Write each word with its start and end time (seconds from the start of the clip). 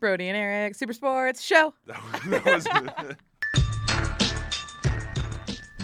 Brody 0.00 0.28
and 0.28 0.36
Eric 0.36 0.74
Super 0.74 0.92
Sports 0.92 1.42
Show. 1.42 1.74
That 2.28 2.44
was- 2.44 2.66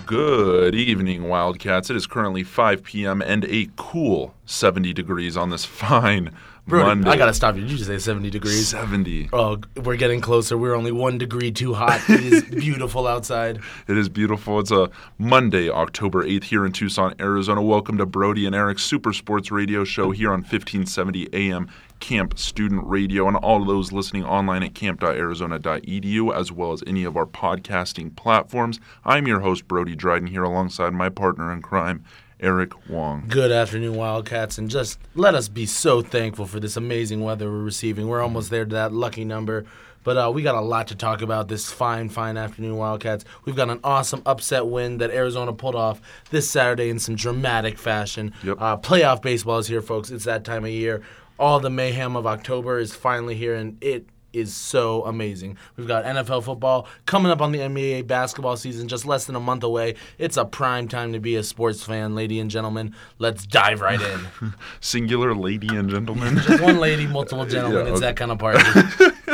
Good 0.07 0.75
evening, 0.75 1.29
Wildcats. 1.31 1.89
It 1.89 1.97
is 1.97 2.07
currently 2.07 2.43
5 2.43 2.83
p.m. 2.85 3.23
and 3.23 3.47
a 3.47 3.71
cool 3.77 4.35
70 4.45 4.93
degrees 4.93 5.35
on 5.35 5.49
this 5.49 5.65
fine 5.65 6.31
Brody, 6.67 6.87
Monday. 6.89 7.09
I 7.11 7.17
gotta 7.17 7.33
stop 7.33 7.55
you. 7.55 7.63
Did 7.63 7.71
you 7.71 7.77
just 7.79 7.89
say 7.89 7.99
70 7.99 8.29
degrees? 8.29 8.69
70. 8.69 9.31
Oh, 9.33 9.61
we're 9.83 9.97
getting 9.97 10.21
closer. 10.21 10.59
We're 10.59 10.75
only 10.75 10.93
one 10.93 11.17
degree 11.17 11.51
too 11.51 11.73
hot. 11.73 12.03
It 12.11 12.21
is 12.23 12.43
beautiful 12.51 13.07
outside. 13.07 13.61
It 13.89 13.97
is 13.97 14.11
beautiful. 14.11 14.61
It's 14.61 14.71
a 14.71 14.91
Monday, 15.17 15.71
October 15.71 16.23
8th, 16.23 16.45
here 16.45 16.67
in 16.67 16.73
Tucson, 16.73 17.15
Arizona. 17.19 17.63
Welcome 17.63 17.97
to 17.97 18.05
Brody 18.05 18.45
and 18.45 18.55
Eric's 18.55 18.83
Super 18.85 19.15
Sports 19.15 19.51
Radio 19.51 19.85
Show 19.85 20.11
here 20.11 20.29
on 20.33 20.41
1570 20.41 21.31
AM 21.33 21.67
KAMP 22.05 22.39
Student 22.39 22.87
Radio, 22.87 23.27
and 23.27 23.35
all 23.39 23.63
of 23.63 23.67
those 23.67 23.91
listening 23.91 24.27
online 24.27 24.63
at 24.63 24.75
kamp.arizona.edu, 24.75 26.37
as 26.37 26.53
well 26.53 26.73
as 26.73 26.85
any 26.87 27.03
of 27.03 27.17
our 27.17 27.25
podcasting 27.25 28.15
platforms. 28.15 28.79
I'm 29.07 29.27
your 29.27 29.41
host, 29.41 29.67
Brody 29.67 29.97
Dryden, 29.97 30.29
here 30.29 30.43
alongside 30.43 30.93
my 30.93 31.09
partner 31.09 31.51
in 31.51 31.63
crime, 31.63 32.05
Eric 32.39 32.91
Wong. 32.91 33.25
Good 33.27 33.51
afternoon, 33.51 33.95
Wildcats, 33.95 34.59
and 34.59 34.69
just 34.69 34.99
let 35.15 35.35
us 35.35 35.49
be 35.49 35.65
so 35.65 36.03
thankful 36.03 36.45
for 36.45 36.61
this 36.61 36.77
amazing 36.77 37.23
weather 37.23 37.51
we're 37.51 37.63
receiving. 37.63 38.07
We're 38.07 38.21
almost 38.21 38.51
there 38.51 38.67
to 38.67 38.75
that 38.75 38.93
lucky 38.93 39.25
number. 39.25 39.65
But 40.03 40.19
uh, 40.19 40.31
we 40.35 40.43
got 40.43 40.55
a 40.55 40.61
lot 40.61 40.89
to 40.89 40.95
talk 40.95 41.23
about 41.23 41.49
this 41.49 41.73
fine, 41.73 42.11
fine 42.11 42.37
afternoon, 42.37 42.77
Wildcats. 42.77 43.25
We've 43.47 43.57
got 43.57 43.71
an 43.71 43.81
awesome 43.83 44.21
upset 44.27 44.67
win 44.67 44.99
that 44.99 45.11
Arizona 45.11 45.55
pulled 45.55 45.75
off 45.75 46.03
this 46.29 46.49
Saturday 46.51 46.91
in 46.91 46.99
some 46.99 47.17
dramatic 47.17 47.79
fashion. 47.79 48.35
Yep. 48.45 48.61
Uh, 48.61 48.77
playoff 48.77 49.23
baseball 49.23 49.59
is 49.59 49.67
here, 49.67 49.81
folks. 49.81 50.11
It's 50.11 50.27
that 50.27 50.45
time 50.45 50.65
of 50.65 50.71
year. 50.71 51.03
All 51.39 51.61
the 51.61 51.71
mayhem 51.71 52.17
of 52.17 52.27
October 52.27 52.79
is 52.79 52.95
finally 52.95 53.35
here, 53.35 53.55
and 53.55 53.77
it 53.83 54.07
is 54.33 54.53
so 54.55 55.05
amazing. 55.05 55.57
We've 55.77 55.87
got 55.87 56.05
NFL 56.05 56.43
football 56.45 56.89
coming 57.07 57.31
up 57.31 57.41
on 57.41 57.53
the 57.53 57.61
NBA 57.61 58.07
basketball 58.09 58.57
season, 58.57 58.89
just 58.89 59.07
less 59.07 59.27
than 59.27 59.37
a 59.37 59.41
month 59.41 59.63
away. 59.63 59.95
It's 60.19 60.37
a 60.37 60.45
prime 60.45 60.89
time 60.89 61.13
to 61.13 61.21
be 61.21 61.37
a 61.37 61.43
sports 61.43 61.85
fan, 61.85 62.15
lady 62.17 62.41
and 62.41 62.51
gentlemen. 62.51 62.95
Let's 63.19 63.47
dive 63.47 63.81
right 63.81 64.01
in. 64.01 64.55
Singular 64.81 65.35
lady 65.35 65.69
and 65.69 65.89
gentlemen. 65.89 66.39
Just 66.39 66.63
one 66.63 66.79
lady, 66.79 67.07
multiple 67.09 67.47
gentlemen. 67.47 67.87
Yeah, 67.87 67.93
it's 67.93 68.01
that 68.01 68.17
kind 68.17 68.33
of 68.33 68.39
party. 68.39 68.65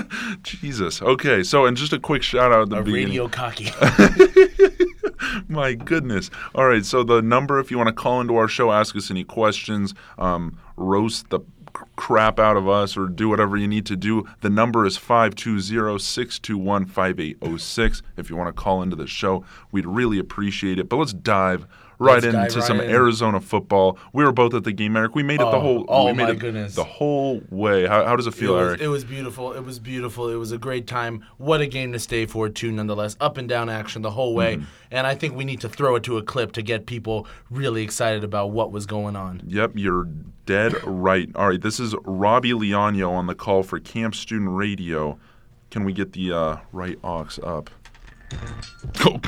Jesus. 0.42 1.00
Okay, 1.02 1.42
so 1.42 1.64
and 1.66 1.76
just 1.76 1.92
a 1.92 1.98
quick 1.98 2.22
shout 2.22 2.52
out 2.52 2.62
at 2.62 2.70
the 2.70 2.76
A 2.76 2.82
beginning. 2.82 3.06
radio 3.06 3.28
cocky. 3.28 3.70
My 5.48 5.74
goodness. 5.74 6.30
All 6.54 6.66
right, 6.66 6.84
so 6.84 7.02
the 7.02 7.22
number, 7.22 7.58
if 7.58 7.70
you 7.70 7.76
want 7.76 7.88
to 7.88 7.92
call 7.92 8.20
into 8.20 8.36
our 8.36 8.48
show, 8.48 8.70
ask 8.72 8.94
us 8.96 9.10
any 9.10 9.24
questions, 9.24 9.94
um, 10.18 10.58
roast 10.76 11.30
the 11.30 11.40
crap 12.00 12.38
out 12.38 12.56
of 12.56 12.66
us, 12.66 12.96
or 12.96 13.08
do 13.08 13.28
whatever 13.28 13.58
you 13.58 13.68
need 13.68 13.84
to 13.84 13.94
do, 13.94 14.24
the 14.40 14.48
number 14.48 14.86
is 14.86 14.96
520 14.96 15.98
621 15.98 16.86
5806. 16.86 18.02
If 18.16 18.30
you 18.30 18.36
want 18.36 18.48
to 18.48 18.52
call 18.58 18.80
into 18.80 18.96
the 18.96 19.06
show, 19.06 19.44
we'd 19.70 19.84
really 19.86 20.18
appreciate 20.18 20.78
it. 20.78 20.88
But 20.88 20.96
let's 20.96 21.12
dive 21.12 21.66
right 21.98 22.22
Let's 22.22 22.24
dive 22.24 22.44
into 22.46 22.58
right 22.60 22.66
some 22.66 22.80
in. 22.80 22.88
Arizona 22.90 23.38
football. 23.40 23.98
We 24.14 24.24
were 24.24 24.32
both 24.32 24.54
at 24.54 24.64
the 24.64 24.72
game, 24.72 24.96
Eric. 24.96 25.14
We 25.14 25.22
made 25.22 25.34
it 25.34 25.38
the 25.40 25.46
Oh, 25.48 25.60
whole. 25.60 25.84
oh 25.90 26.06
we 26.06 26.14
made 26.14 26.24
my 26.24 26.30
it 26.30 26.38
goodness. 26.38 26.74
The 26.74 26.84
whole 26.84 27.42
way. 27.50 27.86
How, 27.86 28.06
how 28.06 28.16
does 28.16 28.26
it 28.26 28.32
It 28.34 28.36
feel, 28.38 28.54
was, 28.54 28.68
Eric? 28.68 28.80
it 28.80 28.88
was 28.88 29.04
beautiful. 29.04 29.52
It 29.52 29.62
was 29.64 29.78
beautiful. 29.78 30.30
It 30.30 30.36
was 30.36 30.50
a 30.52 30.56
great 30.58 30.86
time. 30.86 31.22
What 31.36 31.60
a 31.60 31.66
game 31.66 31.92
to 31.92 31.98
stay 31.98 32.24
for, 32.24 32.48
too, 32.48 32.72
nonetheless. 32.72 33.18
Up 33.20 33.36
and 33.36 33.46
down 33.46 33.68
action 33.68 34.00
the 34.00 34.12
whole 34.12 34.34
way. 34.34 34.56
Mm-hmm. 34.56 34.64
And 34.92 35.06
I 35.06 35.14
think 35.14 35.36
we 35.36 35.44
need 35.44 35.60
to 35.60 35.68
throw 35.68 35.94
it 35.96 36.02
to 36.04 36.16
a 36.16 36.22
clip 36.22 36.52
to 36.52 36.62
get 36.62 36.86
people 36.86 37.26
really 37.50 37.82
excited 37.82 38.24
about 38.24 38.50
what 38.52 38.72
was 38.72 38.86
going 38.86 39.14
on. 39.14 39.42
Yep, 39.46 39.72
you're 39.74 40.08
dead 40.46 40.74
right. 40.84 41.28
All 41.36 41.48
right, 41.48 41.60
this 41.60 41.78
is 41.78 41.89
Robbie 42.04 42.52
Leano 42.52 43.10
on 43.10 43.26
the 43.26 43.34
call 43.34 43.62
for 43.62 43.78
KAMP 43.80 44.14
Student 44.14 44.50
Radio. 44.50 45.18
Can 45.70 45.84
we 45.84 45.92
get 45.92 46.12
the 46.12 46.32
uh, 46.32 46.56
right 46.72 46.98
aux 47.02 47.28
up? 47.42 47.70
Oh. 49.04 49.20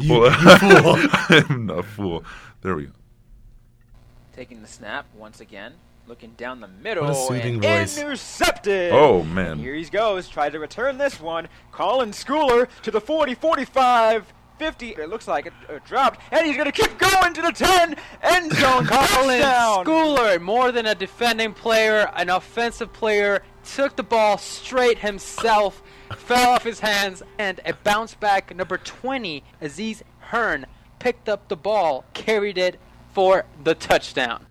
You, 0.00 0.12
Well, 0.20 0.30
you 0.32 0.58
fool. 0.58 1.44
I'm 1.50 1.70
a 1.70 1.82
fool. 1.82 2.24
There 2.62 2.74
we 2.74 2.86
go. 2.86 2.92
Taking 4.34 4.62
the 4.62 4.68
snap 4.68 5.04
once 5.14 5.40
again, 5.40 5.74
looking 6.06 6.30
down 6.32 6.60
the 6.60 6.68
middle. 6.68 7.04
What 7.04 7.12
a 7.12 7.14
soothing 7.14 7.54
and 7.56 7.62
voice. 7.62 7.98
Intercepted. 7.98 8.92
Oh, 8.92 9.22
man. 9.22 9.52
And 9.52 9.60
here 9.60 9.74
he 9.74 9.84
goes, 9.84 10.28
tried 10.28 10.52
to 10.52 10.58
return 10.58 10.96
this 10.96 11.20
one. 11.20 11.48
Colin 11.72 12.12
Schooler 12.12 12.68
to 12.82 12.90
the 12.90 13.00
40, 13.00 13.34
45, 13.34 14.32
50. 14.62 14.90
It 14.90 15.08
looks 15.08 15.26
like 15.26 15.46
it 15.46 15.52
uh, 15.68 15.80
dropped, 15.84 16.20
and 16.30 16.46
he's 16.46 16.56
gonna 16.56 16.70
keep 16.70 16.96
going 16.96 17.34
to 17.34 17.42
the 17.42 17.50
10. 17.50 17.96
End 18.22 18.52
zone 18.56 18.86
Colin 18.86 19.40
touchdown. 19.40 19.84
Schooler, 19.84 20.40
more 20.40 20.70
than 20.70 20.86
a 20.86 20.94
defending 20.94 21.52
player, 21.52 22.08
an 22.14 22.30
offensive 22.30 22.92
player, 22.92 23.42
took 23.64 23.96
the 23.96 24.04
ball 24.04 24.38
straight 24.38 25.00
himself, 25.00 25.82
fell 26.16 26.50
off 26.50 26.62
his 26.62 26.78
hands, 26.78 27.24
and 27.40 27.60
a 27.66 27.74
bounce 27.74 28.14
back 28.14 28.54
number 28.54 28.78
20, 28.78 29.42
Azizi 29.60 30.02
Hearn, 30.20 30.66
picked 31.00 31.28
up 31.28 31.48
the 31.48 31.56
ball, 31.56 32.04
carried 32.14 32.56
it 32.56 32.78
for 33.12 33.44
the 33.64 33.74
touchdown. 33.74 34.46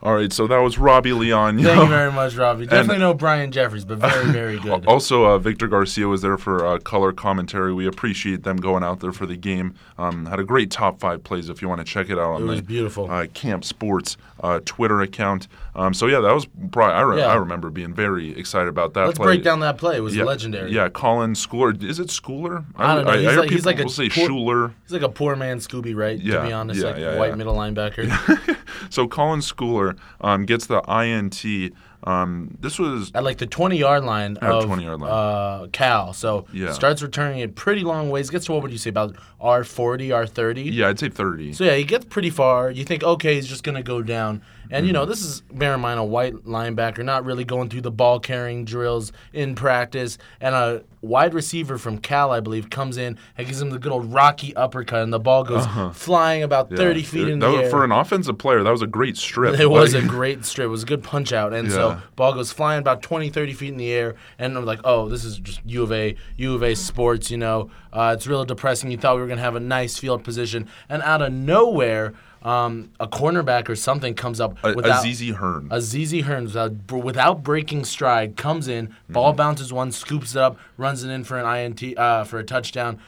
All 0.00 0.14
right, 0.14 0.32
so 0.32 0.46
that 0.46 0.58
was 0.58 0.78
Robbie 0.78 1.12
Leon. 1.12 1.60
Thank 1.60 1.82
you 1.82 1.88
very 1.88 2.12
much, 2.12 2.36
Robbie. 2.36 2.66
Definitely 2.66 2.98
no 2.98 3.14
Brian 3.14 3.50
Jeffries, 3.50 3.84
but 3.84 3.98
very, 3.98 4.26
very 4.32 4.58
good. 4.60 4.86
Also, 4.86 5.24
uh, 5.24 5.38
Victor 5.38 5.66
Garcia 5.66 6.06
was 6.06 6.22
there 6.22 6.38
for 6.38 6.64
uh, 6.64 6.78
color 6.78 7.12
commentary. 7.12 7.74
We 7.74 7.84
appreciate 7.88 8.44
them 8.44 8.58
going 8.58 8.84
out 8.84 9.00
there 9.00 9.10
for 9.10 9.26
the 9.26 9.36
game. 9.36 9.74
Um, 9.98 10.26
had 10.26 10.38
a 10.38 10.44
great 10.44 10.70
top 10.70 11.00
five 11.00 11.24
plays 11.24 11.48
if 11.48 11.60
you 11.60 11.68
want 11.68 11.80
to 11.80 11.84
check 11.84 12.10
it 12.10 12.18
out 12.18 12.34
on 12.34 12.42
It 12.42 12.46
was 12.46 12.60
the 12.60 12.66
beautiful. 12.66 13.10
Uh, 13.10 13.26
KAMP 13.34 13.64
Sports 13.64 14.16
uh, 14.40 14.60
Twitter 14.64 15.00
account. 15.00 15.48
Um, 15.78 15.94
so 15.94 16.06
yeah, 16.06 16.18
that 16.20 16.34
was 16.34 16.46
probably 16.72 16.94
I, 16.94 17.00
re- 17.02 17.18
Yeah. 17.18 17.26
I 17.28 17.36
remember 17.36 17.70
being 17.70 17.94
very 17.94 18.36
excited 18.36 18.68
about 18.68 18.94
that. 18.94 19.06
Let's 19.06 19.18
play. 19.18 19.26
break 19.26 19.44
down 19.44 19.60
that 19.60 19.78
play. 19.78 19.96
It 19.96 20.00
was 20.00 20.16
yeah, 20.16 20.24
legendary. 20.24 20.72
Yeah, 20.72 20.88
Colin 20.88 21.34
Schooler. 21.34 21.80
Is 21.82 22.00
it 22.00 22.08
Schooler? 22.08 22.64
I 22.76 22.96
don't 22.96 23.04
know. 23.04 23.12
He's 23.12 23.22
hear 23.30 23.40
like- 23.40 23.50
he's 23.50 23.58
people 23.60 23.70
like 23.70 23.78
a 23.80 23.82
will 23.84 23.90
say 23.90 24.08
poor- 24.08 24.26
Schuler. 24.26 24.74
He's 24.82 24.92
like 24.92 25.02
a 25.02 25.08
poor 25.08 25.36
man 25.36 25.58
Scooby, 25.58 25.94
right? 25.94 26.18
Yeah, 26.18 26.40
to 26.40 26.46
be 26.48 26.52
honest, 26.52 26.80
yeah, 26.80 26.86
like 26.88 26.96
yeah, 26.98 27.16
white 27.18 27.36
middle 27.36 27.54
linebacker. 27.54 28.56
So 28.90 29.06
Colin 29.08 29.40
Schooler 29.40 29.98
um, 30.20 30.46
gets 30.46 30.66
the 30.66 30.80
INT. 30.88 31.74
Um, 32.04 32.56
this 32.60 32.78
was 32.78 33.10
at 33.14 33.24
like 33.24 33.38
the 33.38 33.46
20 33.46 33.76
yard 33.76 34.04
line 34.04 34.36
At 34.40 34.50
of 34.50 34.64
20 34.66 34.84
yard 34.84 35.00
line. 35.00 35.10
Uh, 35.10 35.66
Cal. 35.72 36.12
So 36.12 36.46
Yeah. 36.52 36.72
starts 36.72 37.02
returning 37.02 37.40
it 37.40 37.54
pretty 37.56 37.82
long 37.82 38.08
ways. 38.10 38.30
Gets 38.30 38.46
to 38.46 38.52
what 38.52 38.62
would 38.62 38.70
you 38.72 38.78
say 38.78 38.90
about 38.90 39.16
R40, 39.40 40.08
R30? 40.10 40.72
yeah, 40.72 40.88
I'd 40.88 40.98
say 40.98 41.08
thirty. 41.08 41.52
So 41.52 41.64
yeah, 41.64 41.74
he 41.74 41.84
gets 41.84 42.04
pretty 42.06 42.30
far. 42.30 42.70
You 42.70 42.84
think, 42.84 43.02
okay, 43.02 43.34
he's 43.34 43.46
just 43.48 43.62
gonna 43.64 43.82
go 43.82 44.02
down. 44.02 44.42
And 44.70 44.86
you 44.86 44.92
know, 44.92 45.02
Mm-hmm. 45.02 45.10
this 45.10 45.22
is 45.22 45.40
bear 45.52 45.74
in 45.74 45.80
mind 45.80 45.98
a 45.98 46.04
white 46.04 46.34
linebacker, 46.44 47.02
not 47.04 47.24
really 47.24 47.44
going 47.44 47.70
through 47.70 47.80
the 47.80 47.90
ball 47.90 48.20
carrying 48.20 48.64
drills 48.66 49.12
in 49.32 49.54
practice. 49.54 50.18
And 50.42 50.54
a 50.54 50.82
wide 51.00 51.32
receiver 51.32 51.78
from 51.78 51.98
Cal, 51.98 52.30
I 52.32 52.40
believe, 52.40 52.68
comes 52.68 52.98
in 52.98 53.16
and 53.38 53.46
gives 53.46 53.62
him 53.62 53.70
the 53.70 53.78
good 53.78 53.92
old 53.92 54.12
rocky 54.12 54.54
uppercut, 54.56 55.02
and 55.02 55.12
the 55.12 55.18
ball 55.20 55.42
goes 55.44 55.64
flying 55.96 56.42
about 56.42 56.66
Uh-huh. 56.66 56.74
Yeah. 56.74 56.76
thirty 56.88 57.02
feet 57.02 57.28
It- 57.28 57.32
in 57.32 57.38
the 57.38 57.50
was- 57.50 57.60
air. 57.62 57.70
For 57.70 57.82
an 57.84 57.92
offensive 57.92 58.36
player, 58.36 58.62
that 58.62 58.70
was 58.70 58.82
a 58.82 58.86
great 58.86 59.16
strip. 59.16 59.58
It 59.60 59.70
was 59.70 59.94
a 59.94 60.02
great 60.02 60.44
strip. 60.44 60.66
It 60.66 60.68
was 60.68 60.82
a 60.82 60.86
good 60.86 61.02
punch 61.02 61.32
out. 61.32 61.52
And 61.54 61.68
Yeah. 61.68 61.74
so 61.74 61.87
ball 62.16 62.32
goes 62.34 62.52
flying 62.52 62.78
about 62.80 63.02
20, 63.02 63.30
30 63.30 63.52
feet 63.52 63.68
in 63.68 63.76
the 63.76 63.90
air. 63.92 64.14
And 64.38 64.56
I'm 64.56 64.64
like, 64.64 64.80
oh, 64.84 65.08
this 65.08 65.24
is 65.24 65.38
just 65.38 65.60
U 65.66 65.82
of 65.82 65.92
A, 65.92 66.16
U 66.36 66.54
of 66.54 66.62
A 66.62 66.74
sports, 66.74 67.30
you 67.30 67.36
know. 67.38 67.70
Uh, 67.92 68.14
it's 68.16 68.26
real 68.26 68.44
depressing. 68.44 68.90
You 68.90 68.96
thought 68.98 69.14
we 69.16 69.20
were 69.22 69.26
going 69.26 69.38
to 69.38 69.42
have 69.44 69.56
a 69.56 69.60
nice 69.60 69.98
field 69.98 70.24
position. 70.24 70.68
And 70.88 71.02
out 71.02 71.22
of 71.22 71.32
nowhere, 71.32 72.14
um, 72.42 72.90
a 73.00 73.08
cornerback 73.08 73.68
or 73.68 73.74
something 73.76 74.14
comes 74.14 74.40
up 74.40 74.56
A- 74.64 74.72
without 74.74 75.04
Azizi 75.04 75.34
Hearn. 75.34 75.68
Azizi 75.70 76.22
Hearn 76.22 76.44
without, 76.44 76.72
without 76.92 77.42
breaking 77.42 77.84
stride 77.84 78.36
comes 78.36 78.68
in, 78.68 78.94
ball 79.08 79.30
Mm-hmm. 79.32 79.36
bounces 79.38 79.72
one, 79.72 79.90
scoops 79.90 80.36
it 80.36 80.40
up, 80.40 80.56
runs 80.76 81.02
it 81.02 81.10
in 81.10 81.24
for 81.24 81.38
an 81.38 81.46
INT 81.46 81.98
uh, 81.98 82.22
for 82.24 82.38
a 82.38 82.44
touchdown. 82.44 82.98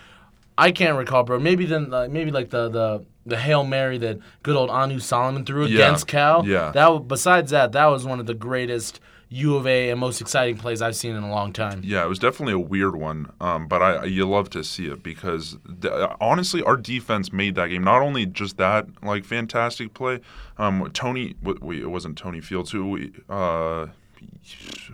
I 0.59 0.73
can't 0.73 0.99
recall, 0.99 1.23
bro. 1.23 1.39
Maybe 1.39 1.65
then, 1.65 1.95
uh, 1.95 2.09
maybe 2.11 2.31
like 2.31 2.51
the 2.51 2.69
the 2.69 3.05
the 3.27 3.37
hail 3.37 3.65
mary 3.65 3.99
that 3.99 4.19
good 4.43 4.57
old 4.57 4.71
Anu 4.71 4.99
Solomon 4.99 5.45
threw 5.45 5.67
Yeah. 5.67 5.85
against 5.87 6.07
Cal. 6.07 6.47
Yeah. 6.47 6.71
That 6.73 7.07
besides 7.09 7.51
that, 7.51 7.73
that 7.73 7.87
was 7.87 8.05
one 8.05 8.21
of 8.21 8.27
the 8.27 8.35
greatest 8.35 9.01
U 9.33 9.55
of 9.55 9.65
A 9.65 9.91
and 9.91 10.01
most 10.01 10.21
exciting 10.21 10.57
plays 10.57 10.83
I've 10.83 10.97
seen 10.97 11.15
in 11.15 11.23
a 11.23 11.31
long 11.31 11.53
time. 11.53 11.83
Yeah, 11.85 12.05
it 12.05 12.09
was 12.09 12.19
definitely 12.19 12.55
a 12.55 12.59
weird 12.59 12.97
one, 12.97 13.31
um, 13.41 13.69
but 13.69 13.81
I 13.81 14.05
you 14.07 14.29
love 14.29 14.51
to 14.51 14.65
see 14.65 14.87
it 14.87 15.05
because 15.05 15.57
honestly, 16.21 16.63
our 16.65 16.77
defense 16.77 17.33
made 17.33 17.55
that 17.55 17.69
game. 17.69 17.85
Not 17.85 18.03
only 18.03 18.27
just 18.27 18.57
that 18.57 18.87
like 19.05 19.25
fantastic 19.25 19.95
play, 19.95 20.19
um, 20.59 20.91
Tony. 20.93 21.35
w- 21.45 21.59
Wait, 21.63 21.79
it 21.81 21.87
wasn't 21.87 22.19
Tony 22.19 22.41
Fields. 22.41 22.73
Who? 22.73 22.91
we- 22.91 23.13
Uh, 23.29 23.87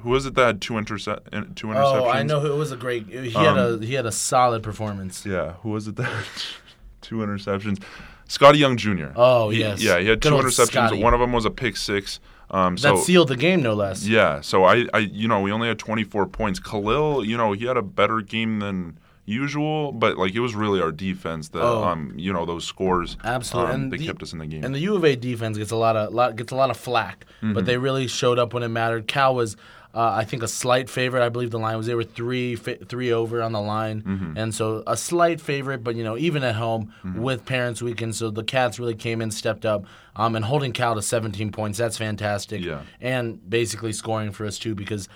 who 0.03 0.11
was 0.11 0.27
it 0.27 0.35
that 0.35 0.47
had 0.47 0.61
two 0.61 0.77
intercept 0.77 1.33
two 1.57 1.69
interceptions? 1.69 2.01
Oh, 2.03 2.09
I 2.09 2.23
know 2.23 2.45
it 2.45 2.57
was 2.57 2.73
a 2.73 2.77
great. 2.77 3.07
He 3.09 3.31
had 3.31 3.57
a 3.57 3.79
he 3.79 3.95
had 3.95 4.05
a 4.05 4.13
solid 4.13 4.63
performance. 4.63 5.25
Yeah, 5.25 5.55
who 5.63 5.71
was 5.71 5.89
it 5.89 5.97
that 5.97 6.05
had 6.05 6.25
two 7.01 7.17
interceptions? 7.17 7.83
Scotty 8.29 8.59
Young 8.59 8.77
Jr. 8.77 9.07
Oh, 9.17 9.51
He- 9.51 9.61
yes. 9.61 9.83
yeah, 9.83 9.99
he 9.99 10.07
had 10.09 10.21
Good 10.21 10.31
two 10.31 10.37
interceptions. 10.37 10.67
Scotty. 10.67 11.03
One 11.03 11.15
of 11.15 11.21
them 11.21 11.33
was 11.33 11.45
a 11.45 11.51
pick 11.51 11.77
six. 11.77 12.21
Um, 12.51 12.77
That 12.77 12.99
sealed 12.99 13.29
the 13.29 13.37
game, 13.37 13.61
no 13.63 13.75
less. 13.75 14.07
Yeah, 14.07 14.41
so 14.41 14.65
I, 14.65 14.87
I, 14.95 14.99
you 14.99 15.27
know, 15.27 15.41
we 15.41 15.51
only 15.51 15.67
had 15.69 15.79
24 15.81 16.27
points. 16.27 16.61
Khalil, 16.61 17.25
you 17.25 17.37
know, 17.37 17.53
he 17.53 17.65
had 17.67 17.77
a 17.77 17.83
better 17.83 18.21
game 18.21 18.61
than 18.61 18.99
usual, 19.25 19.91
but 19.91 20.17
like 20.17 20.33
it 20.35 20.39
was 20.41 20.55
really 20.55 20.81
our 20.81 20.93
defense 20.93 21.49
that, 21.49 21.61
Oh. 21.63 21.83
um, 21.83 22.13
you 22.17 22.33
know, 22.33 22.47
those 22.47 22.65
scores, 22.65 23.17
Absolutely. 23.25 23.75
um, 23.75 23.81
And 23.83 23.93
that 23.93 23.99
the- 23.99 24.07
kept 24.07 24.23
us 24.23 24.33
in 24.33 24.39
the 24.39 24.47
game. 24.47 24.63
And 24.65 24.73
the 24.73 24.79
U 24.81 24.95
of 24.95 25.05
A 25.05 25.17
defense 25.17 25.59
gets 25.59 25.73
a 25.73 25.77
lot 25.77 25.97
of 25.97 26.15
lot, 26.15 26.37
gets 26.37 26.53
a 26.53 26.57
lot 26.57 26.71
of 26.71 26.77
flack, 26.77 27.27
Mm-hmm. 27.43 27.55
but 27.55 27.67
they 27.67 27.77
really 27.79 28.07
showed 28.07 28.39
up 28.39 28.55
when 28.55 28.63
it 28.63 28.69
mattered. 28.69 29.09
Cal 29.09 29.35
was 29.35 29.57
Uh, 29.97 30.13
I 30.15 30.25
think 30.25 30.43
a 30.43 30.49
slight 30.49 30.91
favorite. 30.91 31.25
I 31.25 31.31
believe 31.31 31.51
the 31.51 31.59
line 31.59 31.77
was 31.79 31.87
they 31.87 31.95
were 31.95 32.05
three 32.05 32.55
three 32.55 33.11
over 33.13 33.41
on 33.41 33.53
the 33.53 33.61
line, 33.63 34.03
Mm-hmm. 34.03 34.37
and 34.37 34.55
so 34.55 34.83
a 34.87 34.97
slight 34.97 35.41
favorite. 35.41 35.83
But 35.83 35.97
you 35.97 36.05
know, 36.05 36.19
even 36.19 36.43
at 36.45 36.55
home 36.57 36.93
with 37.17 37.47
Parents 37.47 37.81
Weekend, 37.81 38.15
so 38.15 38.31
the 38.31 38.45
Cats 38.45 38.79
really 38.79 38.95
came 38.95 39.23
in, 39.23 39.31
stepped 39.31 39.65
up, 39.65 39.87
um, 40.15 40.37
and 40.37 40.45
holding 40.45 40.73
Cal 40.73 40.95
to 40.97 41.01
17 41.03 41.51
points. 41.51 41.79
That's 41.79 41.97
fantastic. 41.97 42.61
Yeah. 42.63 42.83
and 43.01 43.49
basically 43.49 43.93
scoring 43.95 44.33
for 44.33 44.45
us 44.45 44.59
too 44.59 44.75
because 44.75 45.09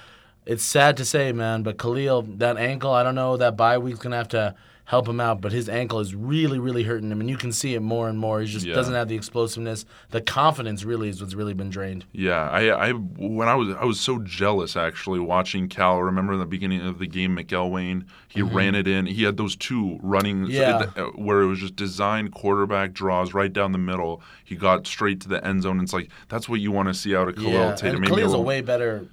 it's 0.46 0.64
sad 0.64 0.96
to 0.96 1.04
say, 1.04 1.30
man, 1.32 1.62
but 1.62 1.76
Khalil 1.78 2.22
that 2.38 2.56
ankle. 2.56 2.92
I 2.92 3.02
don't 3.02 3.14
know 3.14 3.36
that 3.36 3.56
bye 3.58 3.76
week's 3.76 3.98
gonna 4.00 4.16
have 4.16 4.28
to 4.28 4.54
help 4.90 5.06
him 5.06 5.20
out, 5.20 5.40
but 5.40 5.52
his 5.52 5.68
ankle 5.68 6.00
is 6.00 6.16
really, 6.16 6.58
really 6.58 6.82
hurting 6.82 7.12
him, 7.12 7.20
and 7.20 7.30
you 7.30 7.36
can 7.36 7.52
see 7.52 7.74
it 7.74 7.80
more 7.80 8.08
and 8.08 8.18
more. 8.18 8.40
He 8.40 8.46
just 8.48 8.66
Yeah. 8.66 8.74
doesn't 8.74 8.92
have 8.94 9.06
the 9.06 9.14
explosiveness, 9.14 9.84
the 10.10 10.20
confidence. 10.20 10.82
Really 10.82 11.08
is 11.08 11.20
what's 11.20 11.34
really 11.34 11.54
been 11.54 11.70
drained. 11.70 12.04
Yeah, 12.12 12.48
I, 12.50 12.88
I 12.88 12.92
when 12.92 13.48
I 13.48 13.54
was 13.54 13.68
I 13.76 13.84
was 13.84 14.00
so 14.00 14.18
jealous 14.18 14.76
actually 14.76 15.20
watching 15.20 15.68
Cal. 15.68 15.96
I 15.98 16.00
remember 16.00 16.32
in 16.32 16.40
the 16.40 16.44
beginning 16.46 16.80
of 16.84 16.98
the 16.98 17.06
game, 17.06 17.36
McIlwain 17.36 18.02
he 18.28 18.42
ran 18.42 18.74
it 18.74 18.88
in. 18.88 19.06
He 19.06 19.22
had 19.22 19.36
those 19.36 19.54
two 19.56 19.98
running 20.02 20.46
Mm-hmm. 20.46 20.50
Yeah. 20.50 20.86
uh, 20.96 21.06
where 21.16 21.40
it 21.42 21.46
was 21.46 21.60
just 21.60 21.76
designed 21.76 22.32
quarterback 22.32 22.92
draws 22.92 23.32
right 23.32 23.52
down 23.52 23.70
the 23.72 23.78
middle. 23.78 24.22
He 24.44 24.56
got 24.56 24.86
straight 24.88 25.20
to 25.22 25.28
the 25.28 25.44
end 25.46 25.62
zone. 25.62 25.80
It's 25.80 25.92
like 25.92 26.10
that's 26.28 26.48
what 26.48 26.58
you 26.60 26.72
want 26.72 26.88
to 26.88 26.94
see 26.94 27.14
out 27.14 27.28
of 27.28 27.36
Khalil 27.36 27.52
yeah, 27.52 27.74
Tate. 27.76 27.94
and 27.94 28.04
Khalil's 28.06 28.34
a 28.34 28.40
way 28.40 28.60
better 28.60 29.06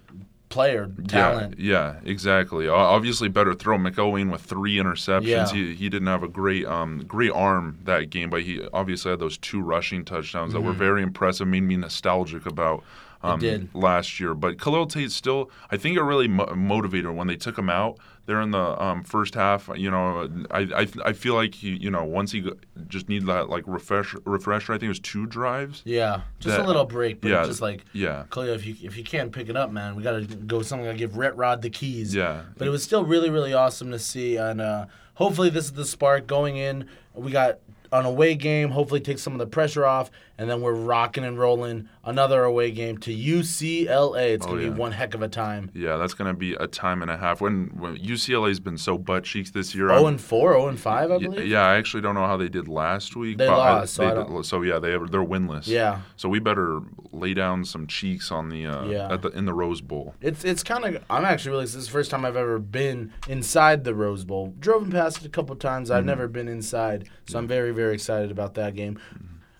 player, 0.49 0.89
talent. 1.07 1.59
Yeah, 1.59 1.95
yeah, 2.03 2.09
exactly. 2.11 2.67
Obviously, 2.67 3.27
better 3.29 3.53
throw. 3.53 3.77
McIlwain 3.77 4.31
with 4.31 4.41
three 4.41 4.77
interceptions. 4.77 5.25
Yeah. 5.27 5.47
He 5.51 5.75
he 5.75 5.89
didn't 5.89 6.07
have 6.07 6.23
a 6.23 6.27
great 6.27 6.65
um 6.65 7.03
great 7.07 7.31
arm 7.31 7.79
that 7.83 8.09
game, 8.09 8.29
but 8.29 8.41
he 8.43 8.65
obviously 8.73 9.11
had 9.11 9.19
those 9.19 9.37
two 9.37 9.61
rushing 9.61 10.03
touchdowns 10.05 10.53
that 10.53 10.61
were 10.61 10.73
very 10.73 11.01
impressive. 11.03 11.47
Made 11.47 11.61
me 11.63 11.77
nostalgic 11.77 12.45
about. 12.45 12.83
Um, 13.23 13.39
Mm-hmm. 13.41 13.75
last 13.75 14.19
year, 14.19 14.35
but 14.35 14.61
Khalil 14.61 14.85
Tate 14.85 15.11
still, 15.11 15.49
I 15.71 15.75
think 15.77 15.97
it 15.97 16.03
really 16.03 16.27
mo- 16.27 16.53
motivated 16.55 17.09
when 17.15 17.25
they 17.25 17.35
took 17.35 17.57
him 17.57 17.67
out 17.67 17.97
there 18.27 18.39
in 18.41 18.51
the 18.51 18.81
um, 18.83 19.03
first 19.03 19.33
half. 19.33 19.69
You 19.75 19.89
know, 19.89 20.29
I, 20.51 20.59
I 20.75 20.87
I 21.05 21.13
feel 21.13 21.33
like 21.33 21.55
he, 21.55 21.69
you 21.77 21.89
know, 21.89 22.03
once 22.03 22.31
he 22.31 22.47
just 22.87 23.09
need 23.09 23.25
that 23.25 23.49
like 23.49 23.63
refresh 23.65 24.13
refresher. 24.25 24.73
I 24.73 24.75
think 24.75 24.83
it 24.83 24.89
was 24.89 24.99
two 24.99 25.25
drives. 25.25 25.81
Yeah, 25.85 26.21
just 26.39 26.55
That- 26.57 26.63
a 26.63 26.67
little 26.67 26.85
break, 26.85 27.21
but 27.21 27.31
yeah, 27.31 27.45
just 27.45 27.61
like 27.61 27.83
yeah. 27.93 28.25
Khalil, 28.29 28.53
if 28.53 28.65
you 28.65 28.75
if 28.83 28.95
you 28.95 29.03
can't 29.03 29.31
pick 29.31 29.49
it 29.49 29.57
up, 29.57 29.71
man, 29.71 29.95
we 29.95 30.03
gotta 30.03 30.21
go 30.21 30.61
something 30.61 30.85
like 30.87 30.97
give 30.97 31.17
Rhett 31.17 31.35
Rod 31.35 31.63
the 31.63 31.69
keys. 31.71 32.13
Yeah. 32.13 32.43
but 32.57 32.67
it 32.67 32.71
was 32.71 32.83
still 32.83 33.03
really 33.03 33.29
really 33.31 33.53
awesome 33.53 33.89
to 33.91 33.97
see, 33.99 34.35
and 34.37 34.61
uh, 34.61 34.85
hopefully 35.15 35.49
this 35.49 35.65
is 35.65 35.71
the 35.73 35.85
spark 35.85 36.27
going 36.27 36.57
in. 36.57 36.87
We 37.15 37.31
got 37.31 37.59
an 37.91 38.05
away 38.05 38.35
game, 38.35 38.69
hopefully 38.71 38.99
take 38.99 39.17
some 39.17 39.31
of 39.33 39.39
the 39.39 39.47
pressure 39.47 39.85
off, 39.85 40.11
and 40.37 40.49
then 40.49 40.61
we're 40.61 40.73
rocking 40.73 41.23
and 41.23 41.37
rolling 41.39 41.89
another 42.03 42.43
away 42.43 42.71
game 42.71 42.97
to 42.99 43.11
UCLA. 43.11 44.33
It's 44.33 44.45
gonna 44.45 44.57
Oh, 44.57 44.63
yeah. 44.63 44.69
be 44.69 44.79
one 44.79 44.91
heck 44.91 45.13
of 45.13 45.21
a 45.21 45.27
time. 45.27 45.71
Yeah, 45.73 45.97
that's 45.97 46.13
going 46.13 46.31
to 46.33 46.37
be 46.37 46.53
a 46.53 46.67
time 46.67 47.01
and 47.01 47.09
a 47.11 47.17
half. 47.17 47.41
When, 47.41 47.67
when 47.77 47.97
UCLA's 47.97 48.59
been 48.59 48.77
so 48.77 48.97
butt 48.97 49.23
cheeks 49.23 49.51
this 49.51 49.73
year. 49.75 49.91
Oh 49.91 50.07
and 50.07 50.19
four, 50.19 50.53
oh 50.55 50.67
and 50.67 50.79
five, 50.79 51.11
I 51.11 51.17
believe. 51.17 51.47
Yeah, 51.47 51.65
I 51.65 51.75
actually 51.77 52.01
don't 52.01 52.15
know 52.15 52.25
how 52.27 52.37
they 52.37 52.49
did 52.49 52.67
last 52.67 53.15
week. 53.15 53.37
They 53.37 53.47
but 53.47 53.53
I- 53.59 53.79
lost, 53.79 53.93
so 53.95 54.03
they 54.03 54.11
I 54.19 54.23
did- 54.35 54.45
so 54.45 54.61
yeah, 54.61 54.79
they 54.79 54.91
they're 54.91 55.23
winless. 55.23 55.67
Yeah. 55.67 56.01
So 56.15 56.29
we 56.29 56.39
better 56.39 56.81
lay 57.11 57.33
down 57.33 57.65
some 57.65 57.87
cheeks 57.87 58.31
on 58.31 58.49
the 58.49 58.65
uh, 58.67 58.85
Yeah. 58.85 59.11
at 59.11 59.21
the 59.21 59.29
in 59.29 59.45
the 59.45 59.53
Rose 59.53 59.81
Bowl. 59.81 60.13
It's 60.21 60.43
it's 60.43 60.63
kind 60.63 60.85
of 60.85 61.03
I'm 61.09 61.25
actually 61.25 61.51
really 61.51 61.63
this 61.65 61.75
is 61.75 61.85
the 61.87 61.91
first 61.91 62.11
time 62.11 62.25
I've 62.25 62.37
ever 62.37 62.59
been 62.59 63.11
inside 63.27 63.83
the 63.83 63.95
Rose 63.95 64.23
Bowl. 64.23 64.53
Drove 64.59 64.89
past 64.89 65.19
it 65.21 65.25
a 65.25 65.29
couple 65.29 65.55
times. 65.55 65.89
Mm-hmm. 65.89 65.97
I've 65.97 66.05
never 66.05 66.27
been 66.27 66.47
inside, 66.47 67.09
so 67.27 67.37
I'm 67.39 67.47
very 67.47 67.71
very 67.71 67.93
excited 67.95 68.31
about 68.31 68.53
that 68.55 68.75
game. 68.75 68.99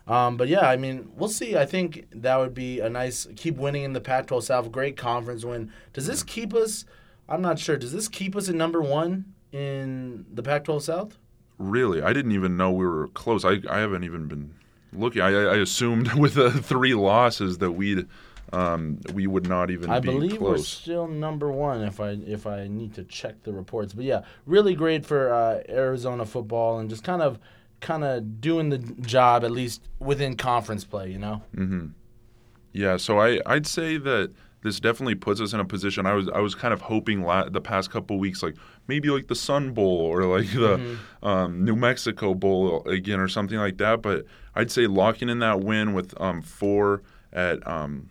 Um, 0.08 0.38
but 0.38 0.48
yeah, 0.48 0.70
I 0.70 0.78
mean, 0.78 1.12
we'll 1.16 1.30
see. 1.30 1.58
I 1.58 1.66
think 1.66 2.08
that 2.12 2.38
would 2.38 2.54
be 2.54 2.80
a 2.80 2.90
nice 2.90 3.28
keep 3.36 3.58
winning 3.58 3.84
in 3.84 3.94
the 3.94 4.00
Pac-12 4.00 4.44
South. 4.44 4.72
Great 4.72 4.96
conference 4.96 5.44
win. 5.44 5.72
Does 5.94 6.08
this 6.08 6.24
keep 6.24 6.54
us? 6.54 6.86
I'm 7.28 7.42
not 7.42 7.60
sure. 7.60 7.76
Does 7.76 7.92
this 7.92 8.08
keep 8.08 8.36
us 8.36 8.48
at 8.48 8.56
number 8.56 8.82
one 8.82 9.34
in 9.52 10.26
the 10.34 10.42
Pac-12 10.42 10.82
South? 10.84 11.18
Really, 11.58 12.02
I 12.02 12.14
didn't 12.14 12.32
even 12.32 12.56
know 12.56 12.72
we 12.72 12.86
were 12.86 13.08
close. 13.10 13.44
I 13.44 13.60
I 13.70 13.80
haven't 13.80 14.04
even 14.04 14.28
been 14.28 14.54
looking. 14.94 15.22
I, 15.22 15.30
I 15.30 15.58
assumed 15.58 16.14
with 16.16 16.36
the 16.36 16.52
three 16.52 16.94
losses 16.94 17.58
that 17.58 17.72
we'd 17.72 18.08
um, 18.54 19.00
we 19.14 19.28
would 19.28 19.48
not 19.48 19.70
even 19.72 19.90
I 19.90 20.00
be 20.00 20.10
believe 20.10 20.40
we're 20.40 20.58
still 20.58 21.08
number 21.08 21.52
one. 21.52 21.82
If 21.82 22.00
I 22.00 22.12
if 22.12 22.48
I 22.48 22.68
need 22.68 22.94
to 22.96 23.04
check 23.04 23.44
the 23.44 23.52
reports, 23.52 23.94
but 23.94 24.06
yeah, 24.06 24.22
really 24.46 24.74
great 24.74 25.06
for 25.06 25.34
uh, 25.34 25.62
Arizona 25.68 26.26
football 26.26 26.80
and 26.80 26.90
just 26.90 27.04
kind 27.04 27.22
of 27.22 27.40
kind 27.80 28.04
of 28.04 28.42
doing 28.42 28.70
the 28.70 28.78
job 28.80 29.44
at 29.44 29.52
least 29.52 29.82
within 30.00 30.36
conference 30.36 30.84
play. 30.84 31.10
You 31.12 31.20
know. 31.20 31.42
Yeah, 32.74 32.98
so 32.98 33.20
I 33.20 33.40
I'd 33.46 33.66
say 33.66 33.98
that 33.98 34.32
this 34.64 34.80
definitely 34.80 35.16
puts 35.16 35.40
us 35.40 35.54
in 35.54 35.60
a 35.60 35.66
position. 35.66 36.06
I 36.06 36.14
was 36.14 36.28
I 36.30 36.40
was 36.40 36.54
kind 36.56 36.74
of 36.74 36.82
hoping 36.82 37.22
la- 37.24 37.50
the 37.50 37.62
past 37.62 37.90
couple 37.92 38.20
weeks, 38.20 38.44
like 38.44 38.56
maybe 38.88 39.10
like 39.10 39.28
the 39.28 39.36
Sun 39.36 39.72
Bowl 39.74 39.88
or 40.02 40.24
like 40.26 40.52
the 40.52 40.78
Mm-hmm. 40.78 41.26
um, 41.28 41.64
New 41.66 41.76
Mexico 41.76 42.34
Bowl 42.34 42.84
again 42.88 43.20
or 43.20 43.28
something 43.28 43.58
like 43.58 43.78
that. 43.78 44.02
But 44.02 44.26
I'd 44.56 44.72
say 44.72 44.88
locking 44.88 45.30
in 45.30 45.40
that 45.40 45.62
win 45.62 45.94
with 45.94 46.20
um, 46.22 46.42
four 46.42 47.02
at 47.34 47.66
um, 47.68 48.10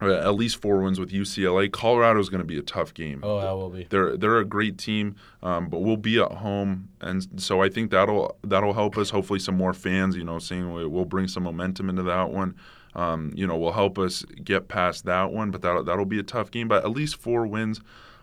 uh, 0.00 0.12
at 0.12 0.34
least 0.34 0.60
four 0.60 0.80
wins 0.82 0.98
with 1.00 1.10
UCLA. 1.10 1.70
Colorado 1.70 2.20
is 2.20 2.28
going 2.28 2.40
to 2.40 2.46
be 2.46 2.58
a 2.58 2.62
tough 2.62 2.92
game. 2.94 3.20
Oh, 3.22 3.40
that 3.40 3.52
will 3.52 3.70
be. 3.70 3.86
They're 3.90 4.16
they're 4.16 4.38
a 4.38 4.44
great 4.44 4.78
team, 4.78 5.16
um, 5.42 5.68
but 5.68 5.80
we'll 5.80 5.96
be 5.96 6.18
at 6.20 6.32
home, 6.32 6.88
and 7.00 7.26
so 7.40 7.62
I 7.62 7.68
think 7.68 7.90
that'll 7.90 8.36
that'll 8.42 8.74
help 8.74 8.98
us. 8.98 9.10
Hopefully, 9.10 9.38
some 9.38 9.56
more 9.56 9.72
fans, 9.72 10.16
you 10.16 10.24
know, 10.24 10.38
seeing 10.38 10.72
we- 10.72 10.86
we'll 10.86 11.04
bring 11.04 11.28
some 11.28 11.42
momentum 11.44 11.88
into 11.88 12.02
that 12.04 12.30
one. 12.30 12.54
Um, 12.94 13.32
you 13.34 13.46
know, 13.46 13.56
will 13.56 13.72
help 13.72 13.98
us 13.98 14.22
get 14.44 14.68
past 14.68 15.04
that 15.06 15.32
one, 15.32 15.50
but 15.50 15.62
that 15.62 15.86
that'll 15.86 16.04
be 16.04 16.18
a 16.18 16.22
tough 16.24 16.50
game. 16.50 16.68
But 16.68 16.84
at 16.84 16.90
least 16.90 17.16
four 17.16 17.46
wins 17.46 17.80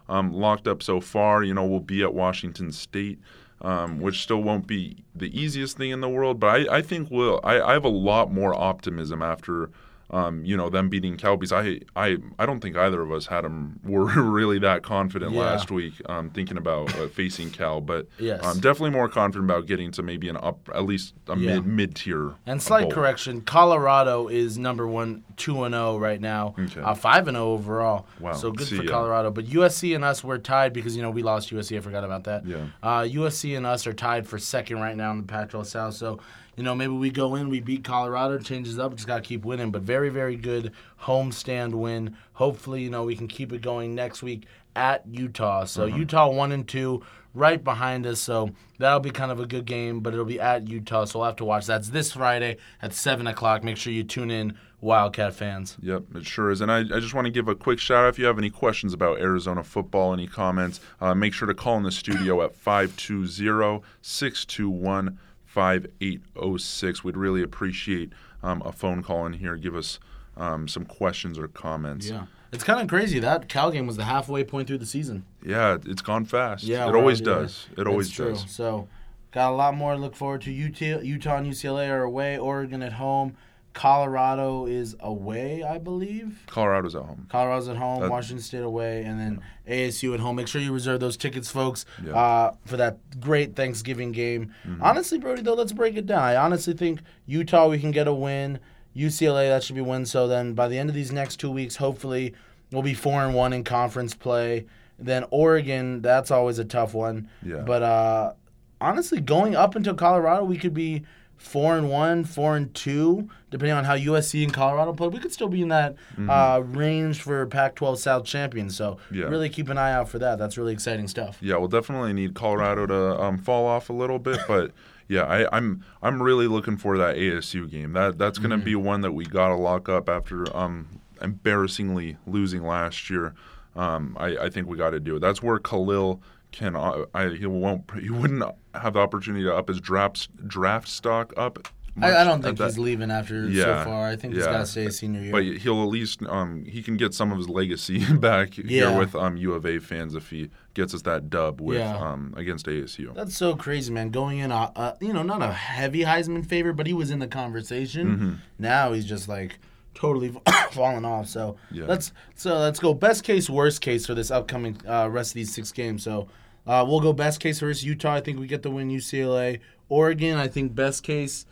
um, 0.08 0.32
locked 0.32 0.68
up 0.68 0.84
so 0.84 1.02
far. 1.02 1.44
You 1.44 1.54
know, 1.54 1.66
we'll 1.66 1.80
be 1.80 2.04
at 2.04 2.14
Washington 2.14 2.72
State. 2.72 3.20
Um, 3.62 4.00
which 4.00 4.22
still 4.24 4.42
won't 4.42 4.68
be 4.68 5.04
the 5.14 5.38
easiest 5.38 5.76
thing 5.76 5.90
in 5.92 6.00
the 6.00 6.08
world, 6.08 6.40
but 6.40 6.48
I, 6.70 6.78
I 6.78 6.82
think 6.82 7.12
we'll. 7.12 7.42
I, 7.44 7.60
I 7.60 7.74
have 7.74 7.84
a 7.84 7.90
lot 7.90 8.32
more 8.32 8.54
optimism 8.56 9.22
after 9.22 9.70
um, 10.12 10.44
you 10.44 10.58
know, 10.58 10.70
them 10.70 10.90
beating 10.90 11.18
Cal 11.18 11.40
I, 11.52 11.80
I, 11.96 12.18
I 12.40 12.46
don't 12.46 12.60
think 12.60 12.76
either 12.76 13.02
of 13.02 13.12
us 13.12 13.28
had 13.28 13.44
them 13.44 13.80
were 13.86 14.06
really 14.06 14.60
that 14.60 14.82
confident 14.84 15.34
Yeah. 15.34 15.42
last 15.42 15.72
week. 15.72 15.94
Um, 16.08 16.30
thinking 16.32 16.58
about 16.58 16.94
uh, 16.98 17.08
facing 17.08 17.52
Cal, 17.52 17.80
but 17.82 18.08
Yes. 18.18 18.44
um, 18.44 18.56
definitely 18.60 18.90
more 18.92 19.08
confident 19.08 19.50
about 19.50 19.68
getting 19.68 19.92
to 19.92 20.04
maybe 20.04 20.28
an 20.30 20.38
up, 20.38 20.68
at 20.74 20.86
least 20.86 21.14
a 21.28 21.38
Yeah. 21.38 21.56
mid 21.56 21.66
mid 21.66 21.96
tier. 21.96 22.34
And 22.46 22.62
slight 22.62 22.90
correction, 22.92 23.42
Colorado 23.42 24.28
is 24.28 24.58
number 24.58 24.88
one, 24.88 25.24
two 25.38 25.64
and 25.64 25.74
zero 25.74 25.98
right 25.98 26.20
now, 26.20 26.56
Okay. 26.58 26.82
uh, 26.82 26.94
five 26.96 27.28
and 27.28 27.36
zero 27.36 27.52
overall. 27.52 28.08
Wow. 28.20 28.34
So 28.34 28.52
good 28.52 28.68
See 28.68 28.78
for. 28.78 28.84
Colorado. 28.86 29.32
But 29.32 29.46
USC 29.46 29.94
and 29.96 30.04
us 30.04 30.24
were 30.24 30.38
tied 30.40 30.74
because 30.74 30.96
you 30.96 31.02
know 31.02 31.12
we 31.12 31.22
lost 31.24 31.52
USC. 31.52 31.78
I 31.78 31.82
forgot 31.82 32.04
about 32.04 32.24
that. 32.26 32.46
Yeah. 32.46 32.66
Uh, 32.82 33.02
USC 33.04 33.56
and 33.56 33.66
us 33.66 33.86
are 33.88 33.94
tied 33.94 34.28
for 34.28 34.40
second 34.40 34.80
right 34.80 34.96
now 34.98 35.12
in 35.12 35.18
the 35.18 35.24
Pac-12 35.24 35.66
South. 35.66 35.94
So 35.94 36.20
you 36.60 36.66
know 36.66 36.76
maybe 36.76 36.92
we 36.92 37.10
go 37.10 37.36
in, 37.36 37.48
we 37.50 37.62
beat 37.62 37.86
Colorado, 37.86 38.38
changes 38.38 38.78
up. 38.78 38.94
Just 38.94 39.08
gotta 39.08 39.22
keep 39.22 39.46
winning. 39.46 39.72
But 39.72 39.82
very 39.82 40.10
very 40.10 40.36
good 40.36 40.74
homestand 41.04 41.74
win. 41.74 42.18
Hopefully 42.34 42.84
you 42.84 42.90
know 42.90 43.06
we 43.06 43.16
can 43.16 43.28
keep 43.30 43.54
it 43.54 43.62
going 43.62 43.96
next 43.96 44.22
week 44.22 44.46
at 44.76 45.08
Utah. 45.08 45.64
So 45.64 45.86
Uh-huh. 45.86 45.96
Utah 45.96 46.30
one 46.30 46.52
and 46.52 46.68
two. 46.68 47.02
Right 47.36 47.64
behind 47.64 48.08
us, 48.08 48.20
so 48.20 48.50
that'll 48.80 49.00
be 49.00 49.12
kind 49.12 49.32
of 49.32 49.40
a 49.40 49.46
good 49.46 49.66
game, 49.66 50.00
but 50.00 50.14
it'll 50.14 50.26
be 50.26 50.40
at 50.40 50.68
Utah, 50.68 51.06
so 51.06 51.20
we'll 51.20 51.28
have 51.28 51.36
to 51.36 51.46
watch. 51.46 51.68
That's 51.68 51.90
this 51.90 52.14
Friday 52.14 52.58
at 52.82 52.92
seven 52.92 53.28
o'clock. 53.28 53.64
Make 53.64 53.78
sure 53.78 53.94
you 53.94 54.04
tune 54.04 54.32
in, 54.32 54.58
Wildcat 54.82 55.36
fans. 55.36 55.78
Yep, 55.82 56.16
it 56.16 56.26
sure 56.26 56.50
is. 56.50 56.60
And 56.60 56.72
I, 56.72 56.80
I 56.80 57.00
just 57.00 57.14
want 57.14 57.26
to 57.26 57.32
give 57.32 57.48
a 57.48 57.54
quick 57.54 57.78
shout 57.78 58.06
out. 58.06 58.10
If 58.10 58.18
you 58.18 58.26
have 58.26 58.40
any 58.40 58.50
questions 58.50 58.94
about 58.94 59.20
Arizona 59.20 59.64
football, 59.64 60.12
any 60.12 60.26
comments, 60.26 60.80
uh, 61.02 61.14
make 61.14 61.34
sure 61.36 61.48
to 61.48 61.54
call 61.54 61.78
in 61.78 61.84
the 61.84 61.92
studio 61.92 62.42
at 62.42 62.56
520 62.56 63.84
621 64.02 65.20
5806. 65.50 67.04
We'd 67.04 67.18
really 67.18 67.42
appreciate 67.42 68.14
um, 68.44 68.62
a 68.64 68.72
phone 68.72 69.02
call 69.02 69.26
in 69.26 69.34
here. 69.34 69.56
Give 69.56 69.76
us 69.76 70.00
um, 70.38 70.68
some 70.68 70.86
questions 70.86 71.40
or 71.40 71.48
comments. 71.48 72.08
Yeah, 72.08 72.26
it's 72.52 72.64
kind 72.64 72.80
of 72.82 72.88
crazy 72.88 73.20
that 73.20 73.50
Cal 73.50 73.72
game 73.72 73.88
was 73.88 73.98
the 73.98 74.06
halfway 74.06 74.44
point 74.44 74.68
through 74.68 74.78
the 74.78 74.86
season. 74.86 75.26
Yeah, 75.44 75.78
it's 75.86 76.04
gone 76.04 76.26
fast. 76.26 76.64
Yeah, 76.64 76.88
it 76.88 76.96
always 76.96 77.20
there. 77.22 77.42
does. 77.42 77.68
It 77.76 77.88
always 77.88 78.12
true. 78.12 78.34
does. 78.34 78.50
So, 78.50 78.88
got 79.32 79.52
a 79.52 79.56
lot 79.56 79.76
more 79.76 79.94
to 79.94 80.00
look 80.00 80.16
forward 80.16 80.42
to. 80.42 80.52
Utah, 80.52 81.02
Utah 81.02 81.38
and 81.38 81.48
UCLA 81.48 81.90
are 81.90 82.04
away. 82.04 82.38
Oregon 82.38 82.84
at 82.84 82.94
home. 82.94 83.36
Colorado 83.74 84.66
is 84.66 84.96
away, 85.00 85.64
I 85.64 85.78
believe. 85.78 86.44
Colorado's 86.48 86.96
at 86.96 87.04
home. 87.04 87.28
Colorado's 87.30 87.68
at 87.70 87.78
home, 87.78 88.02
That- 88.02 88.12
Washington 88.12 88.44
State 88.44 88.64
away, 88.64 89.04
and 89.04 89.20
then 89.20 89.42
ASU 89.68 90.14
at 90.14 90.20
home. 90.20 90.36
Make 90.36 90.48
sure 90.48 90.60
you 90.62 90.74
reserve 90.74 91.00
those 91.00 91.16
tickets, 91.18 91.50
folks, 91.50 91.86
Yeah. 92.06 92.14
uh, 92.14 92.52
for 92.66 92.78
that 92.78 92.98
great 93.20 93.56
Thanksgiving 93.56 94.12
game. 94.12 94.52
Mm-hmm. 94.68 94.84
Honestly, 94.84 95.18
Brody, 95.20 95.42
though, 95.44 95.54
let's 95.54 95.72
break 95.72 95.96
it 95.96 96.06
down. 96.06 96.20
I 96.22 96.36
honestly 96.36 96.74
think 96.74 97.00
Utah, 97.26 97.68
we 97.68 97.80
can 97.80 97.92
get 97.92 98.08
a 98.08 98.14
win. 98.14 98.60
UCLA, 98.96 99.48
that 99.50 99.64
should 99.64 99.76
be 99.76 99.82
win. 99.82 100.06
So 100.06 100.28
then 100.28 100.54
by 100.54 100.68
the 100.68 100.78
end 100.78 100.90
of 100.90 100.96
these 100.96 101.12
next 101.12 101.38
two 101.38 101.52
weeks, 101.52 101.76
hopefully, 101.78 102.34
we'll 102.72 102.82
be 102.82 102.94
4 102.96 103.24
and 103.24 103.34
1 103.36 103.54
in 103.54 103.64
conference 103.64 104.14
play. 104.16 104.66
Then 104.98 105.26
Oregon, 105.32 106.02
that's 106.02 106.32
always 106.32 106.60
a 106.60 106.66
tough 106.66 106.94
one. 106.94 107.30
Yeah. 107.46 107.62
But 107.62 107.84
uh, 107.84 108.34
honestly, 108.82 109.22
going 109.22 109.56
up 109.56 109.76
until 109.76 109.94
Colorado, 109.94 110.44
we 110.44 110.58
could 110.58 110.74
be 110.74 111.04
four 111.38 111.78
and 111.78 111.90
one, 111.90 112.26
four 112.26 112.58
and 112.58 112.74
two, 112.74 113.30
depending 113.50 113.76
on 113.76 113.84
how 113.84 113.96
USC 113.96 114.44
and 114.44 114.54
Colorado 114.54 114.94
play, 114.94 115.08
we 115.08 115.20
could 115.20 115.32
still 115.34 115.48
be 115.50 115.62
in 115.62 115.70
that 115.70 115.96
uh, 116.28 116.62
range 116.66 117.22
for 117.22 117.46
Pac-12 117.48 117.98
South 117.98 118.26
champions. 118.26 118.76
So 118.76 118.90
Mm-hmm. 119.10 119.16
Yeah. 119.16 119.26
really 119.26 119.50
keep 119.50 119.70
an 119.70 119.78
eye 119.78 119.92
out 119.94 120.10
for 120.10 120.20
that. 120.20 120.38
That's 120.40 120.58
really 120.58 120.74
exciting 120.74 121.08
stuff. 121.08 121.38
Yeah, 121.42 121.58
we'll 121.58 121.68
definitely 121.68 122.14
need 122.14 122.34
Colorado 122.36 122.86
to 122.88 123.20
um, 123.22 123.38
fall 123.38 123.66
off 123.66 123.90
a 123.90 123.94
little 123.94 124.20
bit, 124.20 124.40
but 124.48 124.72
yeah, 125.08 125.24
I, 125.24 125.56
I'm 125.58 125.84
I'm 126.02 126.22
really 126.22 126.48
looking 126.48 126.78
for 126.78 126.98
that 127.00 127.16
ASU 127.16 127.70
game. 127.70 127.94
That 127.94 128.18
that's 128.18 128.38
going 128.38 128.52
to 128.52 128.58
Mm-hmm. 128.58 128.66
be 128.66 128.76
one 128.76 129.02
that 129.02 129.12
we 129.14 129.26
got 129.26 129.48
to 129.50 129.56
lock 129.56 129.90
up 129.90 130.08
after 130.10 130.46
um, 130.56 131.00
embarrassingly 131.22 132.18
losing 132.28 132.64
last 132.64 133.10
year. 133.10 133.34
Um, 133.76 134.18
I, 134.20 134.38
I 134.38 134.50
think 134.50 134.68
we 134.68 134.78
got 134.78 134.92
to 134.92 135.00
do 135.00 135.16
it. 135.16 135.20
That's 135.20 135.42
where 135.42 135.58
Khalil 135.60 136.22
can. 136.52 136.76
Uh, 136.76 137.06
I 137.14 137.30
he 137.30 137.46
won't 137.46 137.90
he 138.02 138.10
wouldn't 138.10 138.44
have 138.74 138.94
the 138.94 139.00
opportunity 139.00 139.44
to 139.46 139.56
up 139.56 139.68
his 139.68 139.80
draft 139.80 140.30
draft 140.48 140.88
stock 140.88 141.34
up. 141.38 141.68
I, 142.02 142.18
I 142.18 142.24
don't 142.24 142.42
think 142.42 142.60
he's 142.60 142.78
leaving 142.78 143.12
after 143.12 143.48
Yeah, 143.48 143.84
so 143.84 143.90
far. 143.90 144.08
I 144.08 144.16
think 144.16 144.34
he's 144.34 144.46
got 144.46 144.60
to 144.60 144.66
stay 144.66 144.90
senior 144.90 145.22
year. 145.22 145.32
But 145.32 145.44
he'll 145.44 145.82
at 145.84 145.90
least 145.90 146.22
um, 146.28 146.66
he 146.66 146.82
can 146.84 146.98
get 146.98 147.14
some 147.14 147.32
of 147.32 147.38
his 147.38 147.50
legacy 147.50 148.04
back 148.18 148.58
Yeah. 148.58 148.90
here 148.92 148.98
with 149.00 149.16
um, 149.16 149.38
U 149.38 149.54
of 149.54 149.66
A 149.66 149.80
fans 149.80 150.16
if 150.16 150.30
he 150.30 150.50
gets 150.74 150.94
us 150.94 151.02
that 151.04 151.30
dub 151.30 151.60
with 151.62 151.78
Yeah. 151.80 151.98
um, 151.98 152.34
against 152.38 152.66
ASU. 152.68 153.14
That's 153.14 153.36
so 153.36 153.56
crazy, 153.56 153.92
man. 153.92 154.10
Going 154.12 154.40
in, 154.40 154.52
uh, 154.52 154.72
uh, 154.76 154.94
you 155.02 155.14
know, 155.14 155.24
not 155.24 155.42
a 155.42 155.52
heavy 155.52 156.02
Heisman 156.02 156.46
favorite, 156.46 156.76
but 156.76 156.88
he 156.88 156.94
was 156.94 157.12
in 157.12 157.20
the 157.20 157.28
conversation. 157.28 158.08
Mm-hmm. 158.08 158.34
Now 158.60 158.94
he's 158.94 159.06
just 159.06 159.28
like 159.28 159.60
totally 159.94 160.34
falling 160.72 161.06
off. 161.06 161.28
So 161.28 161.58
Yeah. 161.72 161.86
let's 161.88 162.14
so 162.36 162.58
let's 162.60 162.80
go 162.80 162.94
best 162.94 163.24
case, 163.24 163.50
worst 163.50 163.82
case 163.82 164.06
for 164.06 164.14
this 164.14 164.32
upcoming 164.32 164.78
uh, 164.88 165.10
rest 165.10 165.32
of 165.32 165.36
these 165.36 165.54
six 165.54 165.72
games. 165.72 166.04
So 166.04 166.28
uh, 166.68 166.86
we'll 166.88 167.02
go 167.02 167.12
best 167.14 167.40
case 167.40 167.60
versus 167.60 167.84
Utah. 167.84 168.14
I 168.14 168.22
think 168.22 168.40
we 168.40 168.48
get 168.48 168.62
the 168.64 168.70
win. 168.72 168.90
UCLA, 168.90 169.60
Oregon. 169.90 170.38
I 170.38 170.48
think 170.48 170.76
best 170.76 171.04
case 171.04 171.46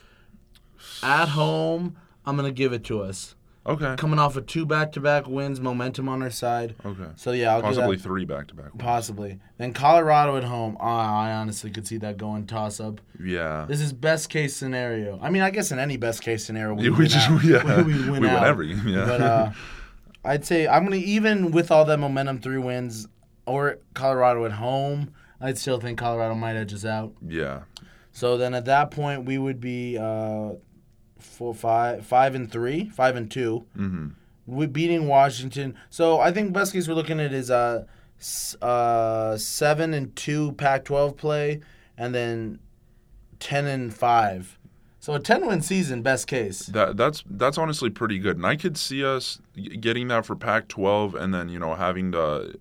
at 1.02 1.28
home. 1.30 1.96
I'm 2.26 2.36
gonna 2.36 2.50
give 2.52 2.72
it 2.72 2.84
to 2.84 3.00
us. 3.02 3.34
Okay. 3.66 3.96
Coming 3.98 4.18
off 4.18 4.34
of 4.36 4.46
two 4.46 4.64
back-to-back 4.64 5.26
wins, 5.26 5.60
momentum 5.60 6.08
on 6.08 6.22
our 6.22 6.30
side. 6.30 6.74
Okay. 6.86 7.08
So 7.16 7.32
yeah, 7.32 7.54
I'll 7.54 7.60
Possibly 7.60 7.98
three 7.98 8.24
back 8.24 8.46
to 8.48 8.54
back. 8.54 8.76
Possibly. 8.78 9.40
Then 9.58 9.74
Colorado 9.74 10.38
at 10.38 10.44
home. 10.44 10.78
Uh, 10.80 10.84
I 10.84 11.32
honestly 11.32 11.70
could 11.70 11.86
see 11.86 11.98
that 11.98 12.16
going 12.16 12.46
toss 12.46 12.80
up. 12.80 13.02
Yeah. 13.22 13.66
This 13.68 13.82
is 13.82 13.92
best 13.92 14.30
case 14.30 14.56
scenario. 14.56 15.18
I 15.20 15.28
mean, 15.28 15.42
I 15.42 15.50
guess 15.50 15.70
in 15.70 15.78
any 15.78 15.98
best 15.98 16.22
case 16.22 16.46
scenario, 16.46 16.74
we, 16.74 16.84
Yeah, 16.84 16.90
we 16.92 16.96
win 16.96 17.08
just- 17.08 17.28
out. 17.30 17.44
yeah. 17.44 17.82
we, 17.82 17.92
win, 17.94 18.02
We 18.12 18.20
win 18.20 18.24
out. 18.30 18.44
every 18.46 18.68
game, 18.68 18.88
yeah. 18.88 19.04
But 19.04 19.20
uh, 19.20 19.50
I'd 20.24 20.46
say 20.46 20.66
I'm 20.66 20.84
gonna 20.84 20.96
even 20.96 21.50
with 21.50 21.70
all 21.70 21.84
that 21.86 21.98
momentum, 21.98 22.40
three 22.40 22.58
wins, 22.58 23.06
or 23.46 23.80
Colorado 23.92 24.46
at 24.46 24.52
home. 24.52 25.12
I'd 25.42 25.58
still 25.58 25.78
think 25.78 25.98
Colorado 25.98 26.34
might 26.34 26.56
edge 26.56 26.72
us 26.72 26.84
out. 26.86 27.12
yeah. 27.26 27.62
So 28.12 28.36
then 28.36 28.54
at 28.54 28.64
that 28.64 28.90
point, 28.90 29.26
we 29.26 29.38
would 29.38 29.60
be 29.60 29.96
uh, 29.96 30.54
four, 31.18 31.54
five, 31.54 32.06
five 32.06 32.34
and 32.34 32.50
three, 32.50 32.88
five 32.88 33.16
and 33.16 33.30
2 33.30 33.64
Mm-hmm. 33.76 34.06
We 34.46 34.66
beating 34.66 35.06
Washington. 35.08 35.74
So 35.90 36.20
I 36.20 36.32
think 36.32 36.54
best 36.54 36.72
case 36.72 36.88
we're 36.88 36.94
looking 36.94 37.20
at 37.20 37.34
is 37.34 37.50
uh, 37.50 37.84
uh, 38.62 39.36
seven 39.36 39.92
and 39.92 40.16
two 40.16 40.52
Pac-12 40.52 41.16
play, 41.18 41.60
and 41.98 42.14
then 42.14 42.58
ten 43.40 43.66
and 43.66 43.92
five. 43.92 44.58
So 45.00 45.12
a 45.12 45.20
ten 45.20 45.46
win 45.46 45.60
season, 45.60 46.00
best 46.02 46.26
case. 46.26 46.60
That 46.66 46.96
that's 46.96 47.22
that's 47.28 47.58
honestly 47.58 47.90
pretty 47.90 48.18
good, 48.18 48.36
and 48.36 48.46
I 48.46 48.56
could 48.56 48.78
see 48.78 49.04
us 49.04 49.38
getting 49.80 50.08
that 50.08 50.24
for 50.24 50.34
Pac-12, 50.34 51.14
and 51.14 51.34
then 51.34 51.50
you 51.50 51.58
know 51.58 51.74
having 51.74 52.12
to 52.12 52.58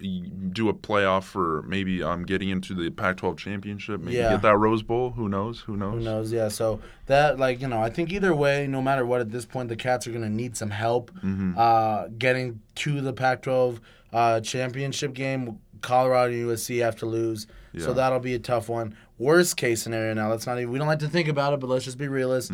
do 0.00 0.68
a 0.68 0.74
playoff 0.74 1.24
for 1.24 1.62
maybe 1.62 2.02
um 2.02 2.24
getting 2.24 2.48
into 2.48 2.74
the 2.74 2.90
Pac-12 2.90 3.36
championship, 3.36 4.00
maybe 4.00 4.16
Yeah. 4.16 4.30
get 4.30 4.42
that 4.42 4.56
Rose 4.56 4.82
Bowl. 4.82 5.10
Who 5.10 5.28
knows? 5.28 5.60
Who 5.60 5.76
knows? 5.76 5.94
Who 5.94 6.00
knows? 6.00 6.32
Yeah. 6.32 6.48
So 6.48 6.80
that, 7.06 7.38
like, 7.38 7.60
you 7.60 7.68
know, 7.68 7.80
I 7.82 7.90
think 7.90 8.12
either 8.12 8.34
way, 8.34 8.66
no 8.66 8.80
matter 8.82 9.04
what, 9.04 9.20
at 9.20 9.30
this 9.30 9.44
point, 9.44 9.68
the 9.68 9.76
Cats 9.76 10.06
are 10.06 10.10
going 10.10 10.22
to 10.22 10.28
need 10.30 10.56
some 10.56 10.70
help 10.70 11.10
Mm-hmm. 11.24 11.54
uh, 11.56 12.08
getting 12.18 12.60
to 12.76 13.00
the 13.00 13.12
Pac-12 13.12 13.78
uh, 14.12 14.40
championship 14.40 15.12
game. 15.14 15.58
Colorado 15.82 16.32
and 16.34 16.46
USC 16.46 16.82
have 16.82 16.96
to 16.96 17.06
lose, 17.06 17.46
so 17.78 17.94
that'll 17.94 18.20
be 18.20 18.34
a 18.34 18.38
tough 18.38 18.68
one. 18.68 18.94
Worst 19.18 19.56
case 19.56 19.80
scenario 19.82 20.12
now. 20.12 20.28
Let's 20.28 20.46
not 20.46 20.58
even. 20.58 20.70
We 20.70 20.78
don't 20.78 20.86
like 20.88 20.98
to 20.98 21.08
think 21.08 21.26
about 21.26 21.54
it, 21.54 21.60
but 21.60 21.68
let's 21.70 21.86
just 21.86 21.96
be 21.96 22.06
realists. 22.06 22.50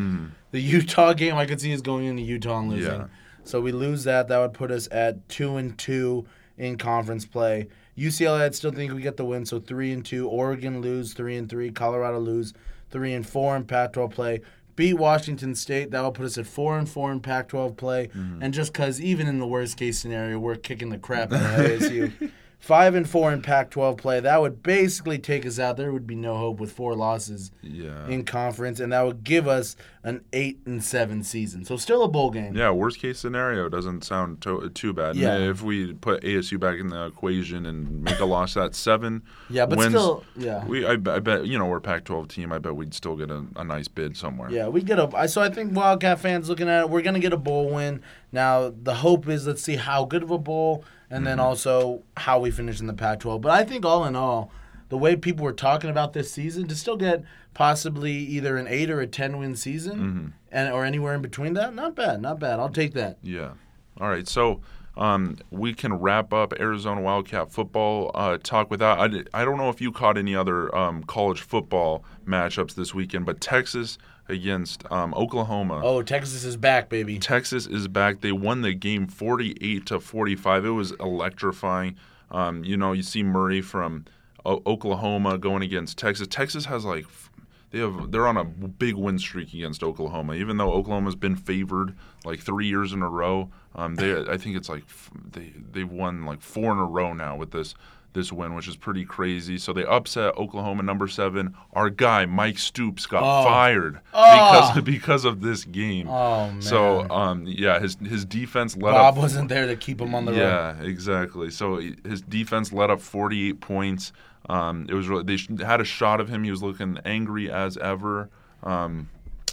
The 0.53 0.61
Utah 0.61 1.13
game, 1.13 1.35
I 1.35 1.45
could 1.45 1.61
see 1.61 1.73
is 1.73 1.83
going 1.83 2.05
into 2.05 2.23
Utah 2.23 2.61
and 2.61 2.71
losing. 2.71 2.93
Mm-hmm. 2.93 3.01
Yeah. 3.03 3.07
So 3.43 3.61
we 3.61 3.73
lose 3.73 4.05
that. 4.05 4.29
That 4.29 4.39
would 4.39 4.53
put 4.55 4.71
us 4.71 4.87
at 4.93 5.29
two 5.29 5.57
and 5.57 5.77
two 5.77 6.25
in 6.59 6.79
conference 6.79 7.27
play. 7.27 7.69
UCLA, 7.97 8.43
I'd 8.43 8.55
still 8.55 8.73
think 8.73 8.93
we 8.93 9.03
get 9.03 9.17
the 9.17 9.25
win. 9.25 9.47
So 9.47 9.59
three 9.59 9.93
and 9.93 10.05
two. 10.05 10.29
Oregon 10.29 10.81
lose 10.81 11.15
three 11.15 11.37
and 11.37 11.49
three. 11.49 11.71
Colorado 11.71 12.19
lose 12.19 12.53
three 12.91 13.13
and 13.13 13.27
four 13.27 13.57
in 13.57 13.65
Pac-12 13.65 14.11
play. 14.13 14.41
Beat 14.77 14.95
Washington 14.95 15.55
State. 15.55 15.91
That 15.91 16.03
will 16.03 16.13
put 16.13 16.27
us 16.27 16.37
at 16.37 16.47
four 16.47 16.79
and 16.79 16.89
four 16.89 17.11
in 17.11 17.21
Pac-12 17.21 17.77
play. 17.77 18.09
Mm-hmm. 18.09 18.43
And 18.43 18.53
just 18.53 18.73
because 18.73 19.01
even 19.01 19.27
in 19.27 19.39
the 19.39 19.47
worst 19.47 19.79
case 19.79 19.99
scenario, 19.99 20.39
we're 20.39 20.57
kicking 20.57 20.91
the 20.91 20.99
crap 20.99 21.33
out 21.33 21.61
of 21.61 21.67
ASU. 21.81 22.31
Five 22.59 22.95
and 22.97 23.09
four 23.09 23.33
in 23.33 23.43
Pac-12 23.43 23.97
play. 23.99 24.19
That 24.19 24.41
would 24.41 24.63
basically 24.63 25.19
take 25.19 25.47
us 25.47 25.59
out. 25.59 25.77
There 25.77 25.93
would 25.93 26.07
be 26.07 26.17
no 26.17 26.37
hope 26.37 26.59
with 26.59 26.73
four 26.73 26.95
losses 26.97 27.53
Yeah. 27.63 28.09
in 28.09 28.25
conference, 28.25 28.81
and 28.81 28.93
that 28.93 29.03
would 29.05 29.23
give 29.23 29.47
us 29.47 29.77
an 30.03 30.23
eight 30.33 30.61
and 30.67 30.83
seven 30.83 31.23
season. 31.23 31.65
So 31.65 31.77
still 31.77 32.03
a 32.03 32.09
bowl 32.09 32.31
game. 32.31 32.57
Yeah, 32.57 32.71
worst 32.71 32.99
case 32.99 33.19
scenario 33.21 33.69
doesn't 33.69 34.03
sound 34.05 34.41
to- 34.41 34.71
too 34.71 34.93
bad. 34.93 35.17
Yeah. 35.17 35.37
If 35.37 35.63
we 35.63 35.93
put 35.93 36.25
ASU 36.25 36.59
back 36.59 36.79
in 36.81 36.89
the 36.89 37.07
equation 37.07 37.67
and 37.67 38.03
make 38.03 38.19
a 38.21 38.25
loss 38.25 38.57
at 38.57 38.75
seven, 38.75 39.23
Yeah, 39.51 39.67
but 39.67 39.79
wins, 39.79 39.91
still, 39.93 40.25
yeah. 40.37 40.65
we 40.67 40.85
I, 40.87 40.97
bet- 40.97 41.15
I 41.15 41.19
bet 41.21 41.47
you 41.47 41.59
know 41.59 41.67
we're 41.67 41.77
a 41.77 41.81
Pac-12 41.83 42.27
team. 42.29 42.53
I 42.53 42.59
bet 42.59 42.75
we'd 42.75 42.95
still 42.95 43.17
get 43.17 43.31
a, 43.31 43.45
a 43.55 43.65
nice 43.65 43.87
bid 43.87 44.17
somewhere. 44.17 44.51
Yeah, 44.51 44.69
we 44.69 44.83
get 44.83 44.99
a. 44.99 45.09
I- 45.15 45.27
So 45.27 45.41
I 45.43 45.51
think 45.51 45.77
Wildcat 45.77 46.19
fans 46.21 46.49
looking 46.49 46.69
at 46.69 46.81
it, 46.81 46.91
we're 46.91 47.03
gonna 47.03 47.21
get 47.21 47.33
a 47.35 47.37
bowl 47.39 47.71
win. 47.71 48.01
Now 48.33 48.73
the 48.83 48.95
hope 48.95 49.29
is 49.29 49.47
let's 49.47 49.63
see 49.63 49.77
how 49.77 50.05
good 50.05 50.23
of 50.23 50.31
a 50.31 50.39
bowl, 50.39 50.85
and 51.11 51.27
then 51.27 51.39
mm-hmm. 51.39 51.47
also 51.47 52.03
how 52.17 52.39
we 52.39 52.51
finish 52.51 52.81
in 52.81 52.87
the 52.87 52.95
Pac-12. 52.95 53.41
But 53.41 53.53
I 53.53 53.65
think 53.65 53.85
all 53.85 54.05
in 54.05 54.17
all, 54.17 54.51
the 54.89 54.99
way 54.99 55.17
people 55.17 55.45
were 55.45 55.53
talking 55.53 55.91
about 55.91 56.13
this 56.13 56.31
season 56.31 56.69
to 56.69 56.75
still 56.77 56.97
get 56.97 57.25
possibly 57.55 58.13
either 58.13 58.57
an 58.57 58.67
eight 58.69 58.91
or 58.91 59.01
a 59.01 59.07
ten 59.07 59.39
win 59.39 59.57
season, 59.57 59.99
mm-hmm. 59.99 60.27
and 60.53 60.73
or 60.73 60.85
anywhere 60.85 61.15
in 61.15 61.23
between 61.23 61.55
that, 61.55 61.75
not 61.75 61.97
bad, 61.97 62.21
not 62.21 62.39
bad. 62.39 62.61
I'll 62.61 62.69
take 62.69 62.93
that. 62.95 63.19
Yeah. 63.23 63.53
All 64.01 64.09
right. 64.09 64.29
So 64.29 64.61
um, 64.97 65.37
we 65.51 65.75
can 65.75 65.95
wrap 65.95 66.33
up 66.33 66.53
Arizona 66.59 67.01
Wildcat 67.01 67.53
football 67.53 68.11
uh, 68.15 68.39
talk 68.43 68.71
without. 68.71 68.99
I, 68.99 69.25
I 69.35 69.45
don't 69.45 69.59
know 69.59 69.69
if 69.69 69.81
you 69.81 69.93
caught 69.93 70.17
any 70.17 70.35
other 70.35 70.75
um, 70.75 71.03
college 71.05 71.41
football 71.43 72.05
matchups 72.27 72.75
this 72.75 72.95
weekend, 72.95 73.27
but 73.27 73.41
Texas 73.41 73.99
against 74.29 74.91
um, 74.91 75.15
Oklahoma. 75.15 75.83
Oh, 75.85 76.03
Texas 76.03 76.45
is 76.45 76.57
back, 76.57 76.89
baby. 76.89 77.19
Texas 77.19 77.67
is 77.67 77.89
back. 77.89 78.23
They 78.23 78.33
won 78.33 78.63
the 78.63 78.73
game 78.75 79.07
48 79.07 79.87
to 79.87 80.01
45. 80.01 80.65
It 80.65 80.71
was 80.71 80.93
electrifying. 80.93 81.97
Um, 82.31 82.65
you 82.65 82.77
know, 82.77 82.93
you 82.93 83.03
see 83.03 83.23
Murray 83.23 83.61
from 83.61 84.05
o- 84.45 84.63
Oklahoma 84.67 85.39
going 85.39 85.63
against 85.63 85.97
Texas. 85.99 86.27
Texas 86.27 86.65
has 86.65 86.85
like 86.85 87.05
f- 87.05 87.31
they 87.77 87.83
have 87.83 88.11
they're 88.11 88.27
on 88.27 88.37
a 88.37 88.45
big 88.45 88.95
win 88.95 89.19
streak 89.19 89.53
against 89.55 89.83
Oklahoma. 89.83 90.35
Even 90.35 90.57
though 90.57 90.73
Oklahoma's 90.73 91.15
been 91.17 91.37
favored 91.37 91.95
like 92.25 92.41
3 92.41 92.67
years 92.67 92.93
in 92.93 93.03
a 93.03 93.09
row, 93.09 93.51
um, 93.75 93.95
they 93.97 94.21
I 94.27 94.37
think 94.37 94.57
it's 94.57 94.69
like 94.69 94.85
f- 94.89 95.11
they 95.33 95.53
they've 95.73 95.91
won 95.91 96.25
like 96.25 96.41
4 96.41 96.73
in 96.73 96.79
a 96.79 96.85
row 96.85 97.13
now 97.13 97.37
with 97.37 97.51
this 97.51 97.75
this 98.13 98.33
win, 98.33 98.55
which 98.55 98.67
is 98.67 98.77
pretty 98.77 99.05
crazy. 99.05 99.59
So 99.59 99.75
they 99.75 99.85
upset 99.85 100.35
Oklahoma 100.39 100.83
number 100.83 101.07
7. 101.07 101.55
Our 101.75 101.91
guy 101.91 102.25
Mike 102.25 102.57
Stoops 102.59 103.05
got 103.05 103.23
Oh. 103.23 103.45
fired 103.45 104.01
Oh. 104.15 104.73
because 104.73 104.85
because 104.95 105.25
of 105.27 105.43
this 105.43 105.65
game. 105.65 106.09
Oh 106.09 106.47
man. 106.51 106.63
So 106.63 107.07
um, 107.11 107.45
yeah, 107.47 107.79
his 107.79 107.97
his 108.03 108.25
defense 108.25 108.75
let 108.75 108.93
Bob 108.93 109.15
up. 109.17 109.21
wasn't 109.21 109.51
there 109.51 109.67
to 109.67 109.77
keep 109.77 110.01
him 110.01 110.15
on 110.15 110.25
the 110.25 110.33
road. 110.33 110.39
yeah, 110.39 110.81
exactly. 110.83 111.51
So 111.51 111.77
his 112.05 112.23
defense 112.23 112.73
let 112.73 112.89
up 112.91 113.01
48 113.03 113.61
points. 113.61 114.13
Um, 114.49 114.87
it 114.89 114.95
was 114.95 115.09
really 115.09 115.25
they 115.37 115.65
had 115.65 115.81
a 115.81 115.85
shot 115.85 116.21
of 116.21 116.29
him. 116.29 116.45
He 116.45 116.51
was 116.51 116.63
looking 116.63 116.99
angry 117.05 117.51
as 117.51 117.77
ever. 117.79 118.31
Um, 118.63 119.09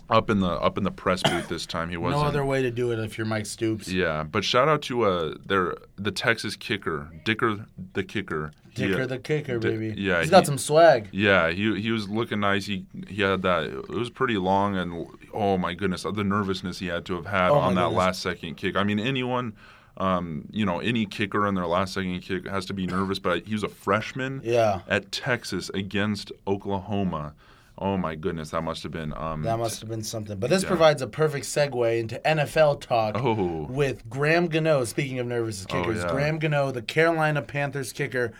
up 0.09 0.29
in 0.29 0.41
the 0.41 0.49
up 0.49 0.77
in 0.77 0.83
the 0.83 0.91
press 0.91 1.23
booth 1.23 1.47
this 1.47 1.65
time, 1.65 1.89
he 1.89 1.97
wasn't. 1.97 2.23
other 2.25 2.43
way 2.45 2.61
to 2.61 2.69
do 2.69 2.91
it 2.91 2.99
if 2.99 3.17
you're 3.17 3.25
Mike 3.25 3.45
Stoops. 3.45 3.87
Yeah, 3.87 4.23
but 4.23 4.43
shout 4.43 4.67
out 4.67 4.81
to 4.83 5.03
uh 5.03 5.35
their 5.45 5.75
the 5.95 6.11
Texas 6.11 6.55
kicker, 6.55 7.09
Dicker 7.23 7.65
the 7.93 8.03
kicker. 8.03 8.51
He- 8.69 8.87
Dicker 8.87 9.05
the 9.05 9.19
kicker, 9.19 9.59
Di- 9.59 9.69
baby. 9.69 9.95
yeah, 10.01 10.19
he's 10.21 10.31
got 10.31 10.45
some 10.47 10.57
swag. 10.57 11.07
Yeah, 11.11 11.51
he 11.51 11.79
he 11.79 11.91
was 11.91 12.09
looking 12.09 12.41
nice. 12.41 12.65
He 12.65 12.85
he 13.07 13.21
had 13.21 13.43
that. 13.43 13.63
It 13.63 13.89
was 13.89 14.09
pretty 14.09 14.37
long, 14.37 14.75
and 14.75 15.07
oh 15.33 15.57
my 15.57 15.73
goodness, 15.73 16.03
the 16.03 16.23
nervousness 16.23 16.79
he 16.79 16.87
had 16.87 17.05
to 17.05 17.15
have 17.15 17.25
had 17.27 17.49
Oh 17.51 17.59
on 17.59 17.75
that 17.75 17.81
goodness. 17.85 17.97
last 17.97 18.21
second 18.21 18.55
kick. 18.57 18.75
I 18.75 18.83
mean, 18.83 18.99
anyone, 18.99 19.53
um, 19.97 20.45
you 20.51 20.65
know, 20.65 20.79
any 20.79 21.05
kicker 21.05 21.45
on 21.47 21.55
their 21.55 21.67
last 21.67 21.93
second 21.93 22.19
kick 22.21 22.47
has 22.47 22.65
to 22.67 22.73
be 22.73 22.87
nervous. 22.87 23.19
But 23.19 23.45
he 23.45 23.53
was 23.53 23.63
a 23.63 23.67
freshman 23.69 24.41
Yeah. 24.43 24.81
at 24.87 25.11
Texas 25.11 25.69
against 25.73 26.31
Oklahoma. 26.47 27.33
Oh 27.77 27.97
my 27.97 28.13
goodness, 28.15 28.51
that 28.51 28.61
must 28.61 28.83
have 28.83 28.91
been. 28.91 29.13
Um, 29.17 29.41
That 29.41 29.57
must 29.57 29.79
have 29.81 29.89
been 29.89 30.03
something. 30.03 30.37
But 30.37 30.49
this 30.51 30.61
Yeah. 30.63 30.69
provides 30.69 31.01
a 31.01 31.07
perfect 31.07 31.45
segue 31.45 31.99
into 31.99 32.19
NFL 32.27 32.75
talk 32.75 33.15
Oh. 33.17 33.65
with 33.69 34.07
Graham 34.09 34.47
Gano. 34.47 34.83
Speaking 34.85 35.17
of 35.19 35.25
nervous 35.27 35.65
kickers, 35.65 36.03
yeah. 36.03 36.11
Graham 36.11 36.37
Gano, 36.37 36.71
the 36.71 36.83
Carolina 36.83 37.41
Panthers 37.41 37.91
kicker, 37.91 38.31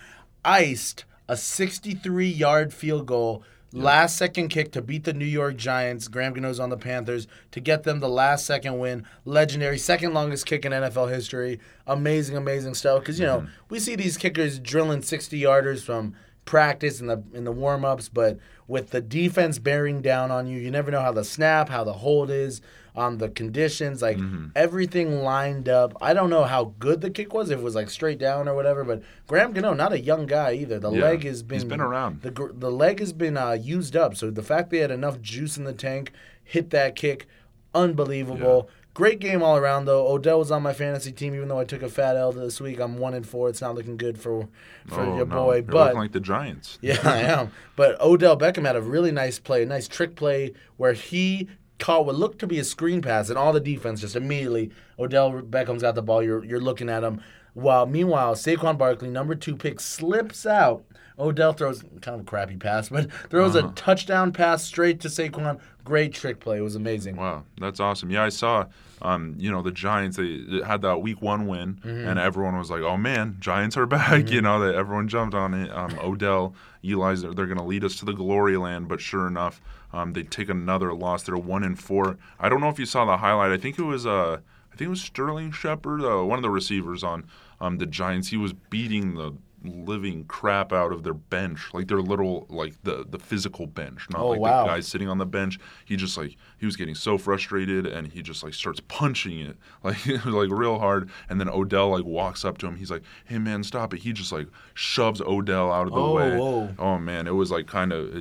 iced 0.46 1.06
a 1.28 1.36
63 1.36 2.28
yard 2.28 2.74
field 2.74 3.06
goal 3.08 3.44
Last 3.74 4.18
second 4.18 4.50
kick 4.50 4.72
to 4.74 4.82
beat 4.82 5.04
the 5.04 5.14
New 5.14 5.26
York 5.26 5.58
Giants. 5.58 6.08
Graham 6.08 6.34
Gano's 6.34 6.60
on 6.60 6.70
the 6.70 6.78
Panthers 6.78 7.28
to 7.52 7.60
get 7.60 7.84
them 7.84 8.00
the 8.00 8.10
last 8.10 8.46
second 8.46 8.78
win. 8.78 9.04
Legendary, 9.26 9.80
second 9.80 10.14
longest 10.14 10.46
kick 10.46 10.64
in 10.64 10.72
NFL 10.72 11.12
history. 11.12 11.60
Amazing, 11.88 12.38
amazing 12.38 12.76
stuff. 12.76 13.00
Because 13.00 13.20
you 13.20 13.26
know 13.26 13.40
mm-hmm. 13.40 13.52
we 13.70 13.80
see 13.80 13.96
these 13.96 14.16
kickers 14.16 14.60
drilling 14.60 15.02
sixty 15.02 15.42
yarders 15.42 15.84
from 15.84 16.16
practice 16.46 17.02
in 17.02 17.08
the 17.08 17.24
in 17.34 17.46
the 17.46 17.52
warm 17.52 17.84
ups, 17.84 18.10
but 18.10 18.38
with 18.68 18.92
the 18.92 19.02
defense 19.02 19.60
bearing 19.60 20.02
down 20.02 20.30
on 20.30 20.48
you, 20.48 20.60
you 20.60 20.70
never 20.70 20.92
know 20.92 21.02
how 21.02 21.12
the 21.12 21.24
snap, 21.24 21.70
how 21.70 21.84
the 21.84 21.94
hold 21.94 22.30
is, 22.30 22.62
um, 22.96 23.18
the 23.18 23.30
conditions, 23.30 24.02
like 24.02 24.20
everything 24.56 25.24
lined 25.24 25.68
up. 25.68 25.94
I 26.02 26.14
don't 26.14 26.30
know 26.30 26.44
how 26.44 26.74
good 26.80 27.02
the 27.02 27.10
kick 27.10 27.34
was, 27.34 27.50
if 27.50 27.60
it 27.60 27.64
was 27.64 27.76
like 27.76 27.90
straight 27.90 28.20
down 28.20 28.48
or 28.48 28.56
whatever. 28.56 28.84
But 28.84 29.02
Graham 29.28 29.52
Gano, 29.54 29.74
not 29.74 29.94
a 29.94 30.00
young 30.00 30.26
guy 30.28 30.54
either. 30.54 30.80
The 30.80 30.92
Yeah, 30.92 31.02
leg 31.04 31.24
has 31.24 31.42
been 31.44 31.56
he's 31.60 31.66
been 31.66 31.82
around. 31.82 32.22
The 32.22 32.52
the 32.54 32.72
leg 32.72 33.00
has 33.00 33.12
been 33.14 33.36
uh, 33.38 33.54
used 33.54 33.96
up. 33.96 34.16
So 34.16 34.30
the 34.30 34.44
fact 34.44 34.70
they 34.70 34.78
had 34.80 34.92
enough 34.92 35.20
juice 35.22 35.58
in 35.58 35.64
the 35.64 35.74
tank, 35.74 36.12
hit 36.44 36.70
that 36.70 36.96
kick, 36.96 37.28
unbelievable. 37.74 38.70
Great 38.94 39.20
game 39.20 39.42
all 39.42 39.58
around 39.58 39.86
though. 39.86 40.08
Odell 40.08 40.38
was 40.38 40.52
on 40.52 40.62
my 40.62 40.72
fantasy 40.72 41.12
team, 41.12 41.34
even 41.34 41.48
though 41.48 41.58
I 41.60 41.64
took 41.66 41.82
a 41.82 41.90
fat 41.90 42.16
L 42.16 42.32
this 42.32 42.62
week. 42.62 42.80
I'm 42.80 43.00
one 43.00 43.16
and 43.16 43.28
four. 43.28 43.50
It's 43.50 43.60
not 43.62 43.74
looking 43.74 43.98
good 43.98 44.20
for 44.20 44.48
for 44.86 45.02
Oh, 45.02 45.18
your 45.18 45.26
no. 45.26 45.36
boy. 45.46 45.56
You're 45.56 45.64
but 45.64 45.96
like 45.96 46.12
the 46.12 46.20
Giants. 46.20 46.78
yeah, 46.84 47.00
I 47.04 47.18
am. 47.22 47.52
But 47.76 48.00
Odell 48.00 48.38
Beckham 48.38 48.68
had 48.68 48.76
a 48.76 48.82
really 48.84 49.12
nice 49.12 49.40
play, 49.40 49.64
a 49.64 49.66
nice 49.66 49.88
trick 49.88 50.16
play 50.16 50.54
where 50.78 50.94
he 50.94 51.48
caught 51.80 52.06
what 52.06 52.16
looked 52.16 52.40
to 52.40 52.48
be 52.48 52.60
a 52.60 52.64
screen 52.64 53.02
pass, 53.02 53.30
and 53.30 53.38
all 53.38 53.54
the 53.54 53.60
defense 53.60 54.02
just 54.02 54.16
immediately 54.16 54.72
Odell 55.00 55.32
Beckham's 55.42 55.82
got 55.82 55.96
the 55.96 56.02
ball. 56.02 56.22
You're 56.24 56.44
you're 56.46 56.62
looking 56.62 56.90
at 56.90 57.04
him. 57.04 57.22
While 57.54 57.86
meanwhile, 57.86 58.34
Saquon 58.36 58.78
Barkley, 58.78 59.10
number 59.10 59.36
two 59.36 59.56
pick, 59.56 59.80
slips 59.80 60.46
out. 60.46 60.84
Odell 61.20 61.54
throws 61.54 61.84
kind 62.02 62.16
of 62.16 62.22
a 62.22 62.24
crappy 62.24 62.58
pass, 62.58 62.90
but 62.90 63.12
throws 63.30 63.56
Uh-huh. 63.56 63.68
a 63.68 63.72
touchdown 63.74 64.32
pass 64.32 64.64
straight 64.64 65.00
to 65.02 65.08
Saquon. 65.08 65.60
Great 65.84 66.14
trick 66.14 66.40
play. 66.40 66.58
It 66.58 66.62
was 66.62 66.76
amazing. 66.76 67.16
Wow, 67.18 67.44
that's 67.60 67.80
awesome. 67.80 68.10
Yeah, 68.10 68.24
I 68.24 68.30
saw. 68.30 68.66
Um, 69.04 69.36
you 69.38 69.52
know, 69.52 69.62
the 69.62 69.72
Giants 69.72 70.16
they 70.18 70.42
had 70.66 70.82
that 70.82 71.02
Week 71.02 71.22
One 71.22 71.46
win, 71.46 71.76
Mm-hmm. 71.84 72.08
and 72.08 72.18
everyone 72.18 72.58
was 72.58 72.72
like, 72.72 72.82
"Oh 72.82 72.98
man, 72.98 73.36
Giants 73.40 73.78
are 73.78 73.86
back!" 73.98 74.32
You 74.32 74.42
know, 74.42 74.60
that 74.62 74.74
everyone 74.76 75.08
jumped 75.08 75.36
on 75.36 75.54
it. 75.54 75.70
Um, 75.72 75.96
Odell, 76.02 76.56
Eli's, 76.84 77.22
they're, 77.22 77.34
they're 77.34 77.46
going 77.46 77.58
to 77.60 77.64
lead 77.66 77.84
us 77.84 77.98
to 77.98 78.06
the 78.06 78.14
glory 78.14 78.58
land. 78.58 78.88
But 78.88 79.00
sure 79.02 79.28
enough, 79.28 79.62
um, 79.94 80.14
they 80.14 80.24
take 80.24 80.50
another 80.50 80.94
loss. 80.94 81.24
They're 81.24 81.38
one 81.38 81.64
and 81.64 81.80
four. 81.80 82.18
I 82.40 82.50
don't 82.50 82.60
know 82.62 82.70
if 82.70 82.80
you 82.80 82.86
saw 82.86 83.06
the 83.06 83.18
highlight. 83.18 83.52
I 83.52 83.58
think 83.58 83.78
it 83.80 83.84
was 83.84 84.06
uh, 84.06 84.40
I 84.72 84.76
think 84.76 84.88
it 84.88 84.90
was 84.90 85.02
Sterling 85.02 85.52
Shepard, 85.52 86.02
uh, 86.04 86.24
one 86.26 86.40
of 86.40 86.44
the 86.44 86.50
receivers 86.50 87.04
on 87.04 87.26
um, 87.62 87.78
the 87.78 87.86
Giants. 87.86 88.30
He 88.30 88.38
was 88.38 88.54
beating 88.54 89.16
the 89.16 89.34
living 89.66 90.26
crap 90.26 90.74
out 90.74 90.92
of 90.92 91.04
their 91.04 91.14
bench, 91.14 91.70
like 91.74 91.88
their 91.88 92.02
little, 92.02 92.46
like 92.50 92.74
the 92.84 93.06
the 93.08 93.20
physical 93.20 93.66
bench, 93.68 94.08
not 94.10 94.22
Oh, 94.22 94.30
like 94.30 94.40
wow. 94.42 94.64
the 94.64 94.70
guys 94.70 94.88
sitting 94.88 95.08
on 95.08 95.20
the 95.20 95.26
bench. 95.26 95.58
He 95.86 95.96
just 95.96 96.18
like 96.18 96.36
he 96.64 96.66
was 96.66 96.78
getting 96.78 96.96
so 96.96 97.18
frustrated, 97.18 97.86
and 97.86 98.08
he 98.08 98.22
just 98.22 98.42
like 98.42 98.54
starts 98.54 98.80
punching 98.88 99.38
it 99.38 99.58
like 99.84 99.98
like 100.26 100.50
real 100.50 100.80
hard. 100.80 101.10
And 101.28 101.38
then 101.42 101.50
Odell 101.50 101.90
like 101.90 102.06
walks 102.06 102.46
up 102.46 102.58
to 102.60 102.68
him. 102.68 102.78
He's 102.78 102.90
like, 102.90 103.02
"Hey 103.26 103.38
man, 103.38 103.64
stop 103.66 103.94
it!" 103.94 104.00
He 104.00 104.14
just 104.14 104.32
like 104.32 104.48
shoves 104.74 105.20
Odell 105.20 105.74
out 105.74 105.88
of 105.88 105.94
the 105.94 106.00
Oh, 106.00 106.14
way. 106.16 106.38
whoa. 106.38 106.70
Oh 106.80 106.98
man, 106.98 107.28
it 107.28 107.36
was 107.36 107.52
like 107.52 107.68
kind 107.68 107.92
of 107.92 108.14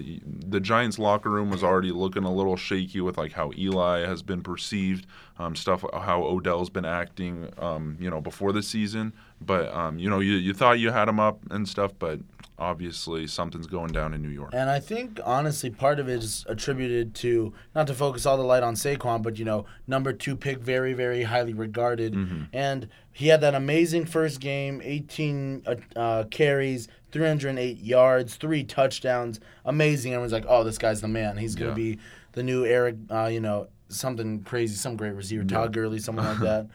the 0.51 0.59
Giants 0.59 0.99
locker 0.99 1.31
room 1.31 1.51
was 1.51 1.63
already 1.63 1.93
looking 1.93 2.25
a 2.25 2.35
little 2.35 2.57
shaky 2.57 3.01
with 3.01 3.17
like 3.17 3.31
how 3.31 3.53
Eli 3.57 4.01
has 4.01 4.23
been 4.23 4.43
perceived, 4.43 5.07
um, 5.39 5.55
stuff 5.55 5.85
how 5.93 6.25
Odell's 6.25 6.69
been 6.71 6.85
acting, 6.85 7.49
um, 7.59 7.97
you 8.01 8.11
know, 8.11 8.21
before 8.21 8.51
the 8.51 8.63
season. 8.65 9.13
But 9.41 9.73
um, 9.73 10.01
you 10.01 10.11
know, 10.11 10.19
you 10.19 10.33
you 10.33 10.53
thought 10.53 10.81
you 10.81 10.91
had 10.91 11.09
him 11.09 11.21
up 11.21 11.39
and 11.51 11.69
stuff, 11.69 11.93
but 11.97 12.19
obviously 12.63 13.27
something's 13.27 13.67
going 13.67 13.93
down 13.93 14.15
in 14.15 14.23
New 14.23 14.29
York. 14.29 14.51
And 14.55 14.71
I 14.71 14.79
think 14.81 15.19
honestly, 15.25 15.69
part 15.71 15.99
of 15.99 16.09
it 16.09 16.23
is 16.23 16.47
attributed 16.49 17.15
to 17.17 17.53
not 17.75 17.87
to 17.89 17.95
focus 17.95 18.25
all 18.25 18.37
the 18.37 18.45
light 18.45 18.63
on 18.63 18.75
Saquon, 18.75 19.23
but 19.23 19.39
you 19.39 19.45
know, 19.45 19.67
number 19.87 20.13
two 20.13 20.37
pick, 20.37 20.59
very 20.59 20.93
very 20.95 21.25
highly 21.25 21.53
regarded, 21.53 22.17
and 22.53 22.89
he 23.13 23.29
had 23.29 23.41
that 23.43 23.55
amazing 23.55 24.07
first 24.07 24.41
game, 24.41 24.81
18 24.83 25.63
uh, 25.67 25.75
uh, 25.99 26.25
carries, 26.31 26.89
308 27.11 27.79
yards, 27.79 28.37
three 28.37 28.65
touchdowns, 28.65 29.39
amazing. 29.67 30.13
Everyone's 30.15 30.33
like, 30.33 30.47
oh, 30.49 30.65
this 30.65 30.79
guy's 30.79 31.01
the 31.03 31.09
man. 31.09 31.37
He's 31.37 31.55
gonna 31.55 31.71
Yeah. 31.73 31.75
be 31.77 31.99
the 32.33 32.43
new 32.43 32.65
Eric, 32.65 32.97
uh, 33.11 33.27
you 33.31 33.41
know, 33.41 33.67
something 33.89 34.43
crazy, 34.45 34.77
some 34.77 34.97
great 34.97 35.15
receiver, 35.15 35.45
Todd 35.45 35.73
Gurley, 35.75 35.99
someone 35.99 36.25
like 36.25 36.39
that. 36.51 36.69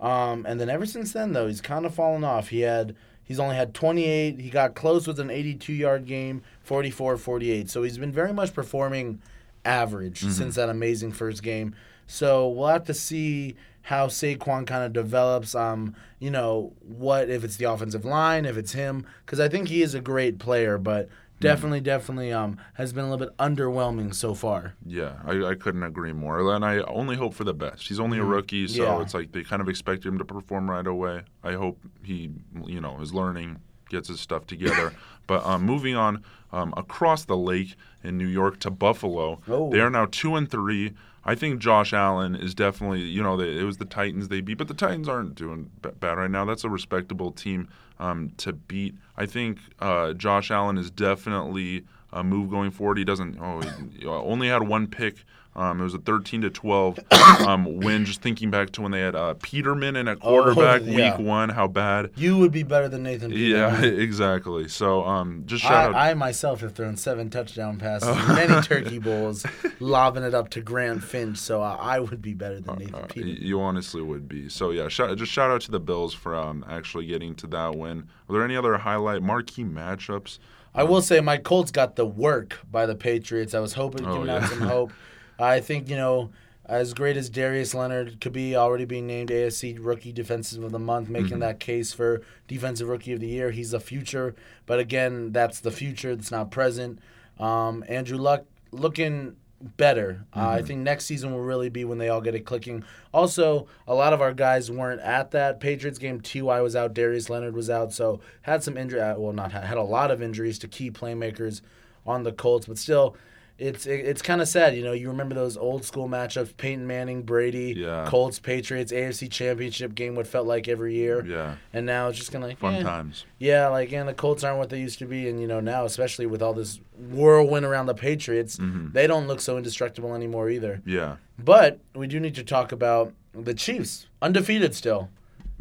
Um, 0.00 0.44
and 0.48 0.60
then 0.60 0.68
ever 0.68 0.84
since 0.86 1.12
then, 1.12 1.32
though, 1.32 1.46
he's 1.46 1.60
kind 1.60 1.86
of 1.86 1.94
fallen 1.94 2.24
off. 2.24 2.48
He 2.48 2.60
had 2.62 2.96
he's 3.24 3.40
only 3.40 3.56
had 3.56 3.74
28. 3.74 4.40
He 4.40 4.50
got 4.50 4.74
close 4.74 5.06
with 5.06 5.18
an 5.18 5.30
82 5.30 5.72
yard 5.72 6.06
game, 6.06 6.42
44 6.60 7.16
48. 7.16 7.70
So 7.70 7.82
he's 7.82 7.98
been 7.98 8.12
very 8.12 8.32
much 8.32 8.54
performing 8.54 9.20
average 9.64 10.20
since 10.20 10.56
that 10.56 10.68
amazing 10.68 11.12
first 11.12 11.42
game. 11.42 11.74
So 12.06 12.48
we'll 12.48 12.68
have 12.68 12.84
to 12.84 12.94
see 12.94 13.56
how 13.82 14.06
Saquon 14.06 14.66
kind 14.66 14.84
of 14.84 14.92
develops. 14.92 15.54
Um, 15.54 15.94
you 16.18 16.30
know, 16.30 16.72
what 16.80 17.28
if 17.28 17.44
it's 17.44 17.56
the 17.56 17.66
offensive 17.66 18.04
line, 18.04 18.44
if 18.44 18.56
it's 18.56 18.72
him, 18.72 19.06
because 19.24 19.40
I 19.40 19.48
think 19.48 19.68
he 19.68 19.82
is 19.82 19.94
a 19.94 20.00
great 20.00 20.38
player, 20.38 20.78
but 20.78 21.08
definitely, 21.40 21.80
definitely 21.80 22.32
um 22.32 22.58
has 22.74 22.92
been 22.92 23.04
a 23.04 23.10
little 23.10 23.26
bit 23.26 23.36
underwhelming 23.38 24.14
so 24.14 24.34
far. 24.34 24.74
Yeah, 24.84 25.14
I, 25.24 25.44
I 25.50 25.54
couldn't 25.54 25.82
agree 25.82 26.12
more. 26.12 26.54
And 26.54 26.64
I 26.64 26.78
only 26.80 27.16
hope 27.16 27.34
for 27.34 27.44
the 27.44 27.54
best. 27.54 27.88
He's 27.88 28.00
only 28.00 28.18
a 28.18 28.24
rookie, 28.24 28.66
so. 28.68 28.82
Yeah. 28.82 29.00
it's 29.02 29.14
like 29.14 29.32
they 29.32 29.42
kind 29.42 29.60
of 29.62 29.68
expect 29.68 30.04
him 30.04 30.18
to 30.18 30.24
perform 30.24 30.70
right 30.70 30.86
away. 30.86 31.22
I 31.42 31.52
hope 31.52 31.78
he, 32.02 32.30
you 32.66 32.80
know, 32.80 33.00
is 33.00 33.12
learning, 33.12 33.60
gets 33.88 34.08
his 34.08 34.20
stuff 34.20 34.46
together. 34.46 34.92
but 35.26 35.44
um, 35.44 35.62
moving 35.62 35.96
on 35.96 36.22
um, 36.52 36.72
across 36.76 37.24
the 37.24 37.36
lake 37.36 37.74
in 38.02 38.16
New 38.18 38.26
York 38.28 38.60
to 38.60 38.70
Buffalo, 38.70 39.40
Oh. 39.48 39.70
they 39.70 39.80
are 39.80 39.90
now 39.90 40.06
two 40.10 40.36
and 40.36 40.50
three. 40.50 40.92
I 41.26 41.34
think 41.34 41.58
Josh 41.58 41.94
Allen 41.94 42.34
is 42.36 42.54
definitely, 42.54 43.00
you 43.00 43.22
know, 43.22 43.34
they, 43.38 43.58
it 43.58 43.62
was 43.64 43.78
the 43.78 43.86
Titans 43.86 44.28
they 44.28 44.42
beat, 44.42 44.58
but 44.58 44.68
the 44.68 44.74
Titans 44.74 45.08
aren't 45.08 45.34
doing 45.34 45.70
b- 45.80 45.88
bad 45.98 46.18
right 46.18 46.30
now. 46.30 46.44
That's 46.44 46.64
a 46.64 46.68
respectable 46.68 47.32
team 47.32 47.68
um, 47.98 48.32
to 48.36 48.52
beat. 48.52 48.94
I 49.16 49.26
think 49.26 49.58
uh, 49.78 50.12
Josh 50.12 50.50
Allen 50.50 50.78
is 50.78 50.90
definitely 50.90 51.84
a 52.12 52.24
move 52.24 52.50
going 52.50 52.70
forward. 52.70 52.98
He 52.98 53.04
doesn't. 53.04 53.38
Oh, 53.40 53.60
he 53.60 54.06
only 54.06 54.48
had 54.48 54.62
one 54.62 54.86
pick. 54.86 55.24
Um, 55.56 55.80
it 55.80 55.84
was 55.84 55.94
a 55.94 55.98
13 55.98 56.42
to 56.42 56.50
12 56.50 56.98
um, 57.46 57.76
win. 57.78 58.04
Just 58.04 58.20
thinking 58.22 58.50
back 58.50 58.70
to 58.70 58.82
when 58.82 58.90
they 58.90 59.00
had 59.00 59.14
uh, 59.14 59.34
Peterman 59.34 59.94
in 59.96 60.08
at 60.08 60.18
quarterback 60.20 60.82
Oh, 60.82 60.84
yeah. 60.84 61.16
week 61.16 61.24
one, 61.26 61.48
how 61.50 61.68
bad. 61.68 62.10
You 62.16 62.36
would 62.38 62.50
be 62.50 62.64
better 62.64 62.88
than 62.88 63.04
Nathan. 63.04 63.30
Yeah, 63.32 63.80
exactly. 63.82 64.66
So 64.68 65.04
um, 65.04 65.44
just 65.46 65.62
shout 65.62 65.90
out. 65.90 65.94
I, 65.94 66.10
I 66.10 66.14
myself 66.14 66.60
have 66.62 66.74
thrown 66.74 66.96
seven 66.96 67.30
touchdown 67.30 67.78
passes, 67.78 68.08
many 68.28 68.60
turkey 68.62 68.98
bowls, 68.98 69.46
lobbing 69.80 70.24
it 70.24 70.34
up 70.34 70.48
to 70.50 70.60
Grant 70.60 71.04
Finch. 71.04 71.38
So 71.38 71.62
uh, 71.62 71.76
I 71.78 72.00
would 72.00 72.20
be 72.20 72.34
better 72.34 72.60
than 72.60 72.76
Nathan 72.78 72.94
Uh, 72.96 73.06
Peterman. 73.06 73.36
you 73.40 73.60
honestly 73.60 74.02
would 74.02 74.28
be. 74.28 74.48
So 74.48 74.70
yeah, 74.70 74.88
shout, 74.88 75.16
just 75.18 75.30
shout 75.30 75.50
out 75.50 75.60
to 75.62 75.70
the 75.70 75.80
Bills 75.80 76.14
for 76.14 76.34
um, 76.34 76.64
actually 76.68 77.06
getting 77.06 77.34
to 77.36 77.46
that 77.48 77.76
win. 77.76 78.08
Are 78.28 78.32
there 78.32 78.44
any 78.44 78.56
other 78.56 78.76
highlight 78.78 79.22
marquee 79.22 79.64
matchups? 79.64 80.38
I 80.74 80.82
will 80.82 81.02
say 81.02 81.20
my 81.20 81.36
Colts 81.36 81.70
got 81.70 81.94
the 81.94 82.04
work 82.06 82.58
by 82.68 82.86
the 82.86 82.96
Patriots. 82.96 83.54
I 83.54 83.60
was 83.60 83.74
hoping, 83.74 84.04
Oh, 84.04 84.14
giving 84.14 84.26
yeah. 84.26 84.36
out 84.38 84.48
some 84.50 84.60
hope. 84.62 84.92
I 85.38 85.60
think 85.60 85.88
you 85.88 85.96
know, 85.96 86.30
as 86.66 86.94
great 86.94 87.16
as 87.16 87.28
Darius 87.28 87.74
Leonard 87.74 88.20
could 88.20 88.32
be, 88.32 88.56
already 88.56 88.84
being 88.84 89.06
named 89.06 89.30
AFC 89.30 89.76
Rookie 89.80 90.12
Defensive 90.12 90.62
of 90.64 90.72
the 90.72 90.78
Month, 90.78 91.08
making 91.08 91.30
Mm-hmm. 91.30 91.40
that 91.40 91.60
case 91.60 91.92
for 91.92 92.22
Defensive 92.48 92.88
Rookie 92.88 93.12
of 93.12 93.20
the 93.20 93.26
Year. 93.26 93.50
He's 93.50 93.72
a 93.74 93.80
future, 93.80 94.34
but 94.66 94.78
again, 94.78 95.32
that's 95.32 95.60
the 95.60 95.70
future. 95.70 96.14
That's 96.16 96.30
not 96.30 96.50
present. 96.50 96.98
Um, 97.38 97.84
Andrew 97.88 98.16
Luck 98.18 98.44
looking 98.72 99.36
better. 99.60 100.24
Uh, 100.34 100.48
I 100.48 100.62
think 100.62 100.80
next 100.80 101.06
season 101.06 101.32
will 101.32 101.40
really 101.40 101.70
be 101.70 101.84
when 101.84 101.96
they 101.98 102.08
all 102.10 102.20
get 102.20 102.34
it 102.34 102.40
clicking. 102.44 102.84
Also, 103.12 103.66
a 103.86 103.94
lot 103.94 104.12
of 104.12 104.20
our 104.20 104.34
guys 104.34 104.70
weren't 104.70 105.00
at 105.00 105.30
that 105.30 105.58
Patriots 105.58 105.98
game. 105.98 106.20
Ty 106.20 106.60
was 106.60 106.76
out, 106.76 106.92
Darius 106.94 107.30
Leonard 107.30 107.54
was 107.54 107.70
out, 107.70 107.92
so 107.92 108.20
had 108.42 108.62
some 108.62 108.76
injury. 108.76 109.00
uh, 109.00 109.16
Well, 109.18 109.32
not 109.32 109.52
had, 109.52 109.64
had 109.64 109.78
a 109.78 109.82
lot 109.82 110.10
of 110.10 110.20
injuries 110.22 110.58
to 110.60 110.68
key 110.68 110.90
playmakers 110.90 111.60
on 112.06 112.22
the 112.24 112.32
Colts, 112.32 112.66
but 112.66 112.78
still. 112.78 113.16
It's 113.56 113.86
it, 113.86 114.00
it's 114.00 114.20
kind 114.20 114.40
of 114.40 114.48
sad, 114.48 114.74
you 114.76 114.82
know. 114.82 114.90
You 114.92 115.08
remember 115.08 115.34
those 115.36 115.56
old 115.56 115.84
school 115.84 116.08
matchups: 116.08 116.56
Peyton 116.56 116.86
Manning, 116.88 117.22
Brady, 117.22 117.74
Yeah. 117.76 118.04
Colts, 118.08 118.40
Patriots, 118.40 118.90
AFC 118.92 119.30
Championship 119.30 119.94
game. 119.94 120.16
What 120.16 120.26
felt 120.26 120.46
like 120.48 120.66
every 120.66 120.94
year, 120.96 121.24
Yeah, 121.24 121.54
and 121.72 121.86
now 121.86 122.08
it's 122.08 122.18
just 122.18 122.32
kind 122.32 122.42
of 122.42 122.50
like 122.50 122.58
fun 122.58 122.74
eh. 122.74 122.82
times. 122.82 123.24
Yeah, 123.38 123.68
like 123.68 123.92
and 123.92 124.08
the 124.08 124.14
Colts 124.14 124.42
aren't 124.42 124.58
what 124.58 124.70
they 124.70 124.80
used 124.80 124.98
to 124.98 125.06
be, 125.06 125.28
and 125.28 125.40
you 125.40 125.46
know 125.46 125.60
now, 125.60 125.84
especially 125.84 126.26
with 126.26 126.42
all 126.42 126.52
this 126.52 126.80
whirlwind 126.98 127.64
around 127.64 127.86
the 127.86 127.94
Patriots, 127.94 128.56
Mm-hmm. 128.56 128.88
they 128.92 129.06
don't 129.06 129.28
look 129.28 129.40
so 129.40 129.56
indestructible 129.56 130.14
anymore 130.14 130.50
either. 130.50 130.82
Yeah, 130.84 131.16
But 131.38 131.78
we 131.94 132.08
do 132.08 132.18
need 132.18 132.34
to 132.34 132.42
talk 132.44 132.72
about 132.72 133.12
the 133.32 133.54
Chiefs, 133.54 134.06
undefeated 134.20 134.74
still. 134.74 135.10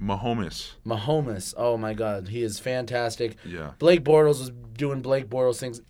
Mahomes. 0.02 0.72
Mahomes, 0.86 1.54
oh 1.58 1.78
my 1.78 1.94
God, 1.94 2.30
he 2.30 2.42
is 2.42 2.60
fantastic. 2.60 3.36
Yeah. 3.46 3.72
Blake 3.80 4.04
Bortles 4.04 4.40
was 4.40 4.52
doing 4.76 5.02
Blake 5.02 5.30
Bortles 5.30 5.60
things. 5.60 5.82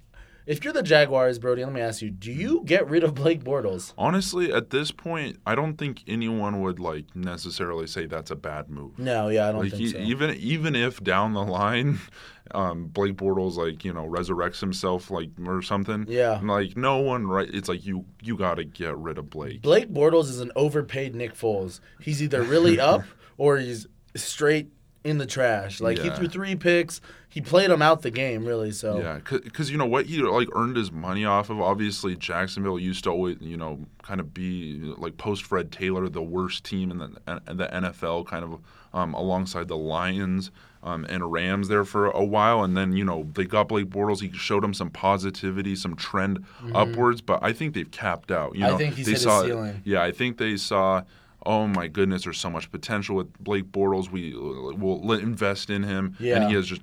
If 0.46 0.64
you're 0.64 0.74
the 0.74 0.84
Jaguars, 0.84 1.40
Brody, 1.40 1.64
let 1.64 1.74
me 1.74 1.82
ask 1.82 2.02
you: 2.02 2.10
Do 2.12 2.32
you 2.32 2.64
get 2.66 2.88
rid 2.90 3.04
of 3.04 3.14
Blake 3.16 3.44
Bortles? 3.44 3.94
Honestly, 3.98 4.52
at 4.52 4.70
this 4.70 4.92
point, 4.92 5.40
I 5.46 5.56
don't 5.56 5.78
think 5.78 6.04
anyone 6.08 6.62
would 6.62 6.80
like 6.80 7.16
necessarily 7.16 7.88
say 7.88 8.06
that's 8.06 8.32
a 8.32 8.36
bad 8.36 8.70
move. 8.70 8.98
No, 9.00 9.30
yeah, 9.30 9.48
I 9.48 9.52
don't 9.52 9.62
Like 9.64 9.72
think 9.72 9.84
e- 9.84 9.92
so. 9.92 9.98
even 10.00 10.32
even 10.36 10.76
if 10.76 11.04
down 11.04 11.34
the 11.34 11.44
line, 11.44 12.00
um, 12.52 12.88
Blake 12.88 13.16
Bortles 13.16 13.56
like 13.56 13.84
you 13.86 13.94
know 13.94 14.06
resurrects 14.06 14.60
himself 14.60 15.10
like 15.12 15.30
or 15.46 15.62
something. 15.62 16.06
Yeah. 16.10 16.40
Like 16.44 16.76
no 16.78 16.98
one 17.00 17.28
right. 17.28 17.50
It's 17.52 17.70
like 17.70 17.86
you 17.86 18.06
you 18.22 18.38
got 18.38 18.56
to 18.56 18.64
get 18.64 18.98
rid 18.98 19.18
of 19.18 19.30
Blake. 19.30 19.62
Blake 19.62 19.90
Bortles 19.92 20.26
is 20.30 20.40
an 20.40 20.52
overpaid 20.56 21.16
Nick 21.16 21.36
Foles. 21.36 21.80
He's 22.02 22.22
either 22.22 22.42
really 22.44 22.80
up 22.92 23.04
or 23.38 23.58
he's 23.58 23.88
straight 24.16 24.68
in 25.04 25.18
the 25.18 25.26
trash. 25.26 25.82
Like 25.82 25.98
he 26.00 26.10
threw 26.10 26.28
three 26.28 26.56
picks. 26.56 27.02
He 27.30 27.42
played 27.42 27.72
him 27.72 27.82
out 27.82 28.04
the 28.04 28.12
game, 28.12 28.46
really. 28.46 28.72
So 28.72 29.00
Yeah, 29.00 29.20
because 29.30 29.72
you 29.72 29.78
know 29.78 29.86
what 29.86 30.06
he 30.06 30.22
like 30.22 30.48
earned 30.54 30.78
his 30.78 30.92
money 30.92 31.26
off 31.26 31.50
of. 31.50 31.60
Obviously, 31.60 32.16
Jacksonville 32.16 32.80
used 32.80 33.04
to 33.06 33.10
always 33.10 33.38
you 33.42 33.58
know 33.58 33.86
kind 34.02 34.20
of 34.20 34.34
be 34.34 34.80
like 34.98 35.18
post 35.18 35.44
Fred 35.44 35.72
Taylor 35.72 36.08
the 36.10 36.22
worst 36.22 36.64
team 36.64 36.92
in 36.92 37.00
the 37.00 37.06
in 37.48 37.58
the 37.58 37.68
NFL, 37.68 38.28
kind 38.28 38.44
of 38.46 38.60
um, 38.94 39.14
alongside 39.16 39.68
the 39.68 39.78
Lions 39.78 40.52
um, 40.84 41.06
and 41.10 41.32
Rams 41.32 41.70
there 41.70 41.86
for 41.86 42.06
a 42.12 42.24
while, 42.24 42.64
and 42.64 42.78
then 42.78 42.94
you 42.94 43.04
know 43.04 43.28
they 43.34 43.46
got 43.46 43.68
Blake 43.70 43.88
Bortles. 43.90 44.22
He 44.22 44.32
showed 44.38 44.64
them 44.64 44.74
some 44.74 44.92
positivity, 44.92 45.76
some 45.76 45.96
trend 45.96 46.46
upwards, 46.76 47.22
but 47.22 47.40
I 47.42 47.52
think 47.52 47.74
they've 47.74 47.90
capped 47.90 48.32
out. 48.32 48.56
You 48.56 48.62
Mm-hmm. 48.62 48.66
I 48.66 48.70
know, 48.70 48.78
think 48.78 48.96
he's 48.96 49.06
they 49.08 49.12
hit 49.14 49.22
saw, 49.22 49.44
ceiling. 49.44 49.82
Yeah, 49.84 50.04
I 50.04 50.12
think 50.12 50.38
they 50.38 50.56
saw. 50.58 51.02
Oh 51.46 51.68
my 51.68 51.88
goodness, 51.88 52.24
there's 52.24 52.40
so 52.40 52.50
much 52.50 52.72
potential 52.72 53.16
with 53.16 53.34
Blake 53.40 53.72
Bortles. 53.72 54.10
We 54.10 54.34
will 54.34 55.12
invest 55.14 55.70
in 55.70 55.84
him, 55.84 56.16
and 56.20 56.48
he 56.50 56.56
has 56.56 56.68
just 56.68 56.82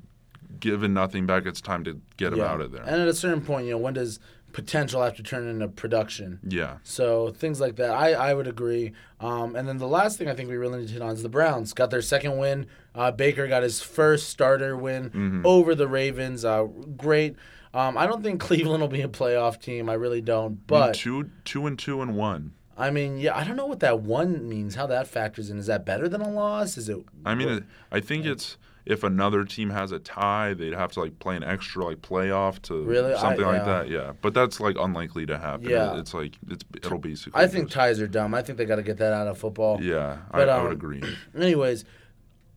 given 0.59 0.93
nothing 0.93 1.27
back. 1.27 1.47
It's 1.47 1.61
time 1.61 1.85
to 1.85 2.01
get 2.17 2.33
him 2.33 2.41
yeah. 2.41 2.53
out 2.53 2.61
of 2.61 2.73
there. 2.73 2.83
And 2.83 3.01
at 3.01 3.09
a 3.09 3.15
certain 3.15 3.41
point, 3.43 3.65
you 3.67 3.73
know, 3.73 3.79
when 3.79 3.95
does 3.95 4.21
potential 4.53 5.01
have 5.03 5.15
to 5.17 5.23
turn 5.23 5.47
into 5.49 5.69
production? 5.69 6.41
yeah. 6.47 6.79
So 6.83 7.31
things 7.31 7.61
like 7.61 7.77
that, 7.77 7.91
I, 7.93 8.13
I 8.15 8.35
would 8.35 8.49
agree. 8.49 8.93
Um, 9.21 9.55
and 9.55 9.69
then 9.69 9.79
the 9.79 9.87
last 9.87 10.19
thing 10.19 10.29
I 10.29 10.35
think 10.35 10.49
we 10.51 10.57
really 10.57 10.81
need 10.81 10.89
to 10.89 10.93
hit 10.95 11.03
on 11.03 11.11
is 11.13 11.23
the 11.23 11.29
Browns 11.29 11.73
got 11.73 11.91
their 11.91 12.03
second 12.03 12.37
win. 12.37 12.67
Uh, 12.95 13.13
Baker 13.13 13.47
got 13.47 13.63
his 13.63 13.81
first 13.81 14.29
starter 14.29 14.77
win 14.77 15.11
Mm-hmm. 15.11 15.43
over 15.47 15.75
the 15.77 15.87
Ravens. 15.89 16.45
Uh, 16.45 16.65
great. 16.97 17.37
Um, 17.73 17.97
I 17.97 18.07
don't 18.09 18.23
think 18.25 18.41
Cleveland 18.49 18.81
will 18.81 18.89
be 18.89 19.03
a 19.03 19.09
playoff 19.09 19.61
team. 19.63 19.89
I 19.89 19.95
really 19.95 20.21
don't. 20.21 20.67
But 20.67 20.95
two, 20.97 21.31
two 21.45 21.67
and 21.69 21.79
two 21.79 22.03
and 22.03 22.17
one. 22.17 22.53
I 22.81 22.91
mean, 22.91 23.19
yeah, 23.19 23.37
I 23.37 23.45
don't 23.45 23.57
know 23.57 23.67
what 23.67 23.81
that 23.81 24.01
one 24.01 24.49
means. 24.49 24.75
How 24.75 24.87
that 24.87 25.07
factors 25.07 25.51
in? 25.51 25.59
Is 25.59 25.67
that 25.67 25.85
better 25.85 26.09
than 26.09 26.21
a 26.21 26.31
loss? 26.31 26.77
Is 26.79 26.89
it? 26.89 26.99
I 27.25 27.35
mean, 27.35 27.49
it, 27.49 27.65
I 27.93 28.01
think 28.01 28.25
it's 28.27 28.57
if 28.87 29.05
another 29.05 29.45
team 29.45 29.71
has 29.71 29.93
a 29.93 29.99
tie, 29.99 30.55
they'd 30.55 30.73
have 30.73 30.91
to 30.93 31.01
like 31.01 31.19
play 31.19 31.37
an 31.37 31.45
extra 31.45 31.85
like 31.85 31.99
playoff 32.01 32.61
to 32.63 32.83
Really? 32.83 33.13
I- 33.13 33.21
something 33.21 33.45
like 33.45 33.59
yeah. 33.59 33.65
that. 33.65 33.89
Yeah, 33.91 34.13
but 34.23 34.33
that's 34.35 34.59
like 34.61 34.77
unlikely 34.79 35.27
to 35.27 35.39
happen. 35.39 35.69
Yeah. 35.69 35.99
it's 35.99 36.15
like 36.15 36.33
it's 36.49 36.65
it'll 36.77 36.99
basically. 36.99 37.41
I 37.41 37.47
think 37.47 37.67
just- 37.67 37.75
ties 37.75 38.01
are 38.01 38.09
dumb. 38.09 38.35
I 38.35 38.43
think 38.43 38.57
they 38.59 38.65
got 38.65 38.77
to 38.77 38.83
get 38.83 38.97
that 38.99 39.13
out 39.13 39.29
of 39.29 39.37
football. 39.39 39.83
yeah, 39.83 40.19
But, 40.33 40.49
I, 40.49 40.57
I 40.57 40.63
would 40.63 40.69
um, 40.69 40.73
agree. 40.73 41.03
Anyways, 41.37 41.85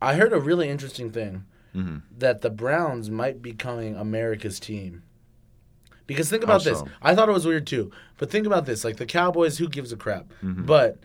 I 0.01 0.15
heard 0.15 0.31
a 0.33 0.39
really 0.39 0.69
interesting 0.69 1.11
thing 1.11 1.45
Mm-hmm. 1.75 1.97
that 2.19 2.41
the 2.41 2.51
Browns 2.51 3.09
might 3.09 3.41
be 3.41 3.49
becoming 3.51 3.95
America's 3.95 4.59
team. 4.59 5.01
Because 6.05 6.29
think 6.29 6.43
about 6.43 6.63
this. 6.63 6.83
I 7.01 7.15
thought 7.15 7.29
it 7.29 7.31
was 7.31 7.45
weird 7.47 7.65
too. 7.65 7.89
But 8.23 8.31
think 8.31 8.47
about 8.47 8.65
this. 8.65 8.85
Like 8.85 8.95
the 8.95 9.05
Cowboys, 9.05 9.57
who 9.57 9.67
gives 9.67 9.91
a 9.91 9.97
crap? 9.97 10.31
Mm-hmm. 10.41 10.63
But 10.63 10.97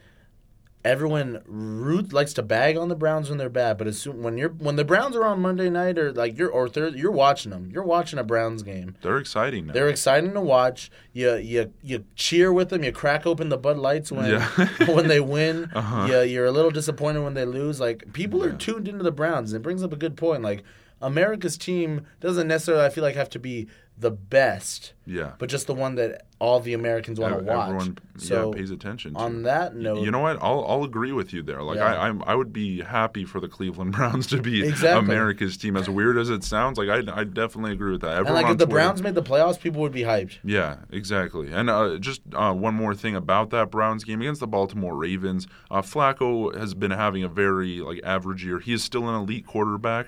everyone 0.85 1.42
root 1.46 2.12
likes 2.12 2.33
to 2.35 2.44
bag 2.44 2.76
on 2.76 2.88
the 2.88 2.94
Browns 2.94 3.28
when 3.28 3.38
they're 3.38 3.48
bad. 3.48 3.76
But 3.76 3.88
as 3.88 4.00
soon 4.00 4.22
when 4.22 4.38
you're 4.38 4.50
when 4.50 4.76
the 4.76 4.85
Browns 4.85 5.16
are 5.16 5.24
on 5.24 5.40
Monday 5.40 5.68
night 5.68 5.98
or 5.98 6.12
like 6.12 6.38
you're 6.38 6.48
or 6.48 6.68
Thursday, 6.68 7.00
you're 7.00 7.11
watching 7.11 7.50
them. 7.50 7.70
You're 7.72 7.83
watching 7.83 8.20
a 8.20 8.22
Browns 8.22 8.62
game. 8.62 8.94
They're 9.02 9.18
exciting 9.18 9.66
now. 9.66 9.72
They're 9.72 9.88
exciting 9.88 10.33
to 10.35 10.40
watch. 10.40 10.92
You 11.12 11.35
you 11.38 11.72
you 11.83 12.04
cheer 12.14 12.52
with 12.52 12.68
them. 12.68 12.85
You 12.85 12.92
crack 12.92 13.26
open 13.26 13.48
the 13.48 13.59
Bud 13.59 13.78
Lights 13.78 14.12
when 14.12 14.31
Yeah. 14.31 14.46
when 14.87 15.09
they 15.09 15.18
win. 15.18 15.72
Uh-huh. 15.74 16.07
You, 16.09 16.20
you're 16.20 16.46
a 16.46 16.52
little 16.52 16.70
disappointed 16.70 17.24
when 17.24 17.35
they 17.35 17.44
lose. 17.46 17.81
Like 17.81 18.12
people 18.12 18.44
are 18.44 18.52
tuned 18.52 18.87
into 18.87 19.02
the 19.02 19.11
Browns. 19.11 19.52
And 19.52 19.61
it 19.61 19.64
brings 19.64 19.83
up 19.83 19.92
a 19.92 19.96
good 19.96 20.16
point. 20.16 20.44
Like 20.44 20.62
America's 21.02 21.57
team 21.59 22.07
doesn't 22.20 22.46
necessarily 22.46 22.85
I 22.85 22.90
feel 22.90 23.02
like 23.02 23.16
have 23.16 23.31
to 23.31 23.40
be 23.40 23.66
the 24.00 24.11
best, 24.11 24.92
yeah, 25.06 25.32
but 25.38 25.48
just 25.48 25.66
the 25.66 25.74
one 25.74 25.96
that 25.96 26.26
all 26.40 26.61
the 26.61 26.72
Americans 26.72 27.18
want 27.18 27.37
to 27.37 27.42
watch. 27.42 27.68
everyone 27.70 27.98
so 28.16 28.52
yeah 28.52 28.56
pays 28.61 28.70
attention. 28.70 29.14
to. 29.14 29.18
on 29.20 29.42
that 29.42 29.74
note, 29.74 30.02
You 30.04 30.12
know 30.12 30.20
what? 30.20 30.38
I'll 30.40 30.64
I'll 30.68 30.84
agree 30.84 31.11
with 31.11 31.32
you 31.32 31.42
there. 31.42 31.62
Like 31.62 31.78
Yeah. 31.78 31.87
I 32.00 32.06
I'm, 32.08 32.22
I 32.24 32.37
would 32.37 32.52
be 32.52 32.80
happy 32.80 33.24
for 33.24 33.40
the 33.40 33.48
Cleveland 33.48 33.90
Browns 33.96 34.28
to 34.28 34.40
be 34.40 34.62
Exactly. 34.66 35.00
America's 35.04 35.56
team. 35.56 35.76
As 35.76 35.88
weird 35.90 36.16
as 36.16 36.30
it 36.30 36.44
sounds, 36.44 36.78
like 36.78 36.88
I 36.88 37.20
I 37.20 37.24
definitely 37.24 37.72
agree 37.72 37.90
with 37.90 38.02
that. 38.02 38.12
Everyone 38.18 38.37
and 38.37 38.44
like 38.44 38.52
if 38.52 38.58
the 38.58 38.66
Twitter- 38.66 38.76
Browns 38.76 39.02
made 39.02 39.16
the 39.16 39.22
playoffs, 39.22 39.58
people 39.58 39.80
would 39.82 39.90
be 39.92 40.02
hyped. 40.02 40.38
Yeah, 40.44 40.76
exactly. 40.92 41.50
And 41.52 41.68
uh, 41.68 41.98
just 41.98 42.20
uh, 42.34 42.52
one 42.54 42.74
more 42.74 42.94
thing 42.94 43.16
about 43.16 43.50
that 43.50 43.70
Browns 43.72 44.04
game 44.04 44.20
against 44.20 44.40
the 44.40 44.46
Baltimore 44.46 44.94
Ravens. 44.94 45.48
Uh, 45.72 45.82
Flacco 45.82 46.56
has 46.56 46.74
been 46.74 46.92
having 46.92 47.24
a 47.24 47.28
very 47.28 47.80
like 47.80 48.00
average 48.04 48.44
year. 48.44 48.61
He 48.61 48.72
is 48.72 48.84
still 48.84 49.08
an 49.08 49.16
elite 49.16 49.44
quarterback, 49.46 50.06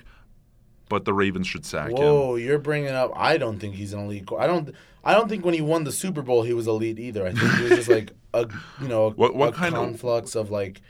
but 0.91 1.05
the 1.05 1.13
Ravens 1.13 1.47
should 1.47 1.65
sack 1.65 1.89
him. 1.89 1.95
Whoa, 1.97 2.35
you're 2.35 2.59
bringing 2.59 2.91
up. 2.91 3.11
I 3.15 3.37
don't 3.37 3.57
think 3.57 3.73
he's 3.73 3.93
an 3.93 4.01
elite. 4.01 4.29
I 4.37 4.45
don't. 4.45 4.75
I 5.03 5.15
don't 5.15 5.27
think 5.29 5.43
when 5.43 5.55
he 5.55 5.61
won 5.61 5.83
the 5.85 5.91
Super 5.91 6.21
Bowl 6.21 6.43
he 6.43 6.53
was 6.53 6.67
elite 6.67 6.99
either. 6.99 7.25
I 7.25 7.31
think 7.31 7.51
he 7.55 7.63
was 7.63 7.71
just 7.71 7.89
like 7.89 8.11
a 8.35 8.47
you 8.79 8.87
know 8.87 9.07
a, 9.07 9.09
What- 9.21 9.33
what 9.35 9.49
a 9.49 9.51
kind 9.53 9.73
conflux 9.73 10.35
of 10.35 10.51
like 10.51 10.81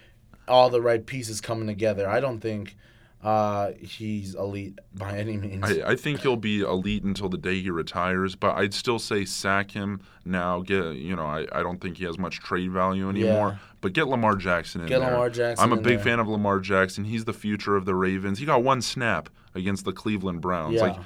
all 0.49 0.69
the 0.69 0.81
right 0.81 1.05
pieces 1.05 1.39
coming 1.39 1.67
together. 1.67 2.09
I 2.09 2.19
don't 2.19 2.41
think 2.41 2.75
uh, 3.23 3.71
he's 3.79 4.33
elite 4.35 4.79
by 4.95 5.17
any 5.17 5.37
means. 5.37 5.63
I, 5.63 5.91
I 5.91 5.95
think 5.95 6.21
he'll 6.21 6.35
be 6.35 6.61
elite 6.61 7.03
until 7.03 7.29
the 7.29 7.37
day 7.37 7.61
he 7.61 7.69
retires, 7.69 8.35
but 8.35 8.57
I'd 8.57 8.73
still 8.73 8.97
say 8.99 9.25
sack 9.25 9.71
him 9.71 10.01
now. 10.25 10.61
Get 10.61 10.95
you 10.95 11.15
know, 11.15 11.25
I, 11.27 11.45
I 11.51 11.61
don't 11.61 11.79
think 11.79 11.97
he 11.97 12.05
has 12.05 12.17
much 12.17 12.39
trade 12.39 12.71
value 12.71 13.07
anymore. 13.09 13.49
Yeah. 13.49 13.57
But 13.79 13.93
get 13.93 14.07
Lamar 14.07 14.35
Jackson 14.35 14.81
in 14.81 14.87
Get 14.87 14.99
there. 14.99 15.11
Lamar 15.11 15.29
Jackson 15.29 15.63
I'm 15.63 15.71
a 15.71 15.81
big 15.81 15.97
there. 15.97 16.03
fan 16.03 16.19
of 16.19 16.27
Lamar 16.27 16.59
Jackson. 16.59 17.05
He's 17.05 17.25
the 17.25 17.33
future 17.33 17.75
of 17.75 17.85
the 17.85 17.95
Ravens. 17.95 18.39
He 18.39 18.45
got 18.45 18.63
one 18.63 18.81
snap 18.81 19.29
against 19.55 19.85
the 19.85 19.93
Cleveland 19.93 20.41
Browns. 20.41 20.75
Yeah. 20.75 20.81
Like 20.81 20.97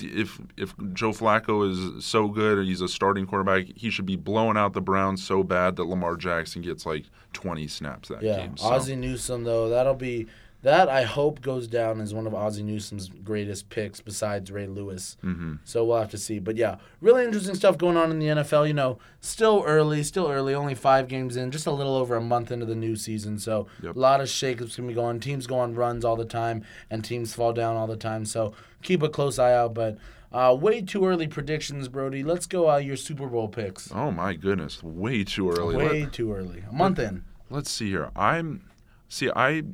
if 0.00 0.40
if 0.56 0.74
Joe 0.92 1.10
Flacco 1.12 1.68
is 1.70 2.04
so 2.04 2.28
good 2.28 2.66
he's 2.66 2.80
a 2.80 2.88
starting 2.88 3.26
quarterback, 3.26 3.66
he 3.74 3.90
should 3.90 4.06
be 4.06 4.16
blowing 4.16 4.56
out 4.56 4.72
the 4.72 4.80
Browns 4.80 5.24
so 5.24 5.42
bad 5.42 5.76
that 5.76 5.84
Lamar 5.84 6.16
Jackson 6.16 6.62
gets 6.62 6.84
like 6.84 7.06
20 7.32 7.66
snaps 7.68 8.08
that 8.08 8.22
yeah, 8.22 8.38
game. 8.38 8.56
So. 8.56 8.66
Ozzie 8.66 8.96
Newsome 8.96 9.44
though 9.44 9.68
that'll 9.68 9.94
be 9.94 10.26
that 10.62 10.88
I 10.90 11.02
hope 11.04 11.40
goes 11.40 11.66
down 11.66 12.00
as 12.00 12.12
one 12.12 12.26
of 12.26 12.34
Ozzie 12.34 12.62
Newsome's 12.62 13.08
greatest 13.08 13.70
picks 13.70 14.00
besides 14.00 14.50
Ray 14.52 14.66
Lewis. 14.66 15.16
Mm-hmm. 15.24 15.54
So 15.64 15.84
we'll 15.84 15.98
have 15.98 16.10
to 16.10 16.18
see. 16.18 16.38
But 16.38 16.56
yeah, 16.56 16.76
really 17.00 17.24
interesting 17.24 17.54
stuff 17.54 17.78
going 17.78 17.96
on 17.96 18.10
in 18.10 18.18
the 18.18 18.26
NFL. 18.26 18.68
You 18.68 18.74
know, 18.74 18.98
still 19.20 19.62
early, 19.66 20.02
still 20.02 20.28
early, 20.28 20.54
only 20.54 20.74
five 20.74 21.08
games 21.08 21.36
in, 21.36 21.50
just 21.50 21.66
a 21.66 21.70
little 21.72 21.94
over 21.96 22.14
a 22.16 22.20
month 22.20 22.50
into 22.52 22.66
the 22.66 22.74
new 22.74 22.94
season. 22.96 23.38
So 23.38 23.66
Yep. 23.82 23.96
a 23.96 23.98
lot 23.98 24.20
of 24.20 24.28
shakeups 24.28 24.74
can 24.74 24.86
be 24.86 24.92
going. 24.94 25.18
Teams 25.20 25.46
go 25.46 25.58
on 25.58 25.74
runs 25.74 26.04
all 26.04 26.16
the 26.16 26.24
time, 26.26 26.64
and 26.90 27.02
teams 27.04 27.34
fall 27.34 27.52
down 27.52 27.76
all 27.76 27.86
the 27.86 27.96
time. 27.96 28.24
So 28.26 28.52
keep 28.82 29.02
a 29.02 29.08
close 29.08 29.38
eye 29.38 29.54
out. 29.54 29.72
But 29.72 29.96
uh, 30.32 30.54
way 30.60 30.82
too 30.82 31.06
early 31.06 31.26
predictions, 31.26 31.88
Brody. 31.88 32.22
Let's 32.22 32.46
go 32.46 32.70
uh, 32.70 32.76
your 32.76 32.96
Super 32.96 33.26
Bowl 33.28 33.48
picks. 33.48 33.90
Oh 33.92 34.10
my 34.10 34.34
goodness, 34.34 34.82
way 34.82 35.24
too 35.24 35.50
early. 35.50 35.76
Let- 35.76 35.90
Way 35.90 36.06
too 36.06 36.32
early. 36.34 36.62
A 36.68 36.72
month 36.72 36.98
in. 36.98 37.24
Let's 37.48 37.70
see 37.70 37.88
here. 37.88 38.10
I'm 38.14 38.68
see 39.08 39.28
I 39.34 39.64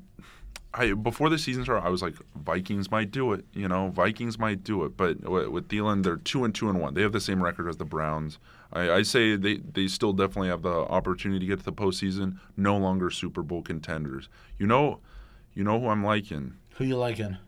I 0.77 0.93
before 0.93 1.31
the 1.31 1.39
season 1.39 1.65
started, 1.65 1.87
I 1.87 1.89
was 1.89 2.03
like 2.03 2.15
Vikings 2.37 2.91
might 2.91 3.11
do 3.11 3.33
it. 3.33 3.45
You 3.53 3.67
know, 3.69 3.89
Vikings 3.91 4.39
might 4.39 4.63
do 4.63 4.85
it. 4.85 4.97
But 4.97 5.21
with, 5.29 5.69
Thielen, 5.69 6.03
they're 6.03 6.17
two 6.17 6.45
and 6.45 6.55
two 6.55 6.69
and 6.69 6.81
one. 6.81 6.95
They 6.95 7.03
have 7.03 7.13
the 7.13 7.21
same 7.21 7.43
record 7.43 7.69
as 7.69 7.77
the 7.79 7.85
Browns. 7.85 8.39
I, 8.73 8.91
I 8.91 9.03
say 9.03 9.37
they 9.37 9.59
they 9.59 9.87
still 9.89 10.13
definitely 10.13 10.49
have 10.49 10.63
the 10.63 10.71
opportunity 10.71 11.41
to 11.41 11.47
get 11.47 11.59
to 11.61 11.65
the 11.65 11.73
postseason. 11.73 12.39
No 12.57 12.77
longer 12.77 13.11
Super 13.11 13.43
Bowl 13.43 13.63
contenders. 13.63 14.29
You 14.59 14.67
know, 14.67 15.01
you 15.55 15.65
know 15.65 15.81
who 15.81 15.89
I'm 15.89 16.05
liking. 16.05 16.55
Who 16.75 16.85
you 16.85 16.97
liking? 16.97 17.39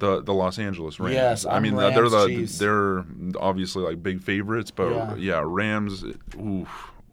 The, 0.00 0.20
the 0.22 0.34
Los 0.34 0.58
Angeles 0.58 0.98
Rams. 0.98 1.14
Yes, 1.14 1.46
I 1.46 1.56
I'm 1.56 1.62
mean 1.62 1.76
Rams 1.76 1.94
they're 1.94 2.08
the 2.10 2.26
Chiefs. 2.26 2.58
they're 2.58 3.04
obviously 3.38 3.84
like 3.84 4.02
big 4.02 4.20
favorites, 4.22 4.70
but 4.72 4.90
Yeah. 4.90 5.14
yeah, 5.16 5.42
Rams. 5.46 6.04
Ooh, 6.36 6.66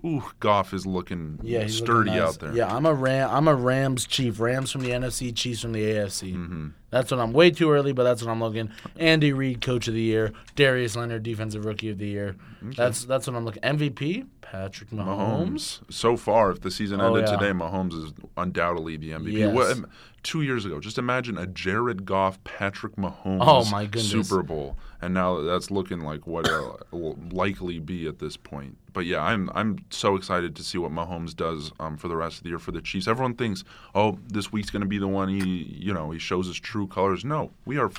ooh, 0.05 0.23
Goff 0.39 0.73
is 0.73 0.85
looking 0.85 1.39
Yeah, 1.43 1.67
sturdy 1.67 2.09
looking 2.09 2.13
nice. 2.21 2.21
out 2.35 2.39
there. 2.39 2.53
Yeah, 2.55 2.73
I'm 2.75 2.85
a 2.85 2.93
Ram. 2.93 3.29
I'm 3.31 3.47
a 3.47 3.55
Rams 3.55 4.05
chief. 4.05 4.39
Rams 4.39 4.71
from 4.71 4.81
the 4.81 4.89
NFC, 4.89 5.35
Chiefs 5.35 5.61
from 5.61 5.73
the 5.73 5.81
AFC. 5.83 6.33
Mm-hmm. 6.33 6.67
That's 6.89 7.09
what 7.11 7.19
I'm 7.19 7.31
way 7.31 7.51
too 7.51 7.71
early, 7.71 7.93
but 7.93 8.03
that's 8.03 8.21
what 8.21 8.29
I'm 8.31 8.41
looking. 8.41 8.69
Andy 8.97 9.31
Reid, 9.31 9.61
coach 9.61 9.87
of 9.87 9.93
the 9.93 10.01
year. 10.01 10.33
Darius 10.55 10.95
Leonard, 10.95 11.23
defensive 11.23 11.63
rookie 11.65 11.89
of 11.89 11.97
the 11.99 12.07
year. 12.07 12.35
That's 12.61 13.05
that's 13.05 13.27
what 13.27 13.35
I'm 13.35 13.45
looking. 13.45 13.61
MVP, 13.63 14.27
Patrick 14.41 14.89
Mahomes. 14.89 15.49
Mahomes. 15.49 15.79
So 15.93 16.17
far, 16.17 16.51
if 16.51 16.61
the 16.61 16.69
season 16.71 16.99
Oh, 16.99 17.15
ended 17.15 17.29
yeah. 17.29 17.37
today, 17.37 17.51
Mahomes 17.51 17.93
is 17.93 18.11
undoubtedly 18.35 18.97
the 18.97 19.11
MVP. 19.11 19.31
Yes. 19.31 19.53
What, 19.55 19.71
um, 19.71 19.87
two 20.23 20.41
years 20.41 20.65
ago, 20.65 20.79
just 20.81 20.97
imagine 20.97 21.37
a 21.37 21.47
Jared 21.47 22.05
Goff, 22.05 22.43
Patrick 22.43 22.97
Mahomes 22.97 23.37
Oh, 23.39 23.63
my 23.71 23.85
goodness. 23.85 24.09
Super 24.11 24.43
Bowl, 24.43 24.75
and 25.01 25.13
now 25.13 25.41
that's 25.41 25.71
looking 25.71 26.01
like 26.01 26.27
what 26.27 26.47
it 26.47 26.61
will 26.91 27.17
likely 27.31 27.79
be 27.79 28.07
at 28.07 28.19
this 28.19 28.37
point. 28.37 28.77
But 28.93 29.05
yeah, 29.05 29.21
I'm 29.23 29.49
I'm 29.53 29.79
so 29.89 30.15
excited 30.15 30.55
to 30.57 30.63
see 30.63 30.77
what 30.77 30.91
Mahomes 30.91 31.35
does 31.35 31.71
um, 31.79 31.97
for 31.97 32.07
the 32.07 32.15
rest 32.15 32.37
of 32.37 32.43
the 32.43 32.49
year 32.49 32.59
for 32.59 32.71
the 32.71 32.81
Chiefs. 32.81 33.07
Everyone 33.07 33.35
thinks, 33.35 33.63
oh, 33.95 34.17
this 34.27 34.51
week's 34.51 34.69
going 34.69 34.81
to 34.81 34.87
be 34.87 34.97
the 34.97 35.07
one 35.07 35.29
he 35.29 35.63
you 35.79 35.93
know 35.93 36.11
he 36.11 36.19
shows 36.19 36.47
his 36.47 36.59
true 36.59 36.87
colors. 36.87 37.23
No, 37.25 37.51
we 37.65 37.77
are. 37.77 37.89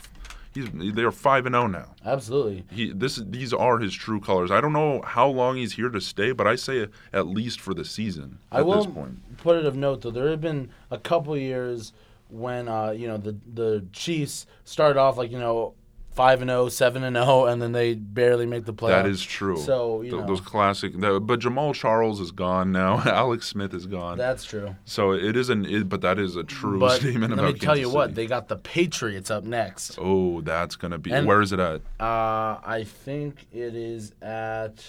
he's 0.55 0.69
they're 0.95 1.11
five 1.11 1.47
and 1.47 1.55
zero 1.55 1.67
now. 1.67 1.95
Absolutely. 2.05 2.65
He 2.71 2.93
this 2.93 3.17
these 3.17 3.53
are 3.55 3.79
his 3.79 3.95
true 3.95 4.21
colors. 4.21 4.51
I 4.51 4.61
don't 4.61 4.75
know 4.75 5.01
how 5.03 5.27
long 5.29 5.57
he's 5.57 5.73
here 5.73 5.88
to 5.88 6.01
stay, 6.01 6.33
but 6.33 6.47
I 6.47 6.57
say 6.57 6.87
at 7.12 7.27
least 7.27 7.59
for 7.61 7.73
the 7.75 7.85
season 7.85 8.38
at 8.53 8.59
I 8.59 8.62
will 8.62 8.85
this 8.85 8.95
point. 8.95 9.38
put 9.38 9.57
it 9.57 9.65
of 9.65 9.75
note 9.77 10.03
though. 10.03 10.11
There 10.11 10.29
have 10.31 10.41
been 10.43 10.69
a 10.91 10.99
couple 10.99 11.37
years 11.38 11.93
when 12.29 12.69
uh, 12.69 12.91
you 12.91 13.09
know 13.09 13.17
the 13.17 13.37
the 13.55 13.87
Chiefs 13.93 14.47
started 14.65 14.99
off 15.01 15.17
like 15.17 15.31
you 15.31 15.38
know 15.38 15.75
five 16.14 16.40
and 16.42 16.51
0, 16.51 16.68
7 16.68 17.03
and 17.05 17.16
zero, 17.16 17.46
and 17.46 17.61
then 17.62 17.72
they 17.72 17.94
barely 17.94 18.46
make 18.46 18.64
the 18.64 18.72
playoffs. 18.75 19.03
That 19.03 19.07
is 19.07 19.22
true. 19.22 19.57
So 19.59 20.03
you 20.03 20.11
Th- 20.11 20.20
know 20.22 20.27
those 20.29 20.40
classic. 20.40 20.92
But 20.94 21.40
Jamaal 21.40 21.75
Charles 21.75 22.20
is 22.20 22.31
gone 22.31 22.70
now. 22.72 22.98
Alex 23.07 23.48
Smith 23.48 23.72
is 23.75 23.87
gone. 23.87 24.18
that's 24.18 24.44
true. 24.44 24.77
so 24.85 25.12
it 25.12 25.37
isn't. 25.37 25.66
It, 25.66 25.88
but 25.88 26.01
that 26.03 26.18
is 26.18 26.37
a 26.37 26.44
true 26.44 26.79
But 26.79 27.01
statement 27.01 27.31
let 27.31 27.38
about 27.38 27.53
me 27.55 27.59
tell 27.59 27.75
Kansas 27.75 27.81
you 27.90 27.94
what, 27.94 28.14
they 28.14 28.27
got 28.27 28.48
the 28.48 28.57
Patriots 28.57 29.31
up 29.31 29.44
next. 29.44 29.98
Oh, 30.01 30.40
that's 30.42 30.77
gonna 30.77 30.98
be. 30.98 31.12
And- 31.12 31.27
where 31.27 31.40
is 31.40 31.53
it 31.53 31.59
at? 31.61 31.81
Uh, 32.01 32.59
I 32.64 32.85
think 32.87 33.46
it 33.53 33.75
is 33.75 34.12
at 34.22 34.85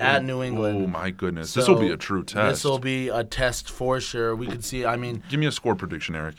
at 0.00 0.24
New 0.24 0.42
England. 0.42 0.84
Oh 0.84 0.86
my 0.88 1.10
goodness, 1.10 1.54
this 1.54 1.68
will 1.68 1.78
be 1.78 1.90
a 1.90 1.96
true 1.96 2.24
test. 2.24 2.56
This 2.56 2.64
will 2.64 2.80
be 2.80 3.08
a 3.08 3.22
test 3.22 3.70
for 3.70 4.00
sure. 4.00 4.34
We 4.34 4.46
could 4.48 4.64
see. 4.64 4.84
I 4.84 4.96
mean, 4.96 5.22
Give 5.30 5.38
me 5.40 5.46
a 5.46 5.52
score 5.52 5.74
prediction, 5.76 6.16
Eric. 6.16 6.34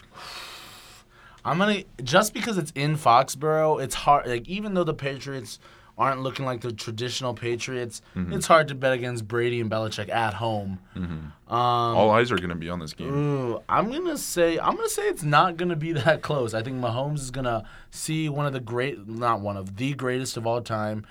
I'm 1.47 1.57
gonna 1.57 1.83
just 2.03 2.33
because 2.33 2.57
it's 2.57 2.71
in 2.75 2.95
Foxborough, 2.97 3.81
it's 3.81 3.95
hard. 3.95 4.27
Like 4.27 4.47
even 4.47 4.73
though 4.73 4.83
the 4.83 4.93
Patriots 4.93 5.59
aren't 5.97 6.21
looking 6.21 6.45
like 6.45 6.61
the 6.61 6.71
traditional 6.71 7.33
Patriots, 7.33 8.01
Mm-hmm. 8.15 8.33
it's 8.33 8.45
hard 8.45 8.67
to 8.67 8.75
bet 8.75 8.93
against 8.93 9.27
Brady 9.27 9.59
and 9.59 9.71
Belichick 9.71 10.09
at 10.09 10.35
home. 10.35 10.77
Um, 10.95 11.33
All 11.49 12.11
eyes 12.11 12.31
are 12.31 12.37
gonna 12.37 12.55
be 12.55 12.69
on 12.69 12.79
this 12.79 12.93
game. 12.93 13.11
Ooh, 13.11 13.63
I'm 13.67 13.89
gonna 13.91 14.17
say 14.17 14.59
I'm 14.59 14.75
gonna 14.75 14.89
say 14.89 15.07
it's 15.07 15.23
not 15.23 15.57
gonna 15.57 15.75
be 15.75 15.91
that 16.03 16.21
close. 16.21 16.53
I 16.53 16.61
think 16.61 16.77
Mahomes 16.79 17.19
is 17.19 17.31
gonna 17.31 17.63
see 17.89 18.29
one 18.29 18.45
of 18.45 18.53
the 18.53 18.59
great, 18.59 19.07
not 19.07 19.39
one 19.39 19.57
of 19.57 19.77
the 19.77 19.93
greatest 19.95 20.37
of 20.37 20.45
all 20.45 20.61
time, 20.61 21.05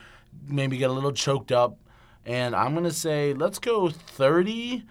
maybe 0.46 0.76
get 0.76 0.90
a 0.90 0.92
little 0.92 1.12
choked 1.12 1.50
up, 1.50 1.78
and 2.24 2.54
I'm 2.54 2.74
gonna 2.74 2.90
say 2.92 3.32
let's 3.34 3.58
go 3.58 3.88
30, 3.88 4.84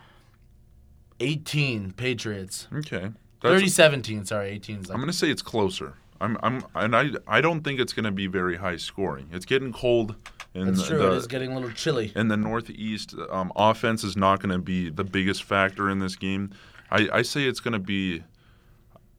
18 1.19 1.91
Patriots. 1.93 2.67
Okay. 2.73 3.11
30 3.49 3.67
17, 3.67 4.25
sorry, 4.25 4.49
18 4.49 4.75
is 4.77 4.89
like 4.89 4.95
I'm 4.95 5.01
gonna 5.01 5.13
say 5.13 5.29
it's 5.29 5.41
closer. 5.41 5.93
I'm. 6.21 6.37
I'm. 6.41 6.63
And 6.73 6.95
I. 6.95 7.09
I 7.27 7.41
don't 7.41 7.61
think 7.61 7.79
it's 7.79 7.93
gonna 7.93 8.11
be 8.11 8.27
very 8.27 8.57
high 8.57 8.77
scoring. 8.77 9.29
It's 9.31 9.45
getting 9.45 9.73
cold. 9.73 10.15
In 10.53 10.67
That's 10.67 10.87
true. 10.87 10.97
The, 10.97 11.11
it 11.11 11.17
is 11.17 11.27
getting 11.27 11.51
a 11.51 11.55
little 11.55 11.71
chilly. 11.71 12.13
in 12.15 12.29
the 12.29 12.37
Northeast, 12.37 13.13
um, 13.29 13.51
offense 13.57 14.05
is 14.05 14.15
not 14.15 14.39
going 14.39 14.53
to 14.53 14.57
be 14.57 14.89
the 14.89 15.03
biggest 15.03 15.43
factor 15.43 15.89
in 15.89 15.99
this 15.99 16.15
game. 16.15 16.51
I, 16.89 17.09
I 17.11 17.21
say 17.23 17.43
it's 17.43 17.59
going 17.59 17.73
to 17.73 17.79
be 17.79 18.23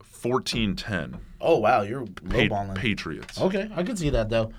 14-10 0.03 1.19
Oh 1.41 1.59
wow, 1.59 1.83
you're 1.83 2.07
lowballing. 2.07 2.75
Patriots. 2.75 3.41
Okay, 3.41 3.71
I 3.75 3.83
can 3.83 3.97
see 3.97 4.11
that 4.11 4.31
though. 4.31 4.53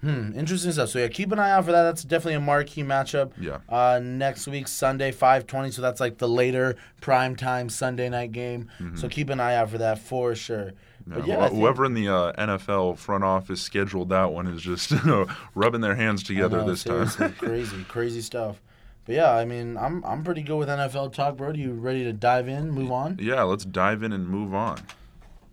Hmm, 0.00 0.32
interesting 0.36 0.70
stuff. 0.72 0.90
So 0.90 0.98
yeah, 1.00 1.08
keep 1.08 1.32
an 1.32 1.38
eye 1.38 1.50
out 1.50 1.64
for 1.64 1.72
that. 1.72 1.82
That's 1.82 2.04
definitely 2.04 2.34
a 2.34 2.40
marquee 2.40 2.82
matchup. 2.84 3.32
Yeah. 3.40 3.58
Uh, 3.68 3.98
next 4.02 4.46
week 4.46 4.68
Sunday, 4.68 5.10
five 5.10 5.46
twenty. 5.46 5.70
So 5.72 5.82
that's 5.82 6.00
like 6.00 6.18
the 6.18 6.28
later 6.28 6.76
prime 7.00 7.34
time 7.34 7.68
Sunday 7.68 8.08
night 8.08 8.32
game. 8.32 8.68
So 8.94 9.08
keep 9.08 9.28
an 9.30 9.40
eye 9.40 9.56
out 9.56 9.70
for 9.70 9.78
that 9.78 9.98
for 9.98 10.34
sure. 10.34 10.72
But 11.06 11.26
yeah, 11.26 11.34
Mm-hmm. 11.36 11.42
Wh- 11.44 11.48
think- 11.48 11.60
whoever 11.60 11.84
in 11.84 11.94
the 11.94 12.08
uh, 12.08 12.32
NFL 12.34 12.98
front 12.98 13.24
office 13.24 13.60
scheduled 13.60 14.10
that 14.10 14.32
one 14.32 14.46
is 14.46 14.62
just 14.62 14.90
you 14.92 15.00
know, 15.04 15.26
rubbing 15.54 15.80
their 15.80 15.94
hands 15.96 16.22
together 16.22 16.58
know, 16.58 16.68
this 16.70 16.84
time. 16.84 17.08
crazy, 17.38 17.82
crazy 17.84 18.20
stuff. 18.20 18.60
But 19.06 19.14
yeah, 19.14 19.32
I 19.32 19.46
mean, 19.46 19.78
I'm 19.78 20.04
I'm 20.04 20.22
pretty 20.22 20.42
good 20.42 20.58
with 20.58 20.68
NFL 20.68 21.14
talk, 21.14 21.38
bro. 21.38 21.52
Do 21.52 21.58
you 21.58 21.72
ready 21.72 22.04
to 22.04 22.12
dive 22.12 22.46
in, 22.46 22.70
move 22.70 22.92
on? 22.92 23.18
yeah, 23.20 23.42
let's 23.42 23.64
dive 23.64 24.02
in 24.02 24.12
and 24.12 24.28
move 24.28 24.52
on 24.54 24.80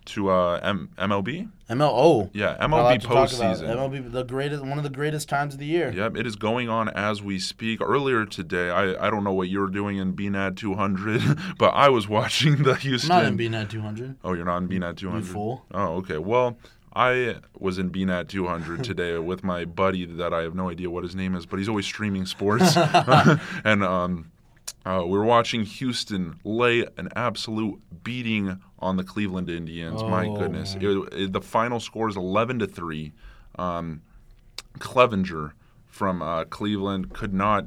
to 0.05 0.29
uh, 0.29 0.59
M- 0.63 0.89
MLB. 0.97 1.49
ML. 1.69 1.89
Oh, 1.91 2.29
Yeah, 2.33 2.55
Got 2.59 2.69
a 2.69 2.75
lot 2.75 2.93
MLB 2.97 3.01
to 3.01 3.07
talk 3.07 3.33
about. 3.33 3.57
postseason. 3.57 3.75
MLB, 3.75 4.11
the 4.11 4.23
greatest, 4.23 4.63
one 4.63 4.77
of 4.77 4.83
the 4.83 4.89
greatest 4.89 5.27
times 5.29 5.53
of 5.55 5.59
the 5.59 5.65
year. 5.65 5.91
Yep, 5.91 6.17
it 6.17 6.27
is 6.27 6.35
going 6.35 6.69
on 6.69 6.89
as 6.89 7.23
we 7.23 7.39
speak. 7.39 7.81
Earlier 7.81 8.25
today, 8.25 8.69
I, 8.69 9.07
I 9.07 9.09
don't 9.09 9.23
know 9.23 9.33
what 9.33 9.49
you're 9.49 9.69
doing 9.69 9.97
in 9.97 10.13
BNAD 10.15 10.57
200, 10.57 11.21
but 11.57 11.69
I 11.69 11.89
was 11.89 12.07
watching 12.07 12.63
the 12.63 12.71
I'm 12.73 12.77
Houston. 12.77 13.09
not 13.09 13.25
in 13.25 13.37
BNAD 13.37 13.69
200. 13.69 14.15
Oh, 14.23 14.33
you're 14.33 14.45
not 14.45 14.57
in 14.57 14.67
BNAD 14.69 14.97
200? 14.97 15.19
You 15.19 15.25
fool. 15.25 15.65
Oh, 15.73 15.95
okay. 15.95 16.19
Well, 16.19 16.57
I 16.95 17.37
was 17.57 17.77
in 17.79 17.89
BNAD 17.89 18.29
200 18.29 18.83
today 18.83 19.17
with 19.17 19.43
my 19.43 19.65
buddy 19.65 20.05
that 20.05 20.33
I 20.33 20.43
have 20.43 20.53
no 20.55 20.69
idea 20.69 20.89
what 20.89 21.03
his 21.03 21.15
name 21.15 21.35
is, 21.35 21.45
but 21.45 21.57
he's 21.57 21.67
always 21.67 21.85
streaming 21.85 22.25
sports. 22.27 22.77
and 22.77 23.83
um, 23.83 24.31
uh, 24.85 25.01
we 25.03 25.17
were 25.17 25.25
watching 25.25 25.63
Houston 25.63 26.39
lay 26.43 26.85
an 26.97 27.09
absolute 27.15 27.79
beating 28.03 28.59
on 28.79 28.97
the 28.97 29.03
Cleveland 29.03 29.49
Indians. 29.49 30.03
my 30.03 30.27
Oh, 30.27 30.35
goodness. 30.35 30.75
It, 30.79 30.83
it- 31.13 31.33
the 31.33 31.41
final 31.41 31.79
score 31.79 32.07
is 32.09 32.15
11 32.15 32.59
to 32.59 32.67
3. 32.67 33.11
Um, 33.57 34.01
Clevinger 34.79 35.53
from 35.87 36.21
uh, 36.21 36.45
Cleveland 36.45 37.13
could 37.13 37.33
not 37.33 37.65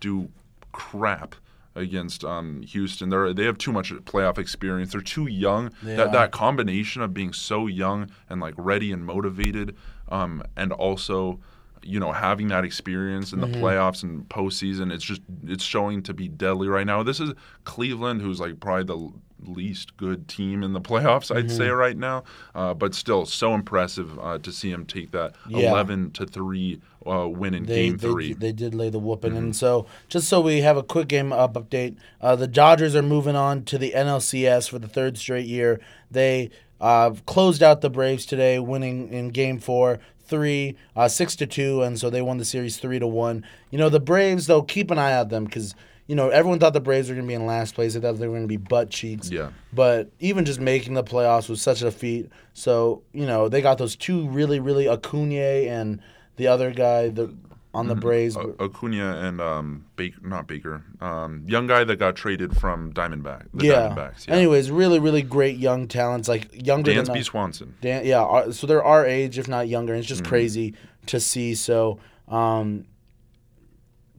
do 0.00 0.28
crap 0.72 1.34
against 1.74 2.24
um, 2.24 2.62
Houston. 2.62 3.08
They 3.08 3.32
they 3.32 3.44
have 3.44 3.58
too 3.58 3.72
much 3.72 3.90
playoff 4.04 4.38
experience. 4.38 4.92
They're 4.92 5.00
too 5.00 5.26
young. 5.26 5.70
They 5.82 5.96
that 5.96 6.12
that 6.12 6.32
combination 6.32 7.02
of 7.02 7.14
being 7.14 7.32
so 7.32 7.66
young 7.66 8.10
and 8.28 8.40
like 8.40 8.54
ready 8.56 8.92
and 8.92 9.04
motivated, 9.04 9.76
um, 10.10 10.42
and 10.56 10.72
also 10.72 11.40
you 11.86 12.00
know 12.00 12.12
having 12.12 12.48
that 12.48 12.64
experience 12.64 13.32
in 13.32 13.40
the 13.40 13.46
Mm-hmm. 13.46 13.62
playoffs 13.64 14.02
and 14.02 14.28
postseason, 14.28 14.92
it's 14.92 15.04
just 15.04 15.22
it's 15.46 15.64
showing 15.64 16.02
to 16.04 16.12
be 16.14 16.28
deadly 16.28 16.68
right 16.68 16.86
now. 16.86 17.02
This 17.02 17.20
is 17.20 17.32
Cleveland, 17.64 18.20
who's 18.22 18.40
like 18.40 18.60
probably 18.60 18.84
the 18.84 19.50
least 19.50 19.96
good 19.96 20.26
team 20.28 20.62
in 20.62 20.72
the 20.72 20.80
playoffs, 20.80 21.34
I'd 21.34 21.50
say 21.50 21.64
Mm-hmm. 21.66 21.74
right 21.76 21.96
now, 21.96 22.24
uh, 22.54 22.74
but 22.74 22.94
still 22.94 23.26
so 23.26 23.54
impressive 23.54 24.18
uh, 24.18 24.38
to 24.38 24.50
see 24.50 24.70
him 24.70 24.84
take 24.86 25.10
that 25.12 25.34
Yeah. 25.48 25.70
eleven 25.70 26.10
to 26.12 26.26
three 26.26 26.80
uh, 27.06 27.28
win 27.28 27.54
in 27.54 27.66
They, 27.66 27.74
game 27.86 27.96
they, 27.98 28.08
three. 28.08 28.30
Mm-hmm. 28.30 28.40
they 28.40 28.52
did 28.52 28.74
lay 28.74 28.88
the 28.90 28.98
whooping. 28.98 29.36
And 29.36 29.54
so, 29.54 29.86
just 30.08 30.28
so 30.28 30.40
we 30.40 30.62
have 30.62 30.76
a 30.76 30.82
quick 30.82 31.06
game 31.06 31.32
up 31.32 31.54
update, 31.54 31.94
uh, 32.20 32.34
the 32.34 32.48
Dodgers 32.48 32.96
are 32.96 33.02
moving 33.02 33.36
on 33.36 33.62
to 33.66 33.78
the 33.78 33.92
NLCS 33.94 34.68
for 34.68 34.80
the 34.80 34.88
third 34.88 35.16
straight 35.16 35.46
year. 35.46 35.78
They 36.10 36.50
uh, 36.80 37.12
closed 37.26 37.62
out 37.62 37.80
the 37.80 37.90
Braves 37.90 38.26
today, 38.26 38.58
winning 38.58 39.08
in 39.12 39.28
game 39.28 39.58
four. 39.60 40.00
Three, 40.26 40.76
uh, 40.94 41.08
six 41.08 41.36
to 41.36 41.46
two, 41.46 41.82
and 41.82 41.98
so 41.98 42.10
they 42.10 42.22
won 42.22 42.38
the 42.38 42.44
series 42.44 42.78
three 42.78 42.98
to 42.98 43.06
one. 43.06 43.44
You 43.70 43.78
know 43.78 43.88
the 43.88 44.00
Braves 44.00 44.46
though, 44.46 44.62
keep 44.62 44.90
an 44.90 44.98
eye 44.98 45.16
on 45.16 45.28
them 45.28 45.44
because 45.44 45.74
you 46.06 46.16
know 46.16 46.30
everyone 46.30 46.58
thought 46.58 46.72
the 46.72 46.80
Braves 46.80 47.08
were 47.08 47.14
going 47.14 47.26
to 47.26 47.28
be 47.28 47.34
in 47.34 47.46
last 47.46 47.74
place. 47.74 47.94
They 47.94 48.00
thought 48.00 48.18
they 48.18 48.26
were 48.26 48.34
going 48.34 48.42
to 48.42 48.48
be 48.48 48.56
butt 48.56 48.90
cheeks. 48.90 49.30
Yeah. 49.30 49.50
But 49.72 50.10
even 50.18 50.44
just 50.44 50.60
making 50.60 50.94
the 50.94 51.04
playoffs 51.04 51.48
was 51.48 51.62
such 51.62 51.82
a 51.82 51.90
feat. 51.90 52.30
So 52.54 53.02
you 53.12 53.26
know 53.26 53.48
they 53.48 53.62
got 53.62 53.78
those 53.78 53.94
two 53.96 54.28
really, 54.28 54.58
really 54.58 54.88
Acuna 54.88 55.34
and 55.70 56.00
the 56.36 56.48
other 56.48 56.70
guy 56.70 57.08
the 57.08 57.34
on 57.76 57.86
the 57.88 57.94
Braves. 57.94 58.36
Uh, 58.36 58.52
Acuna 58.58 59.18
and 59.18 59.40
um, 59.40 59.84
Baker, 59.96 60.18
not 60.22 60.46
Baker, 60.46 60.82
um, 61.00 61.44
young 61.46 61.66
guy 61.66 61.84
that 61.84 61.96
got 61.96 62.16
traded 62.16 62.56
from 62.56 62.92
Diamondback. 62.92 63.46
The 63.52 63.66
yeah. 63.66 63.72
Diamondbacks. 63.74 64.26
Yeah. 64.26 64.34
Anyways, 64.34 64.70
really, 64.70 64.98
really 64.98 65.22
great 65.22 65.58
young 65.58 65.86
talents, 65.86 66.28
like 66.28 66.66
younger 66.66 66.94
than 66.94 67.04
Dansby 67.04 67.20
us. 67.20 67.26
Swanson. 67.26 67.74
Dan, 67.80 68.06
yeah, 68.06 68.50
so 68.50 68.66
they're 68.66 68.84
our 68.84 69.04
age, 69.04 69.38
if 69.38 69.46
not 69.46 69.68
younger. 69.68 69.92
And 69.92 70.00
it's 70.00 70.08
just 70.08 70.24
crazy 70.24 70.74
to 71.06 71.20
see. 71.20 71.54
So, 71.54 71.98
um, 72.28 72.86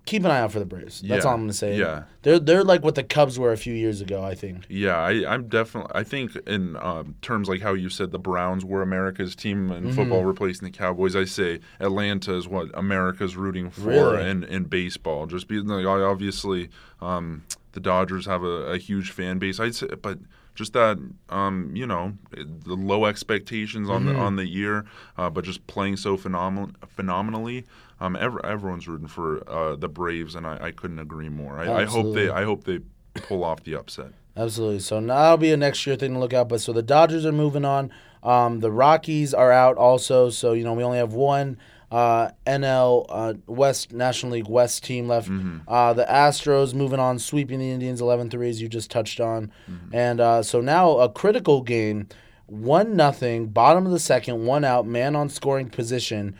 keep 0.07 0.25
an 0.25 0.31
eye 0.31 0.39
out 0.39 0.51
for 0.51 0.57
the 0.59 0.65
Braves. 0.65 1.01
That's 1.01 1.23
Yeah, 1.23 1.29
all 1.29 1.35
I'm 1.35 1.41
gonna 1.41 1.53
say. 1.53 1.77
yeah. 1.77 2.03
they're 2.23 2.39
they're 2.39 2.63
like 2.63 2.83
what 2.83 2.95
the 2.95 3.03
Cubs 3.03 3.37
were 3.37 3.51
a 3.51 3.57
few 3.57 3.73
years 3.75 4.01
ago. 4.01 4.23
I 4.23 4.33
think. 4.33 4.65
Yeah, 4.69 4.97
I, 4.97 5.31
I'm 5.31 5.47
definitely. 5.47 5.91
I 5.93 6.03
think 6.03 6.35
in 6.47 6.75
um, 6.77 7.13
terms 7.21 7.47
like 7.47 7.61
how 7.61 7.73
you 7.75 7.89
said 7.89 8.09
the 8.11 8.17
Browns 8.19 8.65
were 8.65 8.81
America's 8.81 9.35
team 9.35 9.69
Mm-hmm. 9.69 9.87
in 9.89 9.93
football, 9.93 10.23
replacing 10.25 10.65
the 10.65 10.75
Cowboys. 10.75 11.15
I 11.15 11.25
say 11.25 11.59
Atlanta 11.79 12.33
is 12.35 12.47
what 12.47 12.69
America's 12.73 13.35
rooting 13.37 13.69
for 13.69 13.89
Really? 13.89 14.27
in, 14.29 14.43
in 14.45 14.63
baseball. 14.63 15.27
Just 15.27 15.47
because 15.47 15.65
like, 15.65 15.85
obviously 15.85 16.69
um, 17.01 17.43
the 17.73 17.79
Dodgers 17.79 18.25
have 18.25 18.41
a, 18.43 18.71
a 18.73 18.77
huge 18.79 19.11
fan 19.11 19.37
base. 19.37 19.59
I'd 19.59 19.75
say, 19.75 19.87
but 20.01 20.17
just 20.55 20.73
that 20.73 20.97
um, 21.29 21.69
you 21.75 21.85
know 21.85 22.13
the 22.31 22.73
low 22.73 23.05
expectations 23.05 23.89
on 23.89 24.05
Mm-hmm. 24.05 24.13
the 24.13 24.19
on 24.19 24.35
the 24.37 24.47
year, 24.47 24.85
uh, 25.17 25.29
but 25.29 25.43
just 25.43 25.67
playing 25.67 25.97
so 25.97 26.17
phenomenal 26.17 26.71
phenomenally. 26.87 27.65
Um, 27.99 28.15
ever, 28.15 28.45
everyone's 28.45 28.87
rooting 28.87 29.07
for 29.07 29.47
uh, 29.49 29.75
the 29.75 29.89
Braves, 29.89 30.35
and 30.35 30.45
I, 30.45 30.57
I 30.61 30.71
couldn't 30.71 30.99
agree 30.99 31.29
more. 31.29 31.57
I, 31.57 31.81
I 31.81 31.85
hope 31.85 32.13
they 32.13 32.29
I 32.29 32.43
hope 32.43 32.63
they 32.63 32.79
pull 33.15 33.43
off 33.43 33.63
the 33.63 33.75
upset. 33.75 34.11
Absolutely. 34.35 34.79
So 34.79 34.99
now 34.99 35.15
that'll 35.15 35.37
be 35.37 35.51
a 35.51 35.57
next 35.57 35.85
year 35.87 35.95
thing 35.95 36.13
to 36.13 36.19
look 36.19 36.33
out. 36.33 36.47
But 36.47 36.61
so 36.61 36.71
the 36.73 36.83
Dodgers 36.83 37.25
are 37.25 37.31
moving 37.31 37.65
on. 37.65 37.91
Um, 38.21 38.59
the 38.59 38.71
Rockies 38.71 39.33
are 39.33 39.51
out 39.51 39.77
also. 39.77 40.29
So 40.29 40.53
you 40.53 40.63
know 40.63 40.73
we 40.73 40.83
only 40.83 40.99
have 40.99 41.13
one 41.13 41.57
uh, 41.91 42.29
NL 42.45 43.05
uh, 43.09 43.33
West 43.47 43.93
National 43.93 44.33
League 44.33 44.47
West 44.47 44.83
team 44.83 45.07
left. 45.07 45.29
Uh, 45.67 45.93
the 45.93 46.05
Astros 46.05 46.73
moving 46.73 46.99
on, 46.99 47.17
sweeping 47.17 47.59
the 47.59 47.71
Indians 47.71 48.01
11-3 48.01 48.49
as 48.49 48.61
you 48.61 48.67
just 48.67 48.91
touched 48.91 49.19
on, 49.19 49.51
and 49.91 50.19
uh, 50.19 50.43
so 50.43 50.61
now 50.61 50.97
a 50.97 51.09
critical 51.09 51.61
game. 51.61 52.07
One 52.45 52.95
nothing, 52.95 53.47
bottom 53.47 53.85
of 53.85 53.91
the 53.91 53.99
second, 53.99 54.45
one 54.45 54.63
out, 54.63 54.87
man 54.87 55.17
on 55.17 55.27
scoring 55.27 55.69
position 55.69 56.33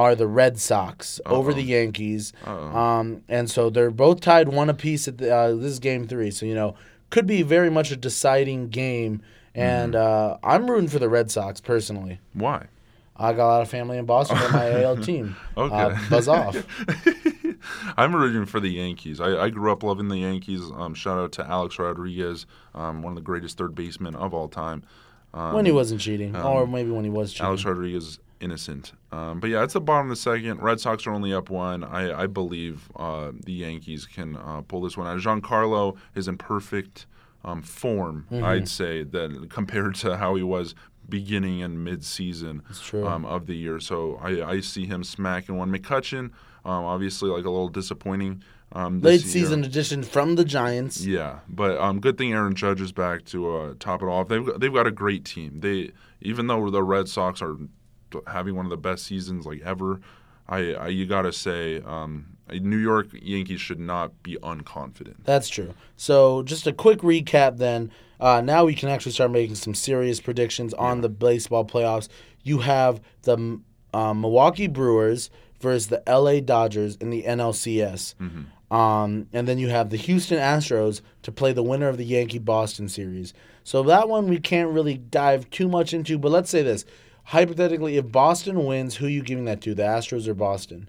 are 0.00 0.14
the 0.14 0.26
Red 0.26 0.58
Sox 0.58 1.20
over 1.26 1.52
the 1.52 1.62
Yankees. 1.62 2.32
Um, 2.46 3.22
and 3.28 3.50
so 3.50 3.68
they're 3.68 3.90
both 3.90 4.20
tied 4.20 4.48
one 4.48 4.70
apiece 4.70 5.06
at 5.06 5.18
the, 5.18 5.34
uh, 5.34 5.48
this 5.54 5.72
is 5.72 5.78
game 5.78 6.06
three. 6.06 6.30
So, 6.30 6.46
you 6.46 6.54
know, 6.54 6.74
could 7.10 7.26
be 7.26 7.42
very 7.42 7.70
much 7.70 7.90
a 7.90 7.96
deciding 7.96 8.68
game. 8.70 9.20
And 9.54 9.94
uh, 9.94 10.38
I'm 10.42 10.70
rooting 10.70 10.88
for 10.88 10.98
the 10.98 11.08
Red 11.08 11.30
Sox 11.30 11.60
personally. 11.60 12.18
Why? 12.32 12.66
I 13.14 13.34
got 13.34 13.44
a 13.44 13.52
lot 13.52 13.62
of 13.62 13.68
family 13.68 13.98
in 13.98 14.06
Boston 14.06 14.38
for 14.38 14.50
my 14.52 14.82
AL 14.82 14.96
team. 15.02 15.36
Okay. 15.54 15.74
Uh, 15.74 15.98
buzz 16.08 16.28
off. 16.28 16.56
I'm 17.98 18.16
rooting 18.16 18.46
for 18.46 18.58
the 18.58 18.70
Yankees. 18.70 19.20
I, 19.20 19.36
I 19.36 19.50
grew 19.50 19.70
up 19.70 19.82
loving 19.82 20.08
the 20.08 20.16
Yankees. 20.16 20.62
Um, 20.74 20.94
shout 20.94 21.18
out 21.18 21.32
to 21.32 21.46
Alex 21.46 21.78
Rodriguez, 21.78 22.46
um, 22.74 23.02
one 23.02 23.12
of 23.12 23.16
the 23.16 23.22
greatest 23.22 23.58
third 23.58 23.74
basemen 23.74 24.14
of 24.14 24.32
all 24.32 24.48
time. 24.48 24.82
Um, 25.34 25.52
when 25.52 25.66
he 25.66 25.72
wasn't 25.72 26.00
cheating, 26.00 26.34
or 26.34 26.66
maybe 26.66 26.90
when 26.90 27.04
he 27.04 27.10
was 27.10 27.32
cheating. 27.32 27.46
Alex 27.46 27.64
Rodriguez 27.64 28.18
innocent. 28.40 28.92
Um, 29.12 29.40
but 29.40 29.50
yeah, 29.50 29.62
it's 29.62 29.74
the 29.74 29.80
bottom 29.80 30.06
of 30.06 30.10
the 30.10 30.20
second. 30.20 30.60
Red 30.62 30.80
Sox 30.80 31.06
are 31.06 31.12
only 31.12 31.32
up 31.32 31.50
one. 31.50 31.84
I, 31.84 32.22
I 32.22 32.26
believe 32.26 32.88
uh, 32.96 33.32
the 33.34 33.52
Yankees 33.52 34.06
can 34.06 34.36
uh, 34.36 34.62
pull 34.62 34.80
this 34.82 34.96
one 34.96 35.06
out. 35.06 35.18
Giancarlo 35.18 35.96
is 36.14 36.28
in 36.28 36.38
perfect 36.38 37.06
um, 37.44 37.62
form, 37.62 38.26
Mm-hmm. 38.30 38.44
I'd 38.44 38.68
say, 38.68 39.02
that 39.02 39.46
compared 39.50 39.94
to 39.96 40.16
how 40.16 40.34
he 40.34 40.42
was 40.42 40.74
beginning 41.08 41.62
and 41.62 41.82
mid-season 41.82 42.62
um, 42.94 43.24
of 43.24 43.46
the 43.46 43.54
year. 43.56 43.80
So 43.80 44.18
I, 44.22 44.42
I 44.48 44.60
see 44.60 44.86
him 44.86 45.02
smacking 45.02 45.56
one. 45.56 45.70
McCutchen, 45.72 46.30
um, 46.64 46.84
obviously, 46.84 47.30
like 47.30 47.44
a 47.44 47.50
little 47.50 47.68
disappointing. 47.68 48.42
Um, 48.72 49.00
Late 49.00 49.22
year. 49.22 49.30
season 49.32 49.64
addition 49.64 50.04
from 50.04 50.36
the 50.36 50.44
Giants. 50.44 51.04
Yeah, 51.04 51.40
but 51.48 51.76
um, 51.78 51.98
good 51.98 52.16
thing 52.16 52.32
Aaron 52.32 52.54
Judge 52.54 52.80
is 52.80 52.92
back 52.92 53.24
to 53.26 53.50
uh, 53.56 53.74
top 53.80 54.00
it 54.02 54.06
off. 54.06 54.28
They've 54.28 54.48
they've 54.60 54.72
got 54.72 54.86
a 54.86 54.92
great 54.92 55.24
team. 55.24 55.58
They 55.58 55.90
even 56.20 56.46
though 56.46 56.70
the 56.70 56.84
Red 56.84 57.08
Sox 57.08 57.42
are 57.42 57.56
having 58.26 58.56
one 58.56 58.66
of 58.66 58.70
the 58.70 58.76
best 58.76 59.04
seasons 59.04 59.46
like 59.46 59.60
ever, 59.62 60.00
I, 60.48 60.74
I 60.74 60.88
you 60.88 61.06
got 61.06 61.22
to 61.22 61.32
say 61.32 61.80
um, 61.80 62.36
New 62.58 62.76
York 62.76 63.08
Yankees 63.12 63.60
should 63.60 63.78
not 63.78 64.22
be 64.22 64.36
unconfident. 64.42 65.16
That's 65.24 65.48
true. 65.48 65.74
So, 65.96 66.42
just 66.42 66.66
a 66.66 66.72
quick 66.72 67.00
recap 67.00 67.58
then. 67.58 67.90
Uh, 68.18 68.40
now 68.40 68.64
we 68.64 68.74
can 68.74 68.88
actually 68.90 69.12
start 69.12 69.30
making 69.30 69.54
some 69.54 69.74
serious 69.74 70.20
predictions 70.20 70.74
on 70.74 71.00
the 71.00 71.08
baseball 71.08 71.64
playoffs. 71.64 72.08
You 72.42 72.58
have 72.58 73.00
the 73.22 73.60
um, 73.94 74.20
Milwaukee 74.20 74.66
Brewers 74.66 75.30
versus 75.60 75.88
the 75.88 76.02
LA 76.06 76.40
Dodgers 76.40 76.96
in 76.96 77.10
the 77.10 77.22
NLCS. 77.22 78.14
Um, 78.70 79.26
and 79.32 79.48
then 79.48 79.58
you 79.58 79.68
have 79.68 79.90
the 79.90 79.96
Houston 79.96 80.38
Astros 80.38 81.00
to 81.22 81.32
play 81.32 81.52
the 81.52 81.62
winner 81.62 81.88
of 81.88 81.96
the 81.96 82.04
Yankee 82.04 82.38
Boston 82.38 82.88
series. 82.88 83.32
So, 83.64 83.82
that 83.84 84.08
one 84.08 84.28
we 84.28 84.38
can't 84.38 84.70
really 84.70 84.98
dive 84.98 85.48
too 85.50 85.68
much 85.68 85.94
into, 85.94 86.18
but 86.18 86.32
let's 86.32 86.50
say 86.50 86.62
this. 86.62 86.84
Hypothetically, 87.30 87.96
if 87.96 88.10
Boston 88.10 88.64
wins, 88.66 88.96
who 88.96 89.06
are 89.06 89.08
you 89.08 89.22
giving 89.22 89.44
that 89.44 89.60
to, 89.60 89.72
the 89.72 89.84
Astros 89.84 90.26
or 90.26 90.34
Boston? 90.34 90.88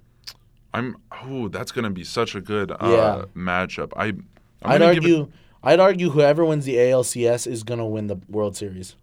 I'm 0.74 0.98
oh 1.24 1.50
that's 1.50 1.72
gonna 1.72 1.92
be 1.92 2.04
such 2.04 2.34
a 2.34 2.42
good 2.42 2.72
uh, 2.72 2.78
Yeah. 2.82 3.26
matchup. 3.40 3.92
I 3.96 4.06
I'm 4.08 4.26
I'd 4.64 4.80
gonna 4.80 4.86
it- 4.86 4.96
argue, 4.98 5.28
I'd 5.64 5.80
argue 5.80 6.10
whoever 6.10 6.44
wins 6.44 6.66
the 6.66 6.78
ALCS 6.78 7.46
is 7.46 7.62
going 7.62 7.78
to 7.78 7.86
win 7.86 8.08
the 8.08 8.16
World 8.28 8.56
Series. 8.58 8.96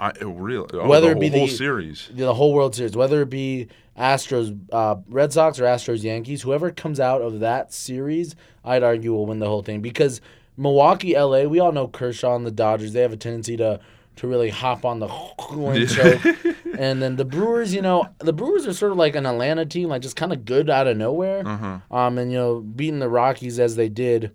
I, 0.00 0.10
oh, 0.22 0.30
really 0.30 0.68
oh, 0.74 0.88
Whether 0.88 1.10
the 1.14 1.16
it 1.16 1.20
be 1.20 1.28
whole 1.28 1.46
the- 1.46 1.52
series. 1.52 2.10
the 2.12 2.34
whole 2.34 2.52
World 2.52 2.74
Series, 2.74 2.96
whether 2.96 3.22
it 3.22 3.30
be 3.30 3.68
Astros, 3.96 4.58
uh, 4.72 4.96
Red 5.08 5.32
Sox, 5.32 5.60
or 5.60 5.64
Astros, 5.64 6.02
Yankees, 6.02 6.42
whoever 6.42 6.72
comes 6.72 6.98
out 6.98 7.22
of 7.22 7.38
that 7.40 7.72
series, 7.72 8.34
I'd 8.64 8.82
argue 8.82 9.12
will 9.12 9.26
win 9.26 9.38
the 9.38 9.46
whole 9.46 9.62
thing 9.62 9.80
because 9.82 10.20
Milwaukee, 10.56 11.14
LA, 11.16 11.44
we 11.44 11.60
all 11.60 11.70
know 11.72 11.86
Kershaw 11.86 12.34
and 12.34 12.44
the 12.44 12.50
Dodgers. 12.50 12.92
They 12.92 13.02
have 13.02 13.12
a 13.12 13.16
tendency 13.16 13.56
to 13.58 13.78
to 14.16 14.26
really 14.26 14.48
hop 14.48 14.84
on 14.84 14.98
the 14.98 15.08
and 15.50 15.88
choke. 15.88 16.56
and 16.78 17.02
then 17.02 17.16
the 17.16 17.24
Brewers, 17.24 17.74
you 17.74 17.82
know, 17.82 18.08
the 18.18 18.32
Brewers 18.32 18.66
are 18.66 18.72
sort 18.72 18.92
of 18.92 18.98
like 18.98 19.14
an 19.14 19.26
Atlanta 19.26 19.64
team, 19.66 19.90
like 19.90 20.02
just 20.02 20.16
kind 20.16 20.32
of 20.32 20.44
good 20.44 20.68
out 20.70 20.86
of 20.86 20.96
nowhere. 20.96 21.46
Um, 21.90 22.18
and 22.18 22.32
you 22.32 22.38
know, 22.38 22.60
beating 22.60 22.98
the 22.98 23.08
Rockies 23.08 23.58
as 23.60 23.76
they 23.76 23.88
did, 23.88 24.32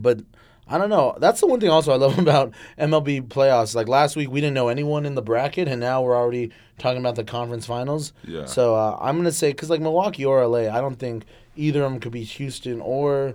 but. 0.00 0.20
I 0.66 0.78
don't 0.78 0.88
know. 0.88 1.14
That's 1.20 1.40
the 1.40 1.46
one 1.46 1.60
thing 1.60 1.68
also 1.68 1.92
I 1.92 1.96
love 1.96 2.18
about 2.26 2.54
MLB 2.78 3.28
playoffs. 3.28 3.74
Like 3.74 3.86
last 3.86 4.16
week, 4.16 4.30
we 4.30 4.40
didn't 4.40 4.54
know 4.54 4.68
anyone 4.68 5.04
in 5.04 5.14
the 5.14 5.20
bracket, 5.20 5.68
and 5.68 5.78
now 5.78 6.00
we're 6.00 6.16
already 6.16 6.52
talking 6.78 7.00
about 7.00 7.16
the 7.16 7.22
conference 7.22 7.66
finals. 7.66 8.14
Yeah. 8.26 8.46
So 8.46 8.74
uh, 8.74 8.96
I'm 8.98 9.18
gonna 9.18 9.30
say 9.30 9.50
because 9.50 9.68
like 9.68 9.82
Milwaukee 9.82 10.24
or 10.24 10.46
LA, 10.46 10.74
I 10.74 10.80
don't 10.80 10.98
think 10.98 11.26
either 11.54 11.84
of 11.84 11.92
them 11.92 12.00
could 12.00 12.12
be 12.12 12.24
Houston 12.24 12.80
or. 12.80 13.34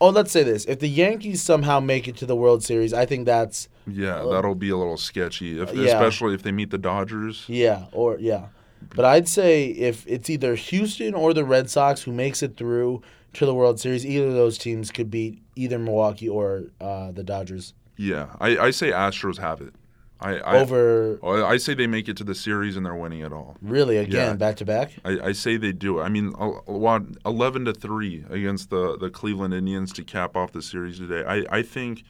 Oh, 0.00 0.08
let's 0.08 0.32
say 0.32 0.42
this: 0.42 0.64
if 0.64 0.80
the 0.80 0.88
Yankees 0.88 1.42
somehow 1.42 1.78
make 1.78 2.08
it 2.08 2.16
to 2.16 2.26
the 2.26 2.34
World 2.34 2.64
Series, 2.64 2.92
I 2.92 3.06
think 3.06 3.24
that's 3.24 3.68
Yeah, 3.86 4.24
that'll 4.30 4.54
be 4.54 4.70
a 4.70 4.76
little 4.76 4.96
sketchy, 4.96 5.60
if, 5.60 5.72
yeah. 5.74 5.84
especially 5.84 6.34
if 6.34 6.42
they 6.42 6.52
meet 6.52 6.70
the 6.70 6.78
Dodgers. 6.78 7.44
yeah, 7.48 7.84
or 7.92 8.18
yeah. 8.18 8.46
But 8.94 9.04
I'd 9.04 9.28
say 9.28 9.66
if 9.68 10.06
it's 10.06 10.28
either 10.30 10.54
Houston 10.54 11.14
or 11.14 11.32
the 11.34 11.44
Red 11.44 11.70
Sox 11.70 12.02
who 12.02 12.12
makes 12.12 12.42
it 12.42 12.56
through 12.56 13.02
to 13.34 13.46
the 13.46 13.54
World 13.54 13.80
Series, 13.80 14.04
either 14.04 14.26
of 14.28 14.34
those 14.34 14.58
teams 14.58 14.90
could 14.90 15.10
beat 15.10 15.40
either 15.56 15.78
Milwaukee 15.78 16.28
or 16.28 16.64
uh, 16.80 17.10
the 17.12 17.22
Dodgers 17.24 17.74
Yeah, 17.96 18.28
I, 18.40 18.58
I 18.58 18.70
say 18.70 18.90
Astros 18.92 19.38
have 19.38 19.60
it. 19.60 19.74
I, 20.20 20.36
I 20.38 20.60
over. 20.60 21.18
I 21.22 21.58
say 21.58 21.74
they 21.74 21.86
make 21.86 22.08
it 22.08 22.16
to 22.18 22.24
the 22.24 22.34
series 22.34 22.74
and 22.76 22.86
they're 22.86 22.94
winning 22.94 23.20
it 23.20 23.32
all. 23.34 23.56
Really, 23.60 23.98
again, 23.98 24.28
Yeah. 24.30 24.32
back 24.34 24.56
to 24.56 24.64
back. 24.64 24.92
I, 25.04 25.18
I 25.28 25.32
say 25.32 25.58
they 25.58 25.72
do. 25.72 26.00
I 26.00 26.08
mean, 26.08 26.32
a- 26.38 26.58
a 26.66 26.72
lot- 26.72 27.02
eleven 27.26 27.66
to 27.66 27.74
three 27.74 28.24
against 28.30 28.70
the, 28.70 28.96
the 28.96 29.10
Cleveland 29.10 29.52
Indians 29.52 29.92
to 29.94 30.02
cap 30.04 30.34
off 30.36 30.52
the 30.52 30.62
series 30.62 30.98
today. 30.98 31.22
I, 31.26 31.44
I 31.58 31.62
think, 31.62 32.04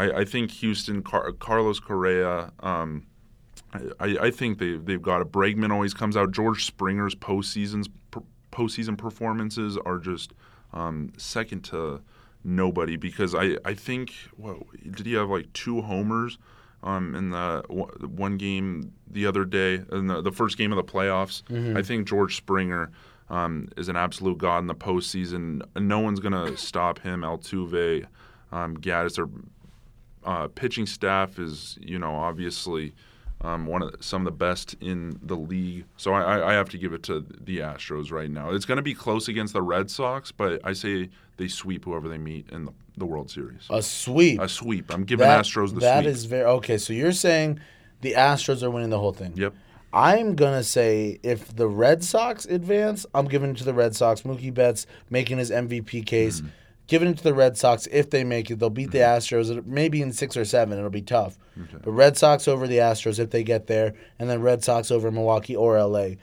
I, 0.00 0.20
I 0.20 0.24
think 0.24 0.50
Houston, 0.52 1.02
Car- 1.02 1.32
Carlos 1.32 1.78
Correa. 1.80 2.52
Um, 2.60 3.06
I, 4.00 4.16
I 4.20 4.30
think 4.30 4.58
they 4.58 4.76
they've 4.76 5.00
got 5.02 5.20
a 5.20 5.24
Bregman 5.24 5.70
always 5.70 5.94
comes 5.94 6.16
out. 6.16 6.32
George 6.32 6.64
Springer's 6.64 7.14
postseasons 7.14 7.86
postseason 8.52 8.98
performances 8.98 9.78
are 9.86 9.98
just 9.98 10.32
um, 10.72 11.12
second 11.16 11.62
to 11.64 12.00
nobody 12.42 12.96
because 12.96 13.34
I 13.34 13.56
I 13.64 13.74
think 13.74 14.12
what 14.36 14.56
did 14.90 15.06
he 15.06 15.12
have 15.14 15.28
like 15.28 15.52
two 15.52 15.82
homers 15.82 16.38
um, 16.82 17.14
in 17.14 17.30
the 17.30 17.62
w- 17.68 18.08
one 18.08 18.36
game 18.38 18.92
the 19.08 19.26
other 19.26 19.44
day 19.44 19.82
in 19.92 20.06
the, 20.08 20.20
the 20.22 20.32
first 20.32 20.56
game 20.58 20.72
of 20.72 20.76
the 20.76 20.92
playoffs. 20.92 21.42
I 21.76 21.82
think 21.82 22.08
George 22.08 22.36
Springer 22.36 22.90
um, 23.28 23.68
is 23.76 23.88
an 23.88 23.96
absolute 23.96 24.38
god 24.38 24.58
in 24.60 24.66
the 24.66 24.74
postseason. 24.74 25.62
No 25.76 26.00
one's 26.00 26.18
gonna 26.18 26.56
stop 26.56 26.98
him. 27.00 27.20
Altuve, 27.20 28.06
um, 28.50 28.76
Gattis, 28.78 29.14
their 29.16 29.28
uh, 30.24 30.48
pitching 30.48 30.86
staff 30.86 31.38
is 31.38 31.78
you 31.80 31.98
know 31.98 32.14
obviously. 32.14 32.92
Um, 33.42 33.64
one 33.64 33.80
of 33.80 33.92
the, 33.92 34.02
some 34.02 34.20
of 34.20 34.26
the 34.26 34.36
best 34.36 34.76
in 34.82 35.18
the 35.22 35.34
league, 35.34 35.86
so 35.96 36.12
I, 36.12 36.50
I- 36.50 36.52
have 36.52 36.68
to 36.68 36.76
give 36.76 36.92
it 36.92 37.02
to 37.04 37.24
the 37.40 37.60
Astros 37.60 38.12
right 38.12 38.30
now. 38.30 38.50
It's 38.50 38.66
going 38.66 38.76
to 38.76 38.82
be 38.82 38.92
close 38.92 39.28
against 39.28 39.54
the 39.54 39.62
Red 39.62 39.90
Sox, 39.90 40.30
but 40.30 40.60
I 40.62 40.74
say 40.74 41.08
they 41.38 41.48
sweep 41.48 41.86
whoever 41.86 42.06
they 42.06 42.18
meet 42.18 42.50
in 42.50 42.66
the, 42.66 42.72
the 42.98 43.06
World 43.06 43.30
Series. 43.30 43.66
A 43.70 43.80
sweep. 43.80 44.38
A 44.42 44.46
sweep. 44.46 44.92
I'm 44.92 45.04
giving 45.04 45.26
That- 45.26 45.42
Astros 45.46 45.72
the 45.72 45.80
That 45.80 46.02
sweep. 46.02 46.12
is 46.12 46.26
very 46.26 46.44
okay. 46.44 46.76
So 46.76 46.92
you're 46.92 47.12
saying 47.12 47.60
the 48.02 48.12
Astros 48.12 48.62
are 48.62 48.70
winning 48.70 48.90
the 48.90 48.98
whole 48.98 49.14
thing. 49.14 49.32
Yep. 49.36 49.54
I'm 49.94 50.34
gonna 50.36 50.62
say 50.62 51.18
if 51.22 51.56
the 51.56 51.66
Red 51.66 52.04
Sox 52.04 52.44
advance, 52.44 53.06
I'm 53.14 53.24
giving 53.26 53.52
it 53.52 53.56
to 53.56 53.64
the 53.64 53.72
Red 53.72 53.96
Sox. 53.96 54.20
Mookie 54.20 54.52
Betts 54.52 54.86
making 55.08 55.38
his 55.38 55.50
MVP 55.50 56.04
case, 56.04 56.42
giving 56.90 57.08
it 57.08 57.16
to 57.16 57.22
the 57.22 57.32
Red 57.32 57.56
Sox. 57.56 57.86
If 57.92 58.10
they 58.10 58.24
make 58.24 58.50
it, 58.50 58.58
they'll 58.58 58.68
beat 58.68 58.90
the 58.90 58.98
Astros. 58.98 59.64
Maybe 59.64 60.02
in 60.02 60.12
six 60.12 60.36
or 60.36 60.44
seven, 60.44 60.76
it'll 60.76 60.90
be 60.90 61.00
tough. 61.00 61.38
But 61.84 61.92
Red 61.92 62.16
Sox 62.18 62.48
over 62.48 62.66
the 62.66 62.78
Astros 62.78 63.20
if 63.20 63.30
they 63.30 63.44
get 63.44 63.68
there, 63.68 63.94
and 64.18 64.28
then 64.28 64.42
Red 64.42 64.64
Sox 64.64 64.90
over 64.90 65.10
Milwaukee 65.10 65.54
or 65.54 65.82
LA. 65.82 66.16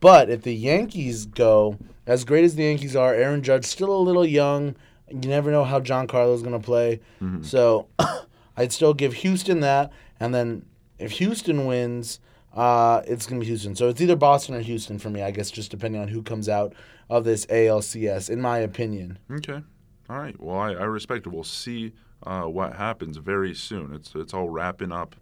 But 0.00 0.30
if 0.30 0.42
the 0.42 0.54
Yankees 0.54 1.26
go, 1.26 1.78
as 2.06 2.24
great 2.24 2.44
as 2.44 2.54
the 2.56 2.64
Yankees 2.64 2.96
are, 2.96 3.12
Aaron 3.14 3.42
Judge 3.42 3.66
still 3.66 3.94
a 3.94 3.98
little 4.00 4.24
young. 4.24 4.74
You 5.10 5.28
never 5.28 5.50
know 5.50 5.64
how 5.64 5.80
Giancarlo 5.80 6.34
is 6.34 6.42
going 6.42 6.58
to 6.58 6.64
play. 6.64 7.00
So 7.42 7.88
I'd 8.56 8.72
still 8.72 8.94
give 8.94 9.12
Houston 9.14 9.60
that. 9.60 9.92
And 10.18 10.34
then 10.34 10.64
if 10.98 11.12
Houston 11.12 11.66
wins, 11.66 12.20
uh, 12.54 13.02
it's 13.06 13.26
going 13.26 13.38
to 13.38 13.44
be 13.44 13.48
Houston. 13.48 13.76
So 13.76 13.88
it's 13.90 14.00
either 14.00 14.16
Boston 14.16 14.54
or 14.54 14.60
Houston 14.60 14.98
for 14.98 15.10
me, 15.10 15.20
I 15.22 15.30
guess, 15.30 15.50
just 15.50 15.70
depending 15.70 16.00
on 16.00 16.08
who 16.08 16.22
comes 16.22 16.48
out 16.48 16.74
of 17.10 17.24
this 17.24 17.44
ALCS, 17.46 18.30
in 18.30 18.40
my 18.40 18.58
opinion. 18.58 19.18
Okay. 19.30 19.62
All 20.08 20.18
right. 20.18 20.38
Well, 20.40 20.58
I, 20.58 20.72
I 20.72 20.84
respect 20.84 21.26
it. 21.26 21.30
We'll 21.30 21.44
see 21.44 21.92
uh, 22.24 22.42
what 22.42 22.74
happens 22.76 23.16
very 23.16 23.54
soon. 23.54 23.92
It's 23.94 24.14
it's 24.14 24.32
all 24.34 24.48
wrapping 24.48 24.92
up 24.92 25.16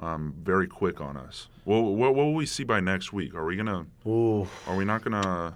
um, 0.00 0.34
very 0.42 0.66
quick 0.68 1.00
on 1.00 1.16
us. 1.16 1.48
Well, 1.64 1.82
what, 1.82 2.14
what 2.14 2.26
will 2.26 2.34
we 2.34 2.46
see 2.46 2.64
by 2.64 2.80
next 2.80 3.12
week? 3.12 3.34
Are 3.34 3.44
we 3.44 3.56
gonna? 3.56 3.86
Ooh. 4.06 4.46
Are 4.66 4.76
we 4.76 4.84
not 4.84 5.02
gonna? 5.02 5.54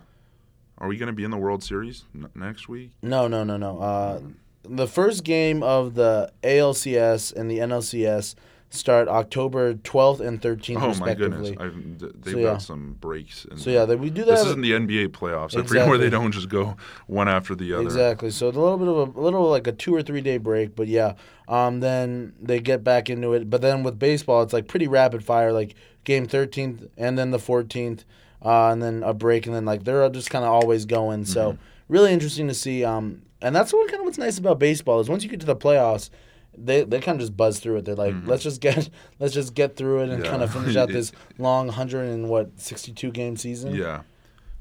Are 0.78 0.88
we 0.88 0.96
gonna 0.96 1.12
be 1.12 1.24
in 1.24 1.30
the 1.30 1.36
World 1.36 1.62
Series 1.62 2.04
n- 2.14 2.28
next 2.34 2.68
week? 2.68 2.90
No, 3.02 3.28
no, 3.28 3.44
no, 3.44 3.56
no. 3.56 3.78
Uh, 3.78 4.20
the 4.64 4.86
first 4.86 5.24
game 5.24 5.62
of 5.62 5.94
the 5.94 6.32
ALCS 6.42 7.32
and 7.34 7.50
the 7.50 7.58
NLCS 7.58 8.34
start 8.72 9.06
October 9.08 9.74
12th 9.74 10.20
and 10.20 10.40
13th, 10.40 10.76
Oh 10.76 10.80
my 10.80 10.86
respectively. 10.88 11.54
goodness! 11.54 12.00
I've, 12.00 12.22
they've 12.24 12.32
So, 12.32 12.38
yeah. 12.38 12.44
got 12.52 12.62
some 12.62 12.96
breaks. 13.00 13.44
In 13.44 13.58
So 13.58 13.70
yeah, 13.70 13.84
they, 13.84 13.96
we 13.96 14.10
do 14.10 14.24
that. 14.24 14.32
this 14.36 14.46
isn't 14.46 14.62
the 14.62 14.72
NBA 14.72 15.08
playoffs. 15.08 15.56
I 15.56 15.62
forget 15.66 15.88
where 15.88 15.98
they 15.98 16.10
don't 16.10 16.32
just 16.32 16.48
go 16.48 16.76
one 17.06 17.28
after 17.28 17.54
the 17.54 17.72
other. 17.74 17.82
Exactly. 17.84 18.30
So 18.30 18.48
it's 18.48 18.56
a 18.56 18.60
little 18.60 18.78
bit 18.78 18.88
of 18.88 18.96
a, 19.16 19.20
a 19.20 19.22
little 19.22 19.48
like 19.50 19.66
a 19.66 19.72
two 19.72 19.94
or 19.94 20.02
three 20.02 20.20
day 20.20 20.38
break, 20.38 20.74
but 20.74 20.88
yeah. 20.88 21.14
Um, 21.48 21.80
then 21.80 22.32
they 22.40 22.60
get 22.60 22.82
back 22.82 23.10
into 23.10 23.34
it. 23.34 23.50
But 23.50 23.60
then 23.60 23.82
with 23.82 23.98
baseball, 23.98 24.42
it's 24.42 24.52
like 24.54 24.68
pretty 24.68 24.88
rapid 24.88 25.22
fire, 25.22 25.52
like 25.52 25.74
game 26.04 26.26
thirteenth 26.26 26.84
and 26.96 27.18
then 27.18 27.30
the 27.30 27.38
fourteenth, 27.38 28.04
uh, 28.44 28.68
and 28.70 28.82
then 28.82 29.02
a 29.02 29.12
break, 29.12 29.46
and 29.46 29.54
then 29.54 29.64
like 29.66 29.84
they're 29.84 30.08
just 30.08 30.30
kind 30.30 30.44
of 30.44 30.50
always 30.50 30.86
going. 30.86 31.24
So 31.26 31.58
really 31.88 32.12
interesting 32.12 32.48
to 32.48 32.54
see. 32.54 32.84
Um, 32.84 33.22
and 33.42 33.54
that's 33.54 33.72
what 33.72 33.88
kind 33.88 34.00
of 34.00 34.06
what's 34.06 34.18
nice 34.18 34.38
about 34.38 34.58
baseball 34.60 35.00
is 35.00 35.08
once 35.10 35.24
you 35.24 35.28
get 35.28 35.40
to 35.40 35.46
the 35.46 35.56
playoffs, 35.56 36.08
they 36.56 36.84
they 36.84 37.00
kind 37.00 37.16
of 37.16 37.20
just 37.20 37.36
buzz 37.36 37.60
through 37.60 37.76
it. 37.76 37.84
They're 37.84 37.94
like, 37.94 38.14
let's 38.24 38.42
just 38.42 38.60
get 38.60 38.88
let's 39.18 39.34
just 39.34 39.54
get 39.54 39.76
through 39.76 40.00
it 40.00 40.10
and 40.10 40.12
Mm-hmm. 40.12 40.24
Yeah. 40.24 40.30
kind 40.30 40.42
of 40.42 40.52
finish 40.52 40.76
out 40.80 40.88
this 40.88 41.12
long 41.38 41.68
hundred 41.68 42.08
and 42.10 42.28
what 42.28 42.58
sixty 42.60 42.92
two 42.92 43.10
game 43.10 43.36
season. 43.36 43.74
Yeah. 43.74 44.02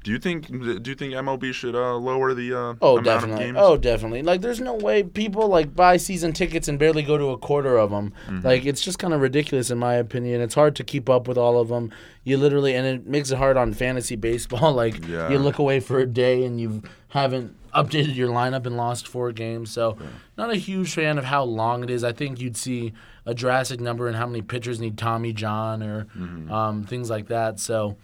Do 0.04 0.10
you 0.10 0.18
think 0.18 0.48
do 0.48 0.90
you 0.90 0.96
think 0.96 1.14
MLB 1.14 1.52
should 1.54 1.76
uh, 1.76 1.94
lower 1.94 2.34
the 2.34 2.52
uh, 2.52 2.74
Oh, 2.82 2.94
amount 2.98 3.04
definitely. 3.04 3.34
of 3.34 3.38
games? 3.54 3.58
Oh, 3.60 3.76
definitely. 3.76 4.22
Like, 4.22 4.40
there's 4.40 4.60
no 4.60 4.74
way 4.74 5.04
people 5.04 5.46
like 5.46 5.76
buy 5.76 5.96
season 5.96 6.32
tickets 6.32 6.66
and 6.66 6.76
barely 6.76 7.02
go 7.04 7.16
to 7.16 7.26
a 7.30 7.38
quarter 7.38 7.76
of 7.78 7.90
them. 7.90 8.12
Mm-hmm. 8.26 8.44
Like, 8.44 8.66
it's 8.66 8.80
just 8.80 8.98
kind 8.98 9.14
of 9.14 9.20
ridiculous 9.20 9.70
in 9.70 9.78
my 9.78 9.94
opinion. 9.94 10.40
It's 10.40 10.56
hard 10.56 10.74
to 10.74 10.82
keep 10.82 11.08
up 11.08 11.28
with 11.28 11.38
all 11.38 11.60
of 11.60 11.68
them. 11.68 11.92
You 12.24 12.36
literally, 12.36 12.74
and 12.74 12.84
it 12.84 13.06
makes 13.06 13.30
it 13.30 13.38
hard 13.38 13.56
on 13.56 13.74
fantasy 13.74 14.16
baseball. 14.16 14.72
Like, 14.82 15.06
Yeah. 15.06 15.28
you 15.30 15.38
look 15.38 15.58
away 15.60 15.78
for 15.78 16.00
a 16.00 16.06
day 16.06 16.44
and 16.44 16.60
you 16.60 16.82
haven't 17.10 17.54
updated 17.74 18.14
your 18.14 18.28
lineup 18.28 18.66
and 18.66 18.76
lost 18.76 19.06
four 19.08 19.32
games. 19.32 19.70
So, 19.70 19.96
not 20.36 20.50
a 20.50 20.56
huge 20.56 20.94
fan 20.94 21.18
of 21.18 21.24
how 21.24 21.44
long 21.44 21.82
it 21.84 21.90
is. 21.90 22.04
I 22.04 22.12
think 22.12 22.40
you'd 22.40 22.56
see 22.56 22.92
a 23.26 23.34
drastic 23.34 23.80
number 23.80 24.08
in 24.08 24.14
how 24.14 24.26
many 24.26 24.42
pitchers 24.42 24.80
need 24.80 24.98
Tommy 24.98 25.32
John 25.32 25.82
or 25.82 26.04
Mm-hmm. 26.16 26.50
um, 26.52 26.84
things 26.84 27.08
like 27.10 27.28
that. 27.28 27.58
So 27.60 27.96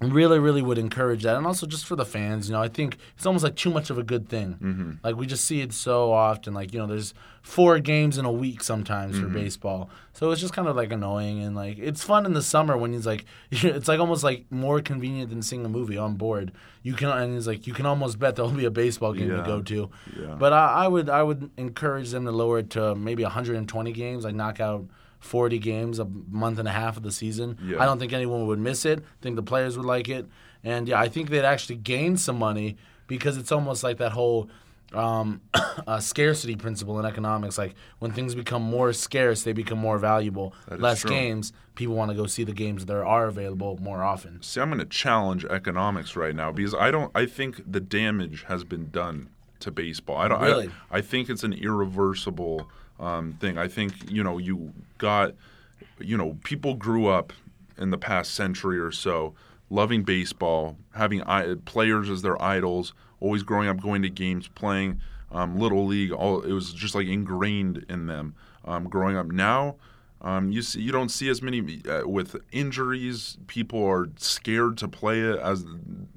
really 0.00 0.38
really 0.38 0.62
would 0.62 0.78
encourage 0.78 1.24
that 1.24 1.36
and 1.36 1.44
also 1.44 1.66
just 1.66 1.84
for 1.84 1.96
the 1.96 2.04
fans 2.04 2.48
you 2.48 2.54
know 2.54 2.62
i 2.62 2.68
think 2.68 2.98
it's 3.16 3.26
almost 3.26 3.42
like 3.42 3.56
too 3.56 3.68
much 3.70 3.90
of 3.90 3.98
a 3.98 4.02
good 4.04 4.28
thing 4.28 4.56
Mm-hmm. 4.62 4.92
like 5.02 5.16
we 5.16 5.26
just 5.26 5.44
see 5.44 5.60
it 5.60 5.72
so 5.72 6.12
often 6.12 6.54
like 6.54 6.72
you 6.72 6.78
know 6.78 6.86
there's 6.86 7.14
four 7.42 7.80
games 7.80 8.16
in 8.16 8.24
a 8.24 8.30
week 8.30 8.62
sometimes 8.62 9.16
Mm-hmm. 9.16 9.24
for 9.26 9.32
baseball 9.32 9.90
so 10.12 10.30
it's 10.30 10.40
just 10.40 10.52
kind 10.52 10.68
of 10.68 10.76
like 10.76 10.92
annoying 10.92 11.42
and 11.42 11.56
like 11.56 11.78
it's 11.78 12.04
fun 12.04 12.26
in 12.26 12.32
the 12.32 12.42
summer 12.42 12.76
when 12.76 12.92
he's 12.92 13.06
like 13.06 13.24
it's 13.50 13.88
like 13.88 13.98
almost 13.98 14.22
like 14.22 14.44
more 14.50 14.80
convenient 14.80 15.30
than 15.30 15.42
seeing 15.42 15.64
a 15.64 15.68
movie 15.68 15.98
on 15.98 16.14
board 16.14 16.52
you 16.84 16.94
can 16.94 17.08
and 17.08 17.34
he's 17.34 17.48
like 17.48 17.66
you 17.66 17.74
can 17.74 17.84
almost 17.84 18.20
bet 18.20 18.36
there'll 18.36 18.52
be 18.52 18.66
a 18.66 18.70
baseball 18.70 19.12
game 19.12 19.28
Yeah. 19.30 19.38
to 19.38 19.42
go 19.42 19.62
to 19.62 19.90
Yeah. 20.16 20.36
but 20.38 20.52
I, 20.52 20.84
I 20.84 20.88
would 20.88 21.10
i 21.10 21.24
would 21.24 21.50
encourage 21.56 22.10
them 22.10 22.24
to 22.26 22.30
lower 22.30 22.60
it 22.60 22.70
to 22.70 22.94
maybe 22.94 23.24
120 23.24 23.90
games 23.92 24.22
like 24.24 24.36
knock 24.36 24.60
out 24.60 24.84
40 25.20 25.58
games 25.58 25.98
a 25.98 26.04
month 26.04 26.58
and 26.58 26.68
a 26.68 26.72
half 26.72 26.96
of 26.96 27.02
the 27.02 27.12
season 27.12 27.58
Yeah. 27.62 27.82
i 27.82 27.86
don't 27.86 27.98
think 27.98 28.12
anyone 28.12 28.46
would 28.46 28.58
miss 28.58 28.84
it. 28.84 29.00
I 29.00 29.22
think 29.22 29.36
the 29.36 29.42
players 29.42 29.76
would 29.76 29.86
like 29.86 30.08
it, 30.08 30.26
and 30.62 30.88
yeah, 30.88 31.00
I 31.00 31.08
think 31.08 31.30
they'd 31.30 31.44
actually 31.44 31.76
gain 31.76 32.16
some 32.16 32.38
money 32.38 32.76
because 33.06 33.36
it's 33.36 33.50
almost 33.52 33.82
like 33.82 33.98
that 33.98 34.12
whole 34.12 34.48
um, 34.94 35.40
uh, 35.86 36.00
scarcity 36.00 36.56
principle 36.56 36.98
in 36.98 37.04
economics. 37.06 37.58
Like 37.58 37.74
when 37.98 38.12
things 38.12 38.34
become 38.34 38.62
more 38.62 38.92
scarce, 38.92 39.42
they 39.42 39.52
become 39.52 39.78
more 39.78 39.98
valuable. 39.98 40.54
Less 40.70 41.00
true. 41.02 41.10
games, 41.10 41.52
people 41.74 41.94
want 41.94 42.10
to 42.10 42.16
go 42.16 42.26
see 42.26 42.44
the 42.44 42.52
games 42.52 42.86
that 42.86 42.96
are 42.96 43.26
available 43.26 43.78
more 43.82 44.02
often. 44.02 44.42
See, 44.42 44.60
I'm 44.60 44.68
going 44.70 44.78
to 44.78 44.84
challenge 44.86 45.44
economics 45.44 46.16
right 46.16 46.34
now 46.34 46.52
because 46.52 46.74
I 46.74 46.90
don't. 46.90 47.10
I 47.14 47.26
think 47.26 47.60
the 47.70 47.80
damage 47.80 48.44
has 48.48 48.64
been 48.64 48.90
done 48.90 49.28
to 49.60 49.70
baseball. 49.70 50.16
I 50.16 50.28
don't. 50.28 50.40
Really? 50.40 50.70
I, 50.90 50.98
I 50.98 51.00
think 51.02 51.28
it's 51.28 51.44
an 51.44 51.52
irreversible 51.52 52.68
um, 53.00 53.34
thing. 53.40 53.58
I 53.58 53.68
think 53.68 54.10
you 54.10 54.22
know 54.22 54.38
you 54.38 54.72
got, 54.98 55.34
you 55.98 56.16
know, 56.16 56.36
people 56.44 56.74
grew 56.74 57.06
up 57.06 57.32
in 57.76 57.90
the 57.90 57.98
past 57.98 58.34
century 58.34 58.78
or 58.78 58.90
so 58.90 59.34
loving 59.70 60.02
baseball, 60.02 60.76
having 60.94 61.22
I- 61.22 61.54
players 61.64 62.08
as 62.08 62.22
their 62.22 62.40
idols, 62.42 62.94
always 63.20 63.42
growing 63.42 63.68
up 63.68 63.80
going 63.80 64.02
to 64.02 64.10
games, 64.10 64.48
playing 64.48 65.00
um, 65.30 65.58
little 65.58 65.86
league. 65.86 66.12
All 66.12 66.40
it 66.42 66.52
was 66.52 66.72
just 66.72 66.94
like 66.94 67.06
ingrained 67.06 67.84
in 67.88 68.06
them 68.06 68.34
um, 68.64 68.88
growing 68.88 69.16
up. 69.16 69.26
Now. 69.26 69.76
Um, 70.20 70.50
you 70.50 70.62
see, 70.62 70.80
you 70.80 70.90
don't 70.90 71.10
see 71.10 71.28
as 71.28 71.42
many 71.42 71.80
uh, 71.88 72.02
with 72.04 72.34
injuries. 72.50 73.38
People 73.46 73.84
are 73.86 74.08
scared 74.16 74.76
to 74.78 74.88
play 74.88 75.20
it 75.20 75.38
as 75.38 75.64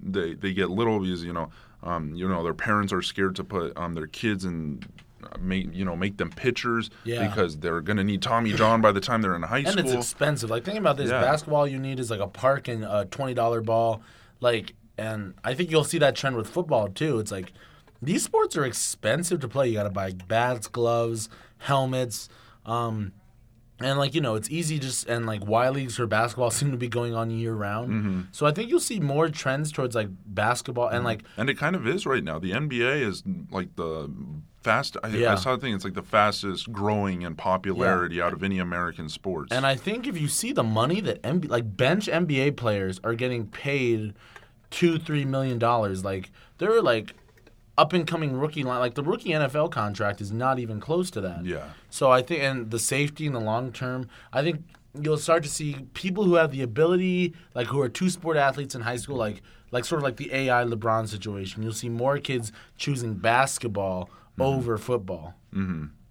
they 0.02 0.34
they 0.34 0.54
get 0.54 0.72
little 0.72 1.00
because 1.00 1.24
you 1.24 1.32
know, 1.32 1.52
um, 1.84 2.16
you 2.16 2.28
know 2.28 2.44
their 2.44 2.56
parents 2.56 2.92
are 2.92 3.04
scared 3.04 3.36
to 3.36 3.44
put 3.44 3.78
um, 3.78 3.94
their 3.94 4.08
kids 4.08 4.44
uh, 4.44 4.80
make 5.40 5.74
you 5.74 5.86
know 5.86 5.96
make 5.96 6.18
them 6.18 6.30
pitchers 6.30 6.90
Yeah. 7.04 7.28
because 7.28 7.58
they're 7.58 7.82
gonna 7.82 8.04
need 8.04 8.22
Tommy 8.22 8.54
John 8.54 8.82
by 8.82 8.92
the 8.92 9.02
time 9.02 9.22
they're 9.22 9.36
in 9.36 9.44
high 9.44 9.60
And 9.60 9.68
school. 9.70 9.80
And 9.80 9.90
it's 9.90 9.98
expensive. 9.98 10.50
Like 10.50 10.64
think 10.64 10.78
about 10.80 10.98
this: 10.98 11.10
Yeah. 11.10 11.22
basketball, 11.22 11.68
you 11.68 11.80
need 11.80 12.00
is 12.00 12.10
like 12.12 12.20
a 12.20 12.28
park 12.28 12.68
and 12.68 12.84
a 12.84 13.06
twenty 13.10 13.34
dollar 13.34 13.62
ball. 13.62 14.02
Like, 14.40 14.74
and 14.98 15.34
I 15.44 15.54
think 15.54 15.72
you'll 15.72 15.84
see 15.84 15.98
that 16.00 16.16
trend 16.16 16.36
with 16.36 16.48
football 16.48 16.88
too. 16.90 17.20
It's 17.20 17.32
like 17.32 17.54
these 18.02 18.24
sports 18.24 18.58
are 18.58 18.66
expensive 18.66 19.40
to 19.42 19.48
play. 19.48 19.68
You 19.70 19.74
got 19.76 19.84
to 19.84 19.90
buy 19.92 20.12
bats, 20.28 20.68
gloves, 20.68 21.30
helmets. 21.60 22.30
Um, 22.66 23.12
and 23.84 24.00
like 24.00 24.16
you 24.16 24.22
know, 24.22 24.36
it's 24.36 24.50
easy 24.50 24.80
just 24.80 25.08
and 25.08 25.26
like 25.26 25.46
Y 25.46 25.70
leagues 25.70 25.96
for 25.96 26.08
basketball 26.08 26.52
seem 26.52 26.72
to 26.72 26.78
be 26.78 26.88
going 26.88 27.16
on 27.16 27.30
year 27.30 27.54
round. 27.54 27.90
Mm-hmm. 27.90 28.22
So 28.32 28.46
I 28.46 28.52
think 28.52 28.70
you'll 28.70 28.80
see 28.80 29.00
more 29.00 29.30
trends 29.30 29.72
towards 29.72 29.96
like 29.96 30.10
basketball 30.26 30.88
and 30.88 31.04
like 31.04 31.24
and 31.38 31.50
it 31.50 31.58
kind 31.58 31.76
of 31.76 31.88
is 31.88 32.06
right 32.06 32.24
now. 32.24 32.40
The 32.40 32.52
NBA 32.52 33.02
is 33.02 33.24
like 33.52 33.76
the 33.76 34.10
fast. 34.62 34.98
I, 35.04 35.10
Yeah. 35.10 35.34
I 35.34 35.36
saw 35.36 35.56
the 35.56 35.62
thing. 35.62 35.74
It's 35.74 35.84
like 35.84 35.94
the 35.94 36.04
fastest 36.04 36.72
growing 36.72 37.24
in 37.24 37.36
popularity 37.36 38.22
out 38.22 38.34
of 38.34 38.44
any 38.44 38.60
American 38.60 39.10
sports. 39.10 39.52
And 39.52 39.66
I 39.66 39.76
think 39.76 40.08
if 40.08 40.20
you 40.20 40.28
see 40.28 40.52
the 40.54 40.64
money 40.64 41.02
that 41.02 41.22
MB, 41.24 41.50
like 41.50 41.76
bench 41.76 42.08
NBA 42.08 42.56
players 42.56 43.00
are 43.04 43.16
getting 43.16 43.48
paid 43.48 44.14
two, 44.70 44.98
three 44.98 45.26
million 45.26 45.60
dollars, 45.60 46.06
like 46.06 46.32
they're 46.58 46.82
like 46.82 47.14
up 47.78 47.94
and 47.94 48.06
coming 48.06 48.38
rookie 48.38 48.64
line. 48.64 48.80
Like 48.80 48.96
the 48.96 49.04
rookie 49.04 49.30
NFL 49.30 49.72
contract 49.72 50.22
is 50.22 50.32
not 50.32 50.60
even 50.60 50.80
close 50.80 51.10
to 51.12 51.22
that. 51.22 51.46
Yeah. 51.46 51.70
So 51.90 52.12
I 52.12 52.22
think, 52.22 52.44
and 52.44 52.72
the 52.72 52.80
safety 52.80 53.26
in 53.26 53.34
the 53.34 53.40
long 53.40 53.72
term, 53.72 54.08
I 54.34 54.42
think 54.42 54.64
you'll 55.00 55.18
start 55.18 55.44
to 55.44 55.50
see 55.50 55.88
people 55.94 56.24
who 56.26 56.36
have 56.36 56.52
the 56.52 56.62
ability, 56.62 57.34
like 57.56 57.68
who 57.68 57.82
are 57.82 57.90
two 57.90 58.10
sport 58.10 58.38
athletes 58.38 58.76
in 58.76 58.82
high 58.82 58.98
school, 58.98 59.18
like 59.18 59.42
like 59.72 59.86
sort 59.86 60.00
of 60.00 60.04
like 60.04 60.18
the 60.18 60.34
AI 60.34 60.64
LeBron 60.66 61.08
situation. 61.08 61.64
You'll 61.64 61.74
see 61.74 61.90
more 61.90 62.18
kids 62.18 62.52
choosing 62.78 63.16
basketball 63.16 64.10
over 64.40 64.78
football. 64.78 65.36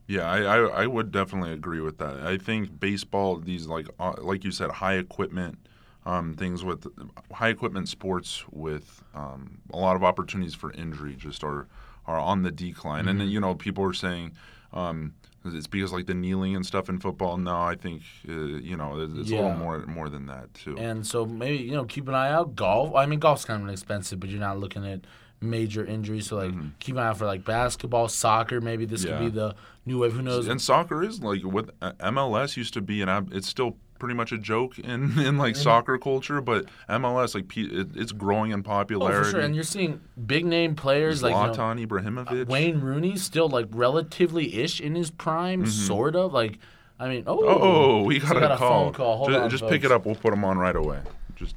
Yeah, 0.07 0.29
I, 0.29 0.41
I, 0.41 0.57
I 0.83 0.87
would 0.87 1.13
definitely 1.13 1.53
agree 1.53 1.81
with 1.81 1.99
that. 1.99 2.17
I 2.21 2.37
think 2.37 2.81
baseball, 2.81 3.37
these 3.37 3.67
like 3.67 3.87
uh, 4.01 4.15
like 4.19 4.45
you 4.45 4.51
said, 4.51 4.71
high 4.71 4.95
equipment 4.95 5.59
um, 6.07 6.35
things 6.35 6.65
with 6.65 6.87
high 7.33 7.49
equipment 7.51 7.89
sports 7.89 8.45
with 8.51 9.03
um, 9.15 9.59
a 9.73 9.77
lot 9.77 9.97
of 9.97 10.03
opportunities 10.05 10.55
for 10.55 10.73
injury 10.73 11.15
just 11.17 11.45
are 11.45 11.67
are 12.07 12.19
on 12.19 12.43
the 12.43 12.51
decline. 12.51 13.07
And 13.09 13.31
you 13.31 13.41
know, 13.41 13.55
people 13.55 13.85
are 13.85 13.93
saying 13.93 14.33
um, 14.73 15.13
it's 15.45 15.67
because 15.67 15.93
like 15.93 16.07
the 16.07 16.15
kneeling 16.15 16.57
and 16.57 16.65
stuff 16.67 16.89
in 16.89 16.99
football. 16.99 17.37
No, 17.37 17.61
I 17.61 17.75
think 17.77 18.03
uh, 18.29 18.33
you 18.33 18.77
know 18.77 19.01
it's, 19.01 19.15
it's 19.19 19.31
a 19.31 19.35
little 19.37 19.55
more 19.55 19.85
more 19.87 20.09
than 20.09 20.27
that 20.27 20.53
too. 20.55 20.77
And 20.79 21.07
so 21.07 21.25
maybe 21.27 21.63
you 21.63 21.73
know 21.73 21.85
keep 21.85 22.09
an 22.09 22.15
eye 22.15 22.31
out. 22.33 22.57
Golf. 22.57 22.95
I 22.95 23.07
mean, 23.07 23.21
golf's 23.21 23.45
kind 23.45 23.63
of 23.63 23.69
expensive, 23.69 24.19
but 24.21 24.31
you're 24.31 24.41
not 24.41 24.59
looking 24.59 24.87
at 24.87 25.01
major 25.43 25.85
injuries. 25.85 26.27
So 26.27 26.37
like 26.37 26.55
keep 26.81 26.97
an 26.97 27.03
eye 27.03 27.09
out 27.09 27.19
for 27.19 27.27
like 27.27 27.45
basketball, 27.45 28.09
soccer. 28.09 28.61
Maybe 28.61 28.87
this 28.87 29.05
Mm-hmm. 29.05 29.13
Yeah. 29.13 29.19
could 29.19 29.33
be 29.35 29.39
the 29.39 29.55
new 29.87 29.99
wave. 30.01 30.13
Who 30.15 30.23
knows? 30.23 30.49
and 30.49 30.61
soccer 30.61 31.03
is 31.03 31.21
like 31.23 31.43
what 31.43 31.71
uh, 31.83 31.93
MLS 32.01 32.57
used 32.57 32.75
to 32.75 32.81
be, 32.81 33.03
and 33.03 33.33
it's 33.33 33.49
still 33.49 33.77
pretty 34.01 34.15
much 34.17 34.33
a 34.33 34.39
joke 34.39 34.79
in, 34.81 35.17
in 35.21 35.39
like 35.39 35.55
soccer 35.55 35.97
culture. 35.99 36.41
But 36.41 36.67
MLS, 36.89 37.35
like 37.37 37.57
it, 37.57 37.89
it's 37.95 38.11
growing 38.11 38.51
in 38.51 38.65
popularity. 38.65 38.95
oh, 38.97 38.99
popularity. 39.07 39.25
for 39.25 39.31
sure. 39.31 39.41
And 39.41 39.55
you're 39.55 39.63
seeing 39.63 40.01
big 40.27 40.45
name 40.45 40.75
players 40.75 41.23
like 41.23 41.33
you 41.33 41.57
know, 41.57 41.87
Ibrahimovic. 41.87 42.49
Wayne 42.49 42.81
Rooney, 42.81 43.17
still 43.17 43.49
like 43.49 43.67
relatively 43.71 44.55
ish 44.61 44.81
in 44.81 44.97
his 44.97 45.11
prime, 45.11 45.67
sort 45.67 46.17
of. 46.17 46.33
Like, 46.33 46.59
I 46.99 47.09
mean, 47.09 47.25
oh, 47.29 47.37
Mm-hmm. 47.39 47.63
Oh, 47.63 48.03
we 48.03 48.19
so 48.19 48.35
got, 48.35 48.43
I 48.51 48.55
a, 48.55 48.59
call. 48.59 48.85
phone 48.85 48.93
call. 48.93 49.17
Hold 49.19 49.31
just 49.31 49.41
on, 49.41 49.51
just 49.51 49.69
pick 49.69 49.85
it 49.85 49.93
up. 49.93 50.05
We'll 50.07 50.17
put 50.17 50.31
them 50.31 50.45
on 50.45 50.59
right 50.59 50.75
away. 50.75 51.01
Just. 51.37 51.55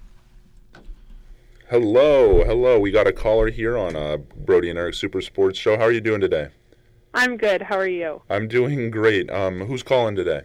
Hello, 1.70 2.44
hello. 2.44 2.80
We 2.80 2.92
got 2.92 3.08
a 3.08 3.14
caller 3.14 3.50
here 3.50 3.78
on 3.78 3.96
uh, 3.96 4.18
Brody 4.18 4.70
and 4.70 4.78
Eric 4.78 4.94
Super 4.94 5.22
Sports 5.22 5.58
Show. 5.58 5.78
How 5.78 5.84
are 5.84 5.92
you 5.92 6.02
doing 6.02 6.22
today? 6.22 6.50
I'm 7.14 7.38
good. 7.38 7.64
How 7.64 7.78
are 7.78 7.88
you? 7.88 8.22
I'm 8.30 8.48
doing 8.48 8.90
great. 8.90 9.30
Um, 9.30 9.62
who's 9.62 9.84
calling 9.84 10.16
today? 10.16 10.42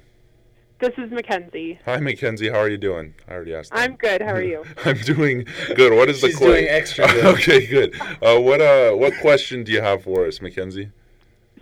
This 0.81 0.93
is 0.97 1.11
Mackenzie. 1.11 1.79
Hi, 1.87 1.99
Mackenzie. 1.99 2.51
How 2.51 2.59
are 2.61 2.69
you 2.69 2.79
doing? 2.79 3.15
I 3.27 3.33
already 3.33 3.53
asked. 3.55 3.73
that. 3.73 3.81
I'm 3.81 3.97
good. 3.97 4.23
How 4.23 4.33
are 4.35 4.43
you? 4.43 4.63
I'm 4.85 4.99
doing 4.99 5.45
good. 5.75 5.93
What 5.93 6.09
is 6.09 6.21
the 6.21 6.29
She's 6.29 6.37
question? 6.37 6.55
doing 6.55 6.69
extra 6.69 7.07
good. 7.09 7.25
okay, 7.35 7.67
good. 7.67 8.01
Uh, 8.23 8.39
what 8.41 8.61
uh, 8.61 8.93
what 8.93 9.13
question 9.21 9.65
do 9.65 9.73
you 9.73 9.81
have 9.83 10.05
for 10.05 10.25
us, 10.27 10.41
Mackenzie? 10.41 10.91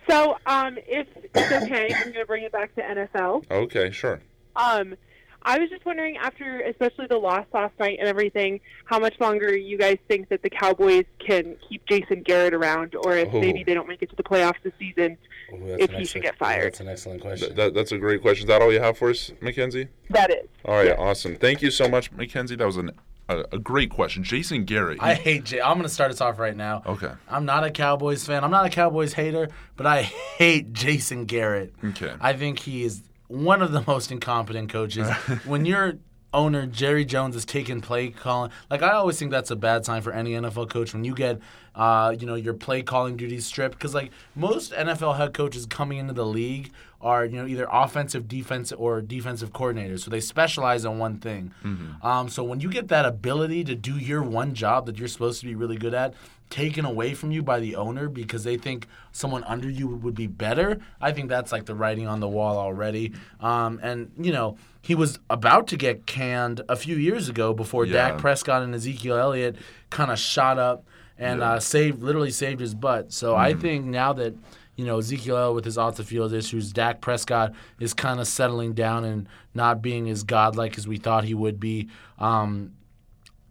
So, 0.07 0.37
um, 0.45 0.77
if 0.87 1.07
it's 1.33 1.51
okay, 1.63 1.93
I'm 1.95 2.03
going 2.03 2.13
to 2.13 2.25
bring 2.25 2.43
it 2.43 2.51
back 2.51 2.73
to 2.75 2.81
NFL. 2.81 3.49
Okay, 3.49 3.89
sure. 3.91 4.21
Um, 4.55 4.95
I 5.41 5.57
was 5.59 5.69
just 5.69 5.83
wondering, 5.85 6.15
after 6.17 6.61
especially 6.61 7.07
the 7.07 7.17
loss 7.17 7.45
last 7.53 7.73
night 7.79 7.97
and 7.99 8.07
everything, 8.07 8.59
how 8.85 8.99
much 8.99 9.19
longer 9.19 9.55
you 9.55 9.77
guys 9.77 9.97
think 10.07 10.29
that 10.29 10.43
the 10.43 10.49
Cowboys 10.49 11.05
can 11.19 11.55
keep 11.67 11.85
Jason 11.87 12.21
Garrett 12.21 12.53
around, 12.53 12.95
or 12.95 13.17
if 13.17 13.33
Oh. 13.33 13.41
maybe 13.41 13.63
they 13.63 13.73
don't 13.73 13.87
make 13.87 14.01
it 14.01 14.09
to 14.11 14.15
the 14.15 14.23
playoffs 14.23 14.61
this 14.63 14.73
season, 14.79 15.17
Ooh, 15.53 15.67
that's 15.67 15.83
if 15.83 15.89
an 15.89 15.95
he 15.95 16.01
excellent- 16.01 16.07
should 16.09 16.21
get 16.23 16.37
fired. 16.37 16.65
That's 16.65 16.79
an 16.81 16.87
excellent 16.89 17.21
question. 17.21 17.47
Th- 17.47 17.55
that, 17.57 17.73
that's 17.73 17.91
a 17.91 17.97
great 17.97 18.21
question. 18.21 18.43
Is 18.45 18.47
that 18.47 18.61
all 18.61 18.71
you 18.73 18.79
have 18.81 18.97
for 18.97 19.09
us, 19.09 19.31
Mackenzie? 19.41 19.87
that 20.09 20.29
is. 20.31 20.47
All 20.65 20.75
right, 20.75 20.87
Yeah. 20.87 20.93
awesome. 20.97 21.35
Thank 21.37 21.61
you 21.61 21.71
so 21.71 21.87
much, 21.87 22.11
Mackenzie. 22.11 22.55
That 22.55 22.65
was 22.65 22.77
an, 22.77 22.91
a, 23.29 23.43
a 23.53 23.59
great 23.59 23.89
question. 23.89 24.23
Jason 24.23 24.65
Garrett. 24.65 24.97
I 25.01 25.13
hate 25.13 25.43
Jay. 25.45 25.61
I'm 25.61 25.77
gonna 25.77 25.89
start 25.89 26.11
us 26.11 26.21
off 26.21 26.39
right 26.39 26.55
now. 26.55 26.81
Okay. 26.85 27.11
I'm 27.29 27.45
not 27.45 27.63
a 27.63 27.71
Cowboys 27.71 28.25
fan. 28.25 28.43
I'm 28.43 28.51
not 28.51 28.65
a 28.65 28.69
Cowboys 28.69 29.13
hater, 29.13 29.49
but 29.75 29.85
I 29.85 30.01
hate 30.03 30.73
Jason 30.73 31.25
Garrett. 31.25 31.73
Okay. 31.83 32.13
I 32.21 32.33
think 32.33 32.59
he 32.59 32.83
is 32.83 33.03
one 33.27 33.61
of 33.61 33.71
the 33.73 33.83
most 33.87 34.11
incompetent 34.11 34.69
coaches. 34.71 35.07
when 35.45 35.65
you're 35.65 35.97
owner 36.33 36.65
Jerry 36.65 37.05
Jones 37.05 37.35
is 37.35 37.45
taking 37.45 37.81
play 37.81 38.09
calling. 38.09 38.51
Like 38.69 38.81
I 38.81 38.91
always 38.91 39.17
think 39.17 39.31
that's 39.31 39.51
a 39.51 39.55
bad 39.55 39.85
sign 39.85 40.01
for 40.01 40.11
any 40.11 40.31
NFL 40.31 40.69
coach 40.69 40.93
when 40.93 41.03
you 41.03 41.15
get, 41.15 41.39
uh, 41.75 42.15
you 42.17 42.25
know, 42.25 42.35
your 42.35 42.53
play 42.53 42.81
calling 42.83 43.17
duties 43.17 43.45
stripped. 43.45 43.77
Because 43.77 43.93
like 43.95 44.11
most 44.35 44.71
NFL 44.73 45.17
head 45.17 45.33
coaches 45.33 45.65
coming 45.65 45.97
into 45.97 46.13
the 46.13 46.25
league 46.25 46.71
are 46.99 47.25
you 47.25 47.37
know 47.37 47.45
either 47.47 47.67
offensive, 47.71 48.27
defense, 48.27 48.71
or 48.71 49.01
defensive 49.01 49.53
coordinators. 49.53 49.99
So 49.99 50.09
they 50.09 50.19
specialize 50.19 50.83
on 50.83 50.97
one 50.97 51.17
thing. 51.17 51.53
Um, 52.01 52.27
so 52.29 52.43
when 52.43 52.59
you 52.59 52.69
get 52.69 52.87
that 52.87 53.05
ability 53.05 53.63
to 53.65 53.75
do 53.75 53.97
your 53.97 54.23
one 54.23 54.53
job 54.55 54.85
that 54.87 54.97
you're 54.97 55.07
supposed 55.07 55.39
to 55.41 55.45
be 55.45 55.53
really 55.55 55.77
good 55.77 55.93
at 55.93 56.15
taken 56.49 56.85
away 56.85 57.13
from 57.13 57.31
you 57.31 57.43
by 57.43 57.59
the 57.59 57.75
owner 57.75 58.07
because 58.07 58.43
they 58.43 58.57
think 58.57 58.87
someone 59.11 59.43
under 59.43 59.69
you 59.69 59.87
would 59.87 60.15
be 60.15 60.27
better, 60.27 60.79
I 61.01 61.11
think 61.11 61.29
that's 61.29 61.51
like 61.51 61.65
the 61.65 61.75
writing 61.75 62.07
on 62.07 62.19
the 62.19 62.27
wall 62.27 62.57
already. 62.57 63.13
Um, 63.39 63.79
and 63.83 64.11
you 64.17 64.31
know 64.31 64.57
he 64.81 64.95
was 64.95 65.19
about 65.29 65.67
to 65.67 65.77
get 65.77 66.05
canned 66.05 66.61
a 66.69 66.75
few 66.75 66.95
years 66.95 67.27
ago 67.27 67.53
before 67.53 67.85
Yeah. 67.85 68.09
Dak 68.09 68.19
Prescott 68.19 68.63
and 68.63 68.73
Ezekiel 68.73 69.17
Elliott 69.17 69.57
kind 69.89 70.11
of 70.11 70.17
shot 70.19 70.57
up 70.57 70.85
and 71.17 71.41
uh, 71.41 71.59
saved 71.59 72.01
literally 72.01 72.31
saved 72.31 72.61
his 72.61 72.73
butt. 72.75 73.11
So 73.11 73.35
I 73.35 73.53
think 73.53 73.85
now 73.85 74.13
that 74.13 74.35
you 74.75 74.85
know 74.85 74.99
Ezekiel 74.99 75.53
with 75.53 75.65
his 75.65 75.77
off 75.77 75.97
the 75.97 76.03
field 76.03 76.31
issues, 76.33 76.71
Dak 76.71 77.01
Prescott 77.01 77.53
is 77.79 77.93
kind 77.93 78.19
of 78.19 78.27
settling 78.27 78.73
down 78.73 79.03
and 79.03 79.27
not 79.53 79.81
being 79.81 80.09
as 80.09 80.23
godlike 80.23 80.77
as 80.77 80.87
we 80.87 80.97
thought 80.97 81.23
he 81.25 81.33
would 81.33 81.59
be. 81.59 81.89
Um, 82.19 82.73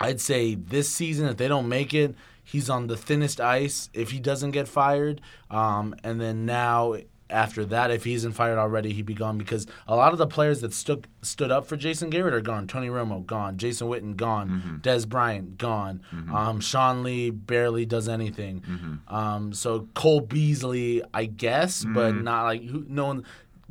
I'd 0.00 0.20
say 0.20 0.54
this 0.54 0.88
season, 0.88 1.26
if 1.26 1.36
they 1.38 1.48
don't 1.48 1.68
make 1.68 1.94
it, 1.94 2.14
he's 2.46 2.70
on 2.70 2.86
the 2.86 2.96
thinnest 2.96 3.40
ice 3.40 3.90
if 3.92 4.10
he 4.12 4.20
doesn't 4.20 4.52
get 4.52 4.68
fired. 4.68 5.20
Um, 5.50 5.94
and 6.02 6.20
then 6.20 6.46
now, 6.46 6.96
after 7.28 7.64
that, 7.64 7.90
if 7.90 8.04
he 8.04 8.14
isn't 8.14 8.32
fired 8.34 8.56
already, 8.56 8.92
he'd 8.92 9.04
be 9.04 9.12
gone 9.12 9.36
because 9.36 9.66
a 9.88 9.96
lot 9.96 10.12
of 10.12 10.18
the 10.18 10.28
players 10.28 10.60
that 10.60 10.72
stood 10.72 11.08
stood 11.22 11.50
up 11.50 11.66
for 11.66 11.76
Jason 11.76 12.08
Garrett 12.08 12.32
are 12.32 12.40
gone. 12.40 12.68
Tony 12.68 12.86
Romo 12.86 13.26
gone. 13.26 13.56
Jason 13.58 13.88
Witten 13.88 14.16
gone. 14.16 14.80
Dez 14.84 15.08
Bryant 15.08 15.58
gone. 15.58 16.02
Um, 16.32 16.60
Sean 16.60 17.02
Lee 17.02 17.30
barely 17.30 17.84
does 17.84 18.08
anything. 18.08 18.62
Um, 19.08 19.52
so 19.52 19.88
Cole 19.94 20.20
Beasley, 20.20 21.02
I 21.12 21.24
guess, 21.24 21.84
but 21.84 22.14
not 22.14 22.44
like 22.44 22.62
who, 22.64 22.84
no 22.88 23.06
one. 23.06 23.24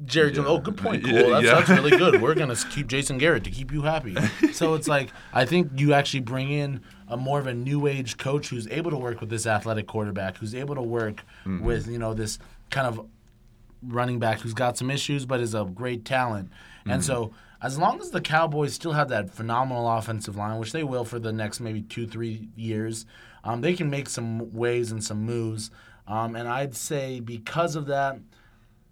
Jerry 0.04 0.32
Jones. 0.32 0.48
Oh, 0.50 0.60
good 0.60 0.76
point. 0.76 1.06
Yeah, 1.08 1.22
That's, 1.24 1.46
yeah. 1.46 1.54
that's 1.56 1.70
really 1.70 1.92
good. 1.92 2.22
We're 2.22 2.36
gonna 2.36 2.56
keep 2.70 2.88
Jason 2.88 3.18
Garrett 3.18 3.46
to 3.46 3.50
keep 3.50 3.72
you 3.72 3.82
happy. 3.84 4.16
So 4.52 4.74
it's 4.74 4.88
like 4.90 5.10
I 5.34 5.46
think 5.46 5.72
you 5.80 5.94
actually 5.94 6.20
bring 6.20 6.52
in 6.52 6.82
a 7.08 7.16
more 7.16 7.40
of 7.40 7.48
a 7.48 7.54
new 7.54 7.88
age 7.88 8.18
coach 8.18 8.50
who's 8.50 8.68
able 8.68 8.92
to 8.92 8.98
work 8.98 9.22
with 9.22 9.30
this 9.30 9.46
athletic 9.48 9.88
quarterback, 9.88 10.38
who's 10.38 10.54
able 10.54 10.76
to 10.76 10.82
work 10.82 11.24
Mm-hmm. 11.46 11.64
with 11.64 11.88
you 11.88 11.98
know 11.98 12.14
this 12.14 12.40
kind 12.72 12.88
of 12.88 13.06
running 13.84 14.20
back 14.20 14.40
who's 14.42 14.54
got 14.56 14.78
some 14.78 14.90
issues 14.90 15.26
but 15.26 15.40
is 15.40 15.54
a 15.54 15.64
great 15.64 16.04
talent. 16.06 16.50
And 16.88 17.04
so 17.04 17.32
as 17.62 17.78
long 17.78 18.00
as 18.02 18.10
the 18.12 18.22
Cowboys 18.22 18.74
still 18.74 18.92
have 18.94 19.08
that 19.10 19.30
phenomenal 19.32 19.90
offensive 19.90 20.36
line, 20.36 20.60
which 20.60 20.72
they 20.74 20.84
will 20.84 21.06
for 21.06 21.20
the 21.20 21.32
next 21.32 21.60
maybe 21.62 21.82
two 21.82 22.06
three 22.06 22.50
years, 22.58 23.06
um, 23.46 23.62
they 23.62 23.74
can 23.74 23.90
make 23.90 24.10
some 24.10 24.52
waves 24.54 24.92
and 24.92 25.02
some 25.04 25.22
moves. 25.24 25.72
Um, 26.08 26.36
and 26.36 26.48
I'd 26.50 26.76
say 26.76 27.22
because 27.22 27.76
of 27.78 27.86
that. 27.88 28.18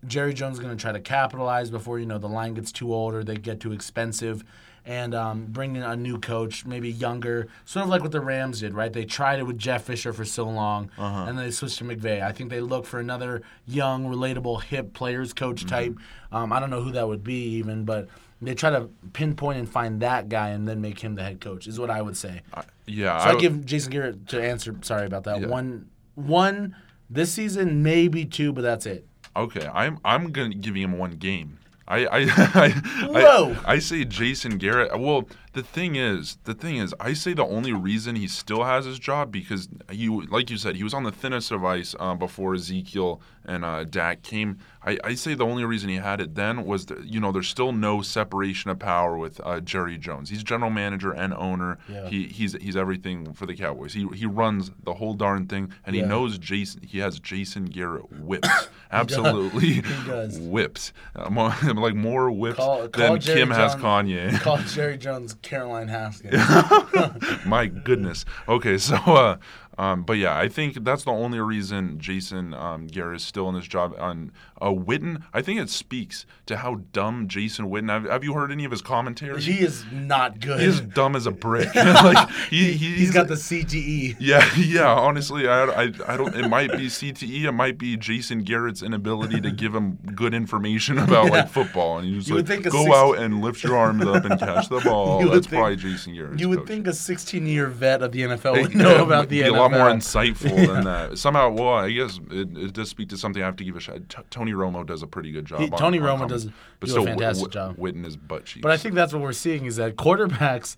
Jerry 0.08 0.34
Jones 0.34 0.56
is 0.56 0.60
going 0.64 0.76
to 0.76 0.82
try 0.82 0.91
to 0.91 0.99
capitalize 0.99 1.70
before 1.70 1.99
you 1.99 2.06
know 2.06 2.18
the 2.18 2.28
line 2.30 2.54
gets 2.54 2.72
too 2.72 2.93
old 2.93 3.14
or 3.14 3.24
they 3.24 3.36
get 3.38 3.60
too 3.60 3.72
expensive, 3.72 4.43
and 4.86 5.16
um, 5.16 5.45
bring 5.45 5.76
in 5.78 5.84
a 5.84 5.95
new 5.95 6.20
coach, 6.20 6.66
maybe 6.66 6.91
younger, 6.91 7.47
sort 7.66 7.84
of 7.84 7.89
like 7.89 8.01
what 8.01 8.12
the 8.12 8.20
Rams 8.22 8.60
did, 8.60 8.74
right? 8.74 8.91
They 8.91 9.06
tried 9.06 9.39
it 9.39 9.43
with 9.43 9.58
Jeff 9.58 9.84
Fisher 9.86 10.12
for 10.14 10.26
so 10.26 10.43
long, 10.45 10.89
and 10.97 11.28
then 11.38 11.45
they 11.45 11.51
switched 11.51 11.78
to 11.80 11.84
McVay. 11.86 12.22
I 12.22 12.32
think 12.34 12.49
they 12.49 12.60
look 12.62 12.86
for 12.86 12.99
another 12.99 13.43
young, 13.66 14.06
relatable, 14.06 14.64
hip 14.64 14.93
players 14.93 15.32
coach 15.34 15.66
type. 15.66 15.95
Um, 16.32 16.51
I 16.51 16.60
don't 16.60 16.70
know 16.70 16.82
who 16.82 16.91
that 16.91 17.08
would 17.08 17.24
be 17.24 17.43
even, 17.58 17.86
but 17.86 18.10
they 18.41 18.56
try 18.56 18.72
to 18.72 18.89
pinpoint 19.14 19.58
and 19.60 19.70
find 19.70 20.01
that 20.01 20.28
guy 20.28 20.49
and 20.49 20.68
then 20.68 20.82
make 20.82 20.99
him 20.99 21.16
the 21.16 21.24
head 21.24 21.39
coach. 21.39 21.66
Is 21.66 21.80
what 21.80 21.89
I 21.89 22.01
would 22.01 22.18
say. 22.18 22.41
Yeah, 22.86 23.18
So 23.20 23.30
I, 23.30 23.32
I- 23.34 23.39
give 23.39 23.66
Jason 23.66 23.91
Garrett 23.91 24.28
to 24.30 24.41
answer. 24.43 24.76
Sorry 24.82 25.06
about 25.06 25.24
that. 25.24 25.39
Yeah. 25.39 25.47
One, 25.47 25.89
one 26.16 26.76
this 27.10 27.32
season, 27.32 27.84
maybe 27.84 28.26
two, 28.26 28.51
but 28.51 28.62
that's 28.64 28.86
it. 28.86 29.08
Okay, 29.36 29.67
I'm 29.73 29.99
I'm 30.05 30.31
gonna 30.31 30.53
give 30.53 30.75
him 30.75 30.97
one 30.97 31.11
game. 31.11 31.57
I 31.88 32.05
I 32.05 32.19
I, 32.53 32.69
Whoa. 33.07 33.55
I, 33.65 33.73
I 33.73 33.79
say 33.79 34.05
Jason 34.05 34.57
Garrett. 34.57 34.97
Well, 34.99 35.27
the 35.54 35.64
thing 35.64 35.95
is, 35.95 36.38
the 36.43 36.54
thing 36.54 36.78
is, 36.78 36.93
I 36.99 37.14
say 37.14 37.34
the 37.34 37.45
only 37.45 37.74
reason 37.74 38.16
he 38.16 38.28
still 38.28 38.64
has 38.64 38.86
his 38.86 38.99
job 38.99 39.32
because 39.32 39.68
he, 39.91 40.10
like 40.10 40.49
you 40.49 40.58
said, 40.58 40.76
he 40.76 40.84
was 40.84 40.93
on 40.93 41.04
the 41.04 41.12
thinnest 41.12 41.51
of 41.51 41.64
ice 41.64 41.95
uh, 41.99 42.16
before 42.16 42.56
Ezekiel 42.56 43.22
and 43.45 43.64
uh, 43.66 43.84
Dak 43.84 44.22
came. 44.24 44.58
I, 44.86 44.97
I 45.04 45.16
say 45.16 45.34
the 45.34 45.45
only 45.45 45.64
reason 45.66 45.89
he 45.89 45.95
had 45.97 46.20
it 46.22 46.36
then 46.36 46.66
was 46.66 46.86
that 46.88 47.06
you 47.06 47.20
know 47.20 47.32
there's 47.32 47.47
still 47.47 47.72
no 47.72 48.01
separation 48.01 48.70
of 48.72 48.80
power 48.80 49.18
with 49.18 49.39
uh, 49.43 49.60
Jerry 49.60 49.97
Jones. 49.97 50.30
He's 50.30 50.43
general 50.43 50.72
manager 50.72 51.12
and 51.12 51.34
owner. 51.34 51.78
Yeah. 51.89 52.08
He 52.10 52.28
he's 52.28 52.54
he's 52.62 52.76
everything 52.76 53.34
for 53.34 53.45
the 53.45 53.56
Cowboys. 53.56 53.93
He 53.93 54.08
he 54.14 54.26
runs 54.26 54.72
the 54.84 54.93
whole 54.93 55.14
darn 55.14 55.47
thing, 55.47 55.72
and 55.86 55.95
he 55.95 56.01
knows 56.01 56.38
Jason. 56.38 56.82
He 56.84 56.99
has 56.99 57.20
Jason 57.20 57.66
Garrett 57.66 58.12
whips. 58.22 58.49
Absolutely 58.91 59.82
does. 60.06 60.38
whips. 60.39 60.93
More, 61.30 61.54
like 61.76 61.95
more 61.95 62.32
whips 62.32 62.58
Call- 62.58 62.88
call 62.89 63.12
than 63.14 63.20
Jerry 63.22 63.39
Kim 63.39 63.51
has 63.51 63.76
Kanye. 63.76 64.39
Call 64.39 64.58
Jerry 64.68 64.97
Jones 64.97 65.34
Caroline 65.44 65.89
Haskins. 65.89 66.34
My 67.46 67.68
goodness. 67.68 68.26
Okay, 68.48 68.78
so 68.78 68.96
uh, 68.96 69.38
um, 69.78 70.03
but 70.03 70.13
yeah, 70.17 70.38
I 70.38 70.47
think 70.49 70.84
that's 70.84 71.03
the 71.03 71.11
only 71.11 71.39
reason 71.39 71.99
Jason 71.99 72.53
um, 72.53 72.88
Garrett 72.88 73.17
is 73.17 73.24
still 73.24 73.49
in 73.49 73.55
this 73.55 73.65
job. 73.67 73.95
On 73.99 74.32
uh, 74.61 74.67
Witten, 74.67 75.24
I 75.34 75.41
think 75.41 75.59
it 75.59 75.69
speaks 75.69 76.26
to 76.45 76.57
how 76.57 76.82
dumb 76.91 77.28
Jason 77.28 77.69
Witten. 77.69 77.89
Have, 77.89 78.05
have 78.05 78.24
you 78.24 78.34
heard 78.34 78.51
any 78.51 78.65
of 78.65 78.71
his 78.71 78.82
commentaries? 78.82 79.45
he 79.45 79.59
is 79.59 79.84
not 79.91 80.39
good. 80.39 80.59
He's 80.61 80.80
dumb 80.80 81.15
as 81.15 81.26
a 81.26 81.32
brick. 81.32 81.74
like 81.76 82.30
he, 82.49 82.74
he, 82.74 82.95
he's 82.95 83.11
got 83.11 83.28
the 83.28 83.34
CTE. 83.36 84.15
Yeah, 84.19 84.47
yeah. 84.57 84.91
Honestly, 84.93 85.47
I, 85.47 85.63
I, 85.65 85.82
I 86.07 86.17
don't. 86.17 86.36
It 86.36 86.47
might 86.47 86.71
be 86.71 86.88
CTE. 86.88 87.43
It 87.45 87.51
might 87.51 87.78
be 87.78 87.97
Jason 87.97 88.43
Garrett's 88.43 88.82
inability 88.84 89.41
to 89.41 89.51
give 89.51 89.74
him 89.74 89.97
good 90.15 90.34
information 90.34 90.97
about 90.97 91.26
Yeah. 91.26 91.32
like 91.32 91.49
football, 91.49 91.97
and 91.99 92.07
he's 92.07 92.30
You 92.30 92.36
like, 92.38 92.45
go 92.63 92.69
six- 92.84 92.93
out 92.95 93.17
and 93.17 93.41
lift 93.41 93.63
your 93.63 93.78
arms 93.78 94.05
up 94.05 94.26
and 94.26 94.39
catch 94.39 94.69
the 94.69 94.80
ball. 94.82 95.19
That's 95.28 95.47
think- 95.47 95.59
probably 95.59 95.76
Jason 95.78 96.13
Garrett's. 96.13 96.39
You 96.39 96.49
would 96.49 96.59
coach. 96.59 96.67
think 96.67 96.88
a 96.88 96.91
16-year 96.91 97.67
vet 97.67 98.01
of 98.01 98.11
the 98.11 98.21
NFL 98.21 98.61
would 98.61 98.76
know 98.76 99.03
about 99.03 99.30
the 99.30 99.41
NFL. 99.41 99.62
A 99.64 99.70
lot 99.70 99.72
more 99.72 99.88
insightful 99.89 100.55
than 100.74 100.84
that. 100.86 101.18
Somehow, 101.18 101.49
well, 101.49 101.74
I 101.76 101.91
guess 101.91 102.20
it, 102.32 102.57
it 102.57 102.74
does 102.74 102.89
speak 102.89 103.09
to 103.09 103.18
something 103.18 103.41
I 103.41 103.45
have 103.45 103.55
to 103.57 103.64
give 103.64 103.76
a 103.76 103.80
shot. 103.80 103.97
T- 104.09 104.18
Tony 104.30 104.51
Romo 104.53 104.86
does 104.86 105.03
a 105.03 105.07
pretty 105.07 105.32
good 105.32 105.45
job. 105.45 105.59
He- 105.61 105.70
on- 105.70 105.78
Tony 105.78 105.99
on 105.99 106.20
Romo 106.20 106.28
does 106.28 106.45
but 106.45 106.53
do 106.82 106.86
a 106.88 106.89
still, 106.89 107.05
fantastic 107.05 107.47
Witten 107.49 107.51
job. 107.51 107.78
Witten 107.78 108.05
is 108.05 108.18
butt 108.18 108.45
cheeks. 108.45 108.61
But 108.61 108.72
I 108.72 108.78
think 108.78 108.95
that's 108.95 109.14
what 109.14 109.22
we're 109.22 109.34
seeing 109.34 109.66
is 109.66 109.78
that 109.78 109.95
quarterbacks, 109.95 110.76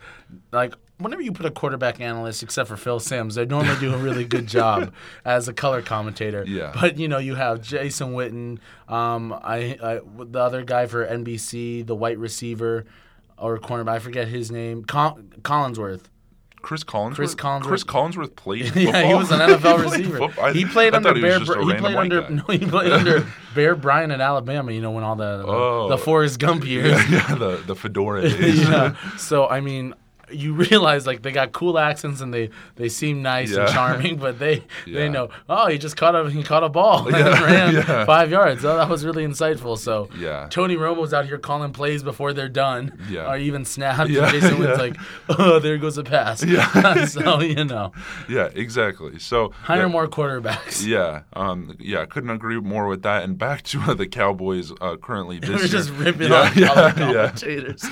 like 0.51 0.75
whenever 0.97 1.21
you 1.21 1.31
put 1.31 1.45
a 1.45 1.51
quarterback 1.51 1.99
analyst, 1.99 2.41
except 2.43 2.69
for 2.69 2.77
Phil 2.77 2.99
Simms, 2.99 3.36
they 3.36 3.45
normally 3.45 3.77
do 3.79 3.93
a 3.93 3.97
really 3.97 4.23
good 4.25 4.47
job 4.57 4.93
as 5.25 5.47
a 5.47 5.53
color 5.53 5.81
commentator. 5.81 6.43
Yeah. 6.47 6.71
But 6.79 6.97
you 6.97 7.07
know, 7.07 7.17
you 7.17 7.36
have 7.36 7.61
Jason 7.61 8.13
Witten, 8.13 8.59
um, 8.88 9.33
I, 9.33 9.77
I 9.83 9.99
the 10.23 10.39
other 10.39 10.63
guy 10.63 10.86
for 10.88 11.05
NBC, 11.05 11.86
the 11.86 11.95
white 11.95 12.17
receiver 12.17 12.86
or 13.38 13.57
cornerback, 13.59 13.89
I 13.89 13.99
forget 13.99 14.27
his 14.29 14.49
name, 14.51 14.86
Col- 14.86 15.19
Collinsworth. 15.41 16.03
Chris 16.66 16.84
Collinsworth. 16.84 17.16
Chris 17.16 17.36
Collinsworth- 17.36 17.61
Chris 17.63 17.84
Collinsworth 17.84 18.36
played. 18.36 18.76
yeah, 18.76 19.03
he 19.03 19.13
was 19.13 19.30
an 19.32 19.39
NFL 19.39 19.84
receiver. 19.84 20.41
I- 20.41 20.51
he 20.51 20.66
played 20.66 20.93
I 20.93 20.97
under 20.97 21.13
he 21.13 21.22
Bear. 21.22 21.39
Br- 21.39 21.61
he 21.72 21.74
played 21.76 21.95
under 21.95 22.22
guy. 22.22 22.30
no, 22.30 22.43
he 22.49 22.57
played 22.66 22.91
under 22.91 23.28
Bear 23.53 23.76
Bryant 23.76 24.11
in 24.11 24.20
Alabama. 24.20 24.72
You 24.72 24.82
know 24.82 24.89
when 24.91 25.03
all 25.03 25.16
the 25.16 25.38
the, 25.38 25.45
Oh. 25.45 25.89
the 25.89 25.97
Forrest 25.99 26.39
Gump 26.39 26.66
years. 26.66 26.91
Yeah, 27.09 27.24
yeah, 27.30 27.36
the 27.36 27.63
the 27.68 27.76
fedora 27.76 28.24
days. 28.24 28.68
yeah. 28.68 28.95
So 29.18 29.47
I 29.47 29.61
mean, 29.61 29.93
you 30.32 30.53
realize 30.69 31.05
like 31.07 31.21
they 31.21 31.32
got 31.32 31.51
cool 31.51 31.78
accents 31.78 32.21
and 32.21 32.34
they 32.34 32.49
they 32.76 32.89
seem 32.89 33.21
nice 33.21 33.53
and 33.55 33.67
charming, 33.69 34.17
but 34.17 34.39
they 34.39 34.63
Yeah. 34.86 34.99
they 34.99 35.09
know. 35.09 35.30
Oh, 35.49 35.67
he 35.67 35.78
just 35.78 35.97
caught 35.97 36.15
a 36.15 36.30
he 36.30 36.43
caught 36.43 36.63
a 36.63 36.69
ball 36.69 37.07
and 37.07 37.15
Yeah, 37.17 37.43
ran 37.43 37.73
yeah. 37.76 38.05
five 38.05 38.32
yards. 38.32 38.63
Oh, 38.65 38.76
that 38.78 38.89
was 38.89 39.05
really 39.05 39.26
insightful. 39.26 39.78
So 39.78 40.09
Yeah. 40.17 40.47
Tony 40.49 40.76
Romo's 40.76 41.13
out 41.13 41.26
here 41.26 41.38
calling 41.38 41.71
plays 41.73 42.03
before 42.03 42.34
they're 42.34 42.49
done. 42.49 42.97
Yeah. 43.09 43.30
Or 43.32 43.38
even 43.38 43.65
snapped. 43.65 44.09
Yeah, 44.09 44.23
And 44.23 44.32
Jason 44.34 44.53
yeah. 44.55 44.59
Witten's 44.59 44.80
like, 44.80 44.97
oh, 45.30 45.59
there 45.59 45.78
goes 45.78 45.97
a 45.97 46.03
pass. 46.03 46.43
Yeah. 46.43 47.05
so 47.05 47.41
you 47.41 47.63
know, 47.65 47.91
Yeah, 48.30 48.49
exactly. 48.53 49.19
So 49.19 49.49
hire 49.63 49.82
yeah, 49.82 49.88
more 49.88 50.07
quarterbacks. 50.07 50.86
Yeah, 50.86 51.21
um, 51.34 51.76
yeah, 51.80 52.01
I 52.01 52.05
couldn't 52.05 52.30
agree 52.32 52.59
more 52.59 52.88
with 52.88 53.01
that. 53.03 53.23
And 53.23 53.38
back 53.38 53.63
to 53.63 53.82
uh, 53.82 53.93
the 53.93 54.07
Cowboys 54.07 54.71
uh, 54.82 54.95
currently 54.97 55.39
this 55.39 55.49
We're 55.49 55.57
year. 55.59 55.67
just 55.67 55.89
ripping 55.91 56.32
yeah, 56.32 56.51
color 56.53 56.93
yeah, 56.97 57.11
yeah. 57.11 57.32
commentators. 57.32 57.84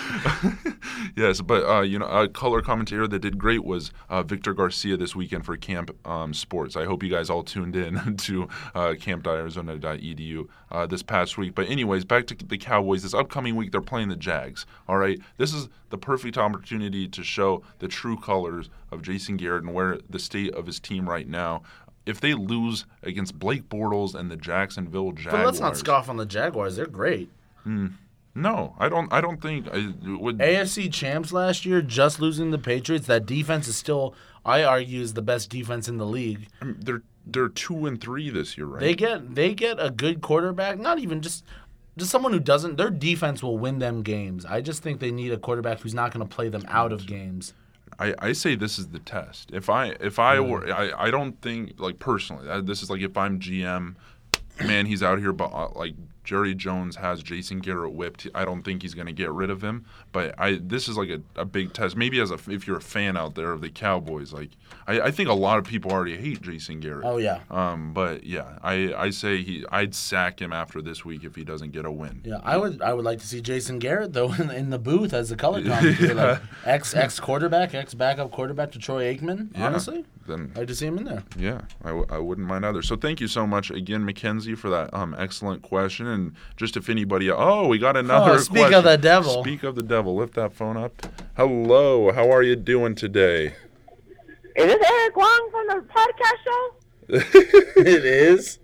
yes, 1.15 1.41
but 1.41 1.63
uh, 1.69 1.81
you 1.81 1.99
know, 1.99 2.05
a 2.23 2.27
color 2.29 2.61
commentator 2.61 3.07
that 3.07 3.19
did 3.19 3.37
great 3.37 3.63
was 3.63 3.91
uh, 4.09 4.23
Victor 4.23 4.53
Garcia 4.53 4.97
this 4.97 5.15
weekend 5.15 5.45
for 5.45 5.55
KAMP 5.57 5.91
um, 6.07 6.33
Sports. 6.33 6.75
I 6.75 6.85
hope 6.85 7.03
you 7.03 7.09
guys 7.09 7.29
all 7.29 7.43
tuned 7.43 7.75
in 7.75 8.17
to 8.17 8.47
uh, 8.73 8.95
kamp.arizona.edu 8.99 10.47
uh, 10.71 10.85
this 10.87 11.03
past 11.03 11.37
week. 11.37 11.53
But 11.53 11.69
anyways, 11.69 12.05
back 12.05 12.25
to 12.27 12.35
the 12.35 12.57
Cowboys. 12.57 13.03
This 13.03 13.13
upcoming 13.13 13.55
week, 13.55 13.71
they're 13.71 13.81
playing 13.81 14.09
the 14.09 14.15
Jags. 14.15 14.65
All 14.87 14.97
right, 14.97 15.19
this 15.37 15.53
is 15.53 15.69
the 15.89 15.97
perfect 15.97 16.37
opportunity 16.37 17.07
to 17.07 17.23
show 17.23 17.61
the 17.79 17.87
true 17.87 18.17
colors 18.17 18.69
of 18.91 19.01
Jason 19.01 19.37
Garrett 19.37 19.63
and 19.63 19.73
where 19.73 19.99
the 20.09 20.19
state 20.19 20.53
of 20.55 20.65
his 20.65 20.79
team 20.79 21.07
right 21.07 21.27
now. 21.27 21.61
If 22.05 22.19
they 22.19 22.33
lose 22.33 22.85
against 23.01 23.39
Blake 23.39 23.69
Bortles 23.69 24.13
and 24.13 24.29
the 24.29 24.35
Jacksonville 24.35 25.13
Jaguars, 25.13 25.33
But 25.41 25.45
let's 25.45 25.59
not 25.61 25.77
scoff 25.77 26.09
on 26.09 26.17
the 26.17 26.25
Jaguars. 26.25 26.75
They're 26.75 26.85
great. 26.85 27.29
No, 28.35 28.75
I 28.79 28.89
don't. 28.89 29.11
I 29.13 29.21
don't 29.21 29.41
think. 29.41 29.67
I 29.67 29.93
would. 30.17 30.39
AFC 30.39 30.91
champs 30.91 31.31
last 31.31 31.65
year, 31.65 31.81
just 31.81 32.19
losing 32.19 32.51
the 32.51 32.57
Patriots. 32.57 33.05
That 33.05 33.25
defense 33.27 33.67
is 33.67 33.75
still, 33.75 34.15
I 34.43 34.63
argue, 34.63 35.01
is 35.01 35.13
the 35.13 35.21
best 35.21 35.49
defense 35.51 35.87
in 35.87 35.97
the 35.97 36.05
league. 36.05 36.47
I 36.59 36.65
mean, 36.65 36.77
they're 36.79 37.03
they're 37.25 37.49
two 37.49 37.85
and 37.85 38.01
three 38.01 38.29
this 38.31 38.57
year, 38.57 38.65
right? 38.65 38.79
They 38.79 38.95
get 38.95 39.35
they 39.35 39.53
get 39.53 39.77
a 39.79 39.91
good 39.91 40.21
quarterback, 40.21 40.79
not 40.79 40.97
even 40.97 41.21
just 41.21 41.43
just 41.95 42.09
someone 42.09 42.33
who 42.33 42.39
doesn't. 42.39 42.77
Their 42.77 42.89
defense 42.89 43.43
will 43.43 43.59
win 43.59 43.77
them 43.77 44.01
games. 44.01 44.45
I 44.45 44.61
just 44.61 44.81
think 44.81 44.99
they 44.99 45.11
need 45.11 45.31
a 45.31 45.37
quarterback 45.37 45.81
who's 45.81 45.93
not 45.93 46.11
going 46.11 46.27
to 46.27 46.35
play 46.35 46.49
them 46.49 46.65
out 46.67 46.91
of 46.91 47.05
games. 47.05 47.53
I, 47.99 48.15
I 48.17 48.33
say 48.33 48.55
this 48.55 48.79
is 48.79 48.87
the 48.87 48.99
test. 48.99 49.51
If 49.53 49.69
I 49.69 49.95
if 49.99 50.17
I 50.17 50.39
were 50.39 50.71
I, 50.73 51.07
I 51.07 51.11
don't 51.11 51.39
think 51.41 51.79
like 51.79 51.99
personally 51.99 52.49
uh, 52.49 52.61
this 52.61 52.81
is 52.81 52.89
like 52.89 53.01
if 53.01 53.15
I'm 53.15 53.39
GM, 53.39 53.95
man 54.65 54.87
he's 54.87 55.03
out 55.03 55.19
here 55.19 55.33
but 55.33 55.53
uh, 55.53 55.69
like 55.75 55.93
Jerry 56.23 56.55
Jones 56.55 56.95
has 56.97 57.21
Jason 57.21 57.59
Garrett 57.59 57.93
whipped. 57.93 58.27
I 58.33 58.45
don't 58.45 58.63
think 58.63 58.81
he's 58.81 58.93
going 58.93 59.07
to 59.07 59.13
get 59.13 59.31
rid 59.31 59.49
of 59.49 59.63
him. 59.63 59.85
But 60.11 60.35
I 60.37 60.59
this 60.61 60.87
is 60.87 60.97
like 60.97 61.09
a, 61.09 61.21
a 61.35 61.45
big 61.45 61.73
test. 61.73 61.95
Maybe 61.95 62.19
as 62.19 62.31
a 62.31 62.39
if 62.47 62.65
you're 62.67 62.77
a 62.77 62.81
fan 62.81 63.17
out 63.17 63.35
there 63.35 63.51
of 63.51 63.61
the 63.61 63.69
Cowboys, 63.69 64.31
like 64.33 64.51
I, 64.87 65.01
I 65.01 65.11
think 65.11 65.29
a 65.29 65.33
lot 65.33 65.57
of 65.59 65.65
people 65.65 65.91
already 65.91 66.17
hate 66.17 66.41
Jason 66.41 66.79
Garrett. 66.79 67.05
Oh 67.05 67.17
yeah, 67.17 67.39
Um, 67.49 67.93
but 67.93 68.23
yeah, 68.23 68.57
I, 68.63 68.93
I 68.95 69.09
say 69.09 69.43
he 69.43 69.65
I'd 69.71 69.93
sack 69.95 70.41
him 70.41 70.53
after 70.53 70.81
this 70.81 71.03
week 71.05 71.23
if 71.23 71.35
he 71.35 71.43
doesn't 71.43 71.71
get 71.71 71.85
a 71.85 71.91
win. 71.91 72.21
yeah. 72.23 72.39
I 72.43 72.57
would 72.57 72.81
I 72.81 72.93
would 72.93 73.05
like 73.05 73.19
to 73.19 73.27
see 73.27 73.41
Jason 73.41 73.79
Garrett 73.79 74.13
though 74.13 74.31
in, 74.39 74.49
in 74.51 74.69
the 74.69 74.79
booth 74.79 75.13
as 75.13 75.31
a 75.31 75.35
color 75.35 75.63
commentator, 75.63 76.13
like 76.13 76.39
ex 76.65 76.93
ex 76.95 77.19
quarterback, 77.19 77.73
ex 77.73 77.93
backup 77.93 78.31
quarterback 78.31 78.71
to 78.71 78.79
Troy 78.79 79.13
Aikman. 79.13 79.49
Yeah. 79.55 79.67
Honestly, 79.67 80.05
Then 80.27 80.51
I'd 80.51 80.59
like 80.59 80.67
to 80.67 80.75
see 80.75 80.85
him 80.85 80.97
in 80.97 81.03
there. 81.05 81.23
Yeah, 81.37 81.61
I, 81.83 81.87
w- 81.89 82.05
I 82.09 82.17
wouldn't 82.17 82.47
mind 82.47 82.65
either. 82.65 82.81
So 82.81 82.95
thank 82.95 83.19
you 83.19 83.27
so 83.27 83.45
much 83.45 83.69
again, 83.71 84.05
Mackenzie, 84.05 84.55
for 84.55 84.69
that 84.69 84.93
um, 84.93 85.15
excellent 85.17 85.61
question. 85.61 86.07
And 86.07 86.33
just 86.55 86.77
if 86.77 86.89
anybody, 86.89 87.29
oh, 87.29 87.67
we 87.67 87.77
got 87.77 87.97
another. 87.97 88.31
Oh, 88.31 88.37
speak 88.37 88.57
question. 88.57 88.73
of 88.75 88.83
the 88.83 88.97
devil. 88.97 89.41
Speak 89.43 89.63
of 89.63 89.75
the 89.75 89.83
devil. 89.83 90.15
Lift 90.15 90.35
that 90.35 90.53
phone 90.53 90.77
up. 90.77 91.05
Hello, 91.35 92.11
how 92.11 92.31
are 92.31 92.43
you 92.43 92.55
doing 92.55 92.95
today? 92.95 93.53
Is 94.55 94.65
this 94.65 94.91
Eric 94.91 95.15
Wong 95.15 95.49
from 95.51 95.67
the 95.67 95.85
podcast 95.89 96.43
show? 96.43 96.75
it 97.81 98.05
is. 98.05 98.59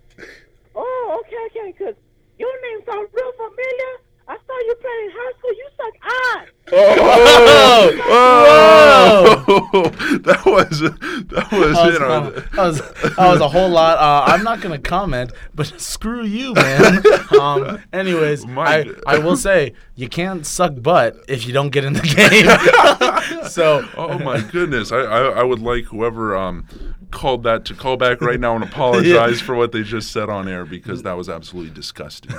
Oh, 0.76 1.22
okay, 1.26 1.60
okay, 1.60 1.76
because 1.78 1.96
your 2.38 2.62
name 2.62 2.80
sounds 2.86 3.10
real 3.14 3.32
familiar. 3.34 4.09
I 4.30 4.36
saw 4.46 4.58
you 4.68 4.76
play 4.76 5.00
in 5.06 5.12
high 5.12 5.34
school. 5.38 5.54
You 5.54 5.68
suck 5.76 5.96
ass. 6.06 6.48
Oh, 8.12 9.90
that 10.24 10.46
was 10.46 10.80
that 10.82 10.92
was, 10.92 11.28
That 11.30 11.52
was, 11.52 11.94
you 11.94 12.00
know, 12.00 12.30
that 12.30 12.58
was, 12.58 12.80
that 12.82 13.18
was 13.18 13.42
a 13.42 13.48
whole 13.48 13.70
lot. 13.70 13.98
Uh, 13.98 14.32
I'm 14.32 14.44
not 14.44 14.62
gonna 14.62 14.78
comment, 14.78 15.32
but 15.56 15.66
screw 15.82 16.24
you, 16.24 16.54
man. 16.54 17.02
Um, 17.40 17.80
anyways, 17.92 18.46
I 18.46 18.50
I, 18.80 18.84
g- 18.84 18.92
I 19.08 19.18
will 19.18 19.36
say 19.38 19.74
you 19.96 20.08
can't 20.10 20.46
suck 20.46 20.82
butt 20.82 21.16
if 21.28 21.48
you 21.48 21.54
don't 21.54 21.70
get 21.70 21.84
in 21.86 21.94
the 21.94 22.02
game. 22.02 23.50
so 23.50 23.88
Oh 23.98 24.20
my 24.20 24.42
goodness! 24.42 24.92
I, 24.92 25.00
I 25.00 25.22
I 25.40 25.44
would 25.44 25.60
like 25.60 25.86
whoever 25.86 26.36
um 26.38 26.66
called 27.12 27.42
that 27.44 27.66
to 27.66 27.74
call 27.74 27.98
back 27.98 28.22
right 28.22 28.40
now 28.40 28.54
and 28.56 28.64
apologize 28.64 29.42
for 29.42 29.56
what 29.56 29.72
they 29.72 29.82
just 29.82 30.12
said 30.12 30.30
on 30.30 30.48
air 30.48 30.66
because 30.66 31.02
that 31.04 31.18
was 31.18 31.28
absolutely 31.30 31.74
disgusting. 31.74 32.32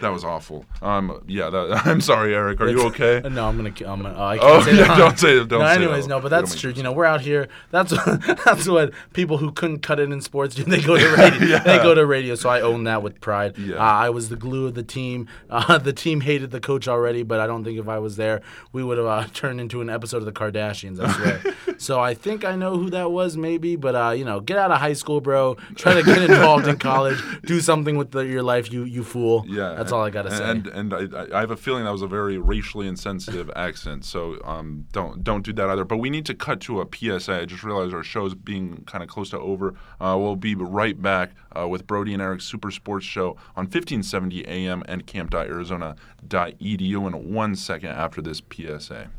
That 0.00 0.08
was 0.12 0.24
awful. 0.24 0.64
Um, 0.82 1.22
yeah, 1.26 1.50
that, 1.50 1.82
I'm 1.86 2.00
sorry, 2.00 2.34
Eric. 2.34 2.60
Are 2.60 2.68
you 2.68 2.82
okay? 2.88 3.20
No, 3.28 3.48
I'm 3.48 3.56
gonna. 3.56 3.70
I'm 3.90 4.02
gonna. 4.02 4.14
Uh, 4.14 4.22
I 4.22 4.38
Oh, 4.38 4.40
can't 4.60 4.64
say 4.64 4.76
yeah, 4.76 4.84
that. 4.88 4.98
don't 4.98 5.18
say 5.18 5.38
it, 5.38 5.48
don't 5.48 5.60
no, 5.60 5.66
say 5.66 5.74
anyways, 5.74 6.04
that. 6.04 6.10
no, 6.10 6.20
but 6.20 6.28
that's 6.28 6.58
true. 6.60 6.72
You 6.72 6.82
know, 6.82 6.92
we're 6.92 7.04
out 7.04 7.20
here. 7.20 7.48
That's 7.70 7.92
that's 8.44 8.68
what 8.68 8.92
people 9.12 9.38
who 9.38 9.52
couldn't 9.52 9.80
cut 9.80 9.98
it 10.00 10.10
in 10.12 10.20
sports 10.20 10.54
do. 10.54 10.64
They 10.64 10.80
go 10.80 10.96
to 10.98 11.08
radio. 11.16 11.58
They 11.58 11.78
go 11.78 11.94
to 11.94 12.04
radio. 12.06 12.34
So 12.34 12.48
I 12.48 12.60
own 12.60 12.84
that 12.84 13.02
with 13.02 13.20
pride. 13.20 13.56
Yeah. 13.58 13.76
Uh, 13.76 13.80
I 13.82 14.10
was 14.10 14.28
the 14.28 14.36
glue 14.36 14.66
of 14.66 14.74
the 14.74 14.82
team. 14.82 15.28
Uh, 15.50 15.78
the 15.78 15.92
team 15.92 16.20
hated 16.20 16.50
the 16.50 16.60
coach 16.60 16.88
already, 16.88 17.22
but 17.22 17.40
I 17.40 17.46
don't 17.46 17.64
think 17.64 17.78
if 17.78 17.88
I 17.88 17.98
was 17.98 18.16
there, 18.16 18.42
we 18.72 18.82
would 18.84 18.98
have 18.98 19.06
uh, 19.06 19.24
turned 19.32 19.60
into 19.60 19.80
an 19.80 19.88
episode 19.90 20.18
of 20.18 20.24
the 20.26 20.32
Kardashians. 20.32 21.00
I 21.00 21.12
swear. 21.12 21.54
so 21.78 22.00
I 22.00 22.14
think 22.14 22.44
I 22.44 22.56
know 22.56 22.76
who 22.76 22.90
that 22.90 23.10
was, 23.10 23.36
maybe. 23.36 23.76
But 23.76 23.94
uh, 23.94 24.10
you 24.10 24.24
know, 24.24 24.40
get 24.40 24.58
out 24.58 24.70
of 24.70 24.78
high 24.78 24.92
school, 24.92 25.20
bro. 25.20 25.56
Try 25.76 25.94
to 25.94 26.02
get 26.02 26.22
involved 26.22 26.66
in 26.68 26.78
college. 26.78 27.18
Do 27.44 27.60
something 27.60 27.96
with 27.96 28.10
the, 28.10 28.20
your 28.20 28.42
life, 28.42 28.72
you 28.72 28.84
you 28.84 29.04
fool. 29.04 29.44
Yeah, 29.48 29.72
that's 29.86 29.92
all 29.92 30.04
I 30.04 30.10
gotta 30.10 30.36
say. 30.36 30.42
And 30.42 30.66
and 30.66 30.92
I, 30.92 31.06
I 31.32 31.38
have 31.40 31.52
a 31.52 31.56
feeling 31.56 31.84
that 31.84 31.92
was 31.92 32.02
a 32.02 32.08
very 32.08 32.38
racially 32.38 32.88
insensitive 32.88 33.48
accent. 33.54 34.04
So 34.04 34.40
um, 34.44 34.88
don't 34.92 35.22
don't 35.22 35.44
do 35.44 35.52
that 35.52 35.70
either. 35.70 35.84
But 35.84 35.98
we 35.98 36.10
need 36.10 36.26
to 36.26 36.34
cut 36.34 36.60
to 36.62 36.80
a 36.80 36.86
PSA. 36.92 37.42
I 37.42 37.44
just 37.44 37.62
realized 37.62 37.94
our 37.94 38.02
show's 38.02 38.34
being 38.34 38.82
kind 38.86 39.04
of 39.04 39.08
close 39.08 39.30
to 39.30 39.38
over. 39.38 39.76
Uh, 40.00 40.16
we'll 40.18 40.34
be 40.34 40.56
right 40.56 41.00
back 41.00 41.30
uh, 41.56 41.68
with 41.68 41.86
Brody 41.86 42.12
and 42.12 42.20
Eric's 42.20 42.44
Super 42.44 42.72
Sports 42.72 43.06
Show 43.06 43.36
on 43.54 43.66
1570 43.66 44.44
AM 44.48 44.82
and 44.88 45.06
kamp.arizona.edu 45.06 47.06
in 47.06 47.32
one 47.32 47.54
second 47.54 47.90
after 47.90 48.20
this 48.20 48.42
PSA. 48.52 49.10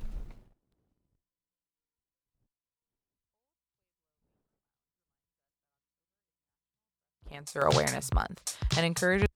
Cancer 7.30 7.62
Awareness 7.62 8.14
Month 8.14 8.58
and 8.76 8.86
encourages. 8.86 9.27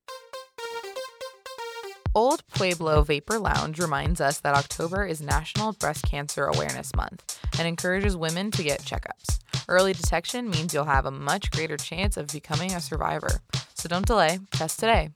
Old 2.14 2.46
Pueblo 2.50 3.04
Vapor 3.04 3.40
Lounge 3.40 3.80
reminds 3.80 4.20
us 4.20 4.42
that 4.42 4.54
October 4.54 5.06
is 5.06 5.22
National 5.22 5.72
Breast 5.72 6.04
Cancer 6.04 6.44
Awareness 6.46 6.94
Month 6.94 7.40
and 7.58 7.66
encourages 7.66 8.18
women 8.18 8.52
to 8.52 8.64
get 8.64 8.82
checkups. 8.82 9.40
Early 9.70 9.94
detection 9.94 10.50
means 10.50 10.74
you'll 10.74 10.84
have 10.84 11.06
a 11.06 11.12
much 11.12 11.52
greater 11.52 11.78
chance 11.78 12.18
of 12.18 12.28
becoming 12.28 12.74
a 12.74 12.82
survivor. 12.82 13.40
So 13.76 13.88
don't 13.88 14.06
delay, 14.06 14.40
test 14.52 14.82
today. 14.82 15.12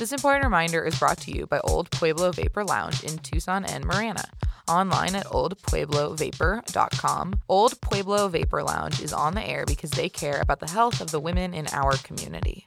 This 0.00 0.10
important 0.10 0.42
reminder 0.42 0.84
is 0.84 0.98
brought 0.98 1.18
to 1.18 1.30
you 1.30 1.46
by 1.46 1.60
Old 1.60 1.88
Pueblo 1.92 2.32
Vapor 2.32 2.64
Lounge 2.64 3.04
in 3.04 3.18
Tucson 3.18 3.64
and 3.64 3.84
Marana. 3.84 4.24
Online 4.66 5.14
at 5.14 5.26
oldpueblovapor.com. 5.26 7.40
Old 7.48 7.80
Pueblo 7.80 8.26
Vapor 8.26 8.64
Lounge 8.64 9.00
is 9.00 9.12
on 9.12 9.36
the 9.36 9.48
air 9.48 9.64
because 9.66 9.92
they 9.92 10.08
care 10.08 10.40
about 10.40 10.58
the 10.58 10.70
health 10.70 11.00
of 11.00 11.12
the 11.12 11.20
women 11.20 11.54
in 11.54 11.68
our 11.68 11.96
community. 11.98 12.64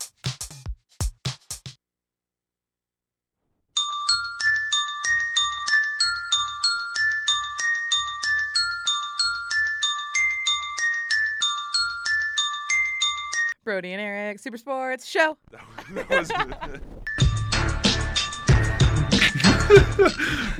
Brody 13.64 13.94
and 13.94 14.02
Eric, 14.02 14.40
Super 14.40 14.58
Sports 14.58 15.06
Show. 15.06 15.38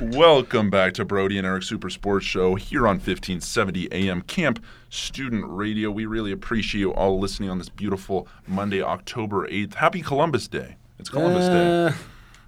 Welcome 0.00 0.70
back 0.70 0.94
to 0.94 1.04
Brody 1.04 1.36
and 1.38 1.46
Eric 1.46 1.62
Super 1.64 1.90
Sports 1.90 2.24
Show 2.26 2.54
here 2.54 2.86
on 2.86 2.96
1570 2.96 3.92
AM 3.92 4.22
KAMP 4.22 4.62
Student 4.90 5.44
Radio. 5.46 5.90
We 5.90 6.06
really 6.06 6.32
appreciate 6.32 6.80
you 6.80 6.92
all 6.94 7.18
listening 7.18 7.50
on 7.50 7.58
this 7.58 7.68
beautiful 7.68 8.26
Monday, 8.46 8.82
October 8.82 9.46
8th. 9.48 9.74
Happy 9.74 10.00
Columbus 10.02 10.48
Day. 10.48 10.76
It's 10.98 11.10
Columbus 11.10 11.48
Day. 11.48 11.86
Uh, 11.86 11.92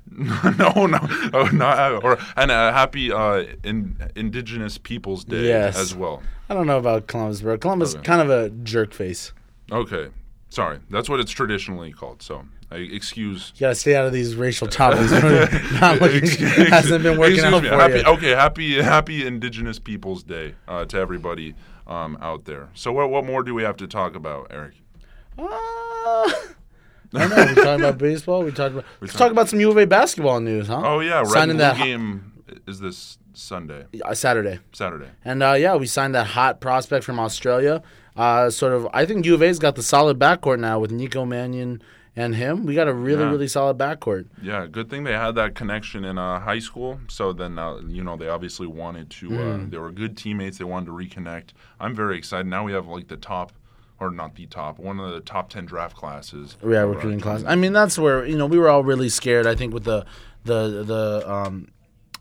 no, 0.59 0.87
no, 0.87 0.99
oh, 1.35 1.51
not, 1.53 2.03
or 2.05 2.17
and 2.37 2.51
a 2.51 2.73
happy 2.73 3.13
uh, 3.13 3.45
in, 3.65 3.97
Indigenous 4.15 4.79
Peoples 4.79 5.25
Day 5.25 5.49
Yes. 5.49 5.77
as 5.77 5.95
well. 5.95 6.23
I 6.49 6.55
don't 6.55 6.67
know 6.67 6.79
about 6.79 7.09
Columbus, 7.09 7.43
bro. 7.43 7.59
Columbus 7.59 7.95
Okay. 7.95 8.05
kind 8.05 8.23
of 8.23 8.31
a 8.31 8.51
jerk 8.51 8.95
face. 8.95 9.33
Okay, 9.73 10.09
sorry, 10.49 10.81
that's 10.91 11.09
what 11.09 11.21
it's 11.21 11.33
traditionally 11.33 11.93
called. 11.93 12.23
So, 12.23 12.45
I 12.71 12.77
excuse. 12.77 13.53
You 13.57 13.61
gotta 13.61 13.75
stay 13.75 13.95
out 13.95 14.07
of 14.07 14.13
these 14.13 14.35
racial 14.35 14.67
topics. 14.67 15.11
Not 15.81 16.01
looking, 16.01 16.29
hasn't 16.69 17.03
been 17.03 17.19
working 17.19 17.41
out 17.41 17.63
me. 17.63 17.69
for 17.69 17.77
happy, 17.77 17.99
you. 17.99 18.05
Okay, 18.05 18.31
happy 18.31 18.83
Happy 18.83 19.27
Indigenous 19.27 19.79
Peoples 19.79 20.23
Day 20.23 20.55
uh, 20.67 20.85
to 20.87 20.97
everybody 20.99 21.55
um, 21.87 22.19
out 22.21 22.45
there. 22.45 22.69
So, 22.75 22.93
what 22.93 23.11
what 23.11 23.25
more 23.25 23.43
do 23.43 23.55
we 23.55 23.63
have 23.63 23.77
to 23.79 23.87
talk 23.87 24.15
about, 24.15 24.49
Eric? 24.51 24.75
Uh, 25.39 25.45
I 25.45 26.39
don't 27.13 27.31
know. 27.31 27.37
We 27.47 27.55
talked 27.55 27.81
about 27.81 27.99
baseball. 27.99 28.43
We 28.43 28.51
talked 28.53 28.73
about. 28.73 28.85
Let's 29.01 29.15
talk 29.15 29.31
about 29.31 29.49
some 29.49 29.61
U 29.61 29.71
of 29.71 29.77
A 29.77 29.87
basketball 29.87 30.41
news, 30.41 30.67
huh? 30.69 30.83
Oh 30.85 31.01
yeah, 31.01 31.23
signing 31.25 31.59
that 31.59 31.77
game 31.77 32.33
is 32.67 32.81
this 32.81 33.19
Sunday, 33.33 33.85
uh, 34.05 34.15
Saturday, 34.15 34.59
Saturday. 34.73 35.11
and 35.25 35.43
uh, 35.43 35.53
yeah, 35.53 35.77
we 35.77 35.87
signed 35.87 36.15
that 36.15 36.27
hot 36.29 36.61
prospect 36.61 37.05
from 37.05 37.21
Australia. 37.21 37.83
Uh, 38.17 38.51
sort 38.51 38.73
of, 38.73 38.89
I 38.95 39.05
think 39.05 39.27
U 39.27 39.35
of 39.35 39.43
A's 39.43 39.59
got 39.59 39.75
the 39.77 39.83
solid 39.83 40.19
backcourt 40.19 40.59
now 40.59 40.79
with 40.79 40.91
Nico 40.91 41.25
Mannion 41.25 41.83
and 42.15 42.35
him. 42.35 42.65
We 42.65 42.75
got 42.75 42.89
a 42.89 42.95
really, 42.95 43.25
Yeah. 43.25 43.31
really 43.31 43.49
solid 43.49 43.77
backcourt. 43.77 44.27
Yeah, 44.43 44.67
good 44.67 44.89
thing 44.89 45.05
they 45.05 45.13
had 45.13 45.35
that 45.35 45.55
connection 45.55 46.05
in 46.05 46.17
uh, 46.17 46.41
high 46.41 46.61
school. 46.61 46.99
So 47.09 47.33
then, 47.35 47.59
uh, 47.59 47.79
you 47.87 48.03
know, 48.03 48.17
they 48.17 48.29
obviously 48.29 48.67
wanted 48.67 49.11
to. 49.11 49.27
Uh, 49.29 49.57
Hmm. 49.59 49.71
they 49.71 49.77
were 49.79 49.91
good 49.93 50.17
teammates. 50.17 50.57
They 50.59 50.65
wanted 50.65 50.87
to 50.87 50.93
reconnect. 50.93 51.51
I'm 51.79 51.95
very 51.95 52.17
excited. 52.17 52.47
Now 52.47 52.65
we 52.65 52.73
have 52.73 52.87
like 52.87 53.09
the 53.09 53.19
top, 53.19 53.53
or 54.01 54.11
not 54.11 54.35
the 54.35 54.47
top, 54.47 54.79
one 54.79 54.99
of 54.99 55.13
the 55.13 55.21
top 55.21 55.51
ten 55.51 55.67
draft 55.67 55.95
classes. 55.97 56.57
Yeah, 56.67 56.81
recruiting 56.81 57.21
class. 57.21 57.45
I 57.47 57.55
mean, 57.55 57.75
that's 57.75 57.99
where 57.99 58.25
you 58.25 58.39
know 58.39 58.47
we 58.47 58.59
were 58.59 58.71
all 58.71 58.83
really 58.83 59.11
scared. 59.11 59.47
I 59.47 59.55
think 59.55 59.75
with 59.75 59.85
the 59.85 60.07
the 60.45 60.83
the 60.85 61.31
um 61.31 61.69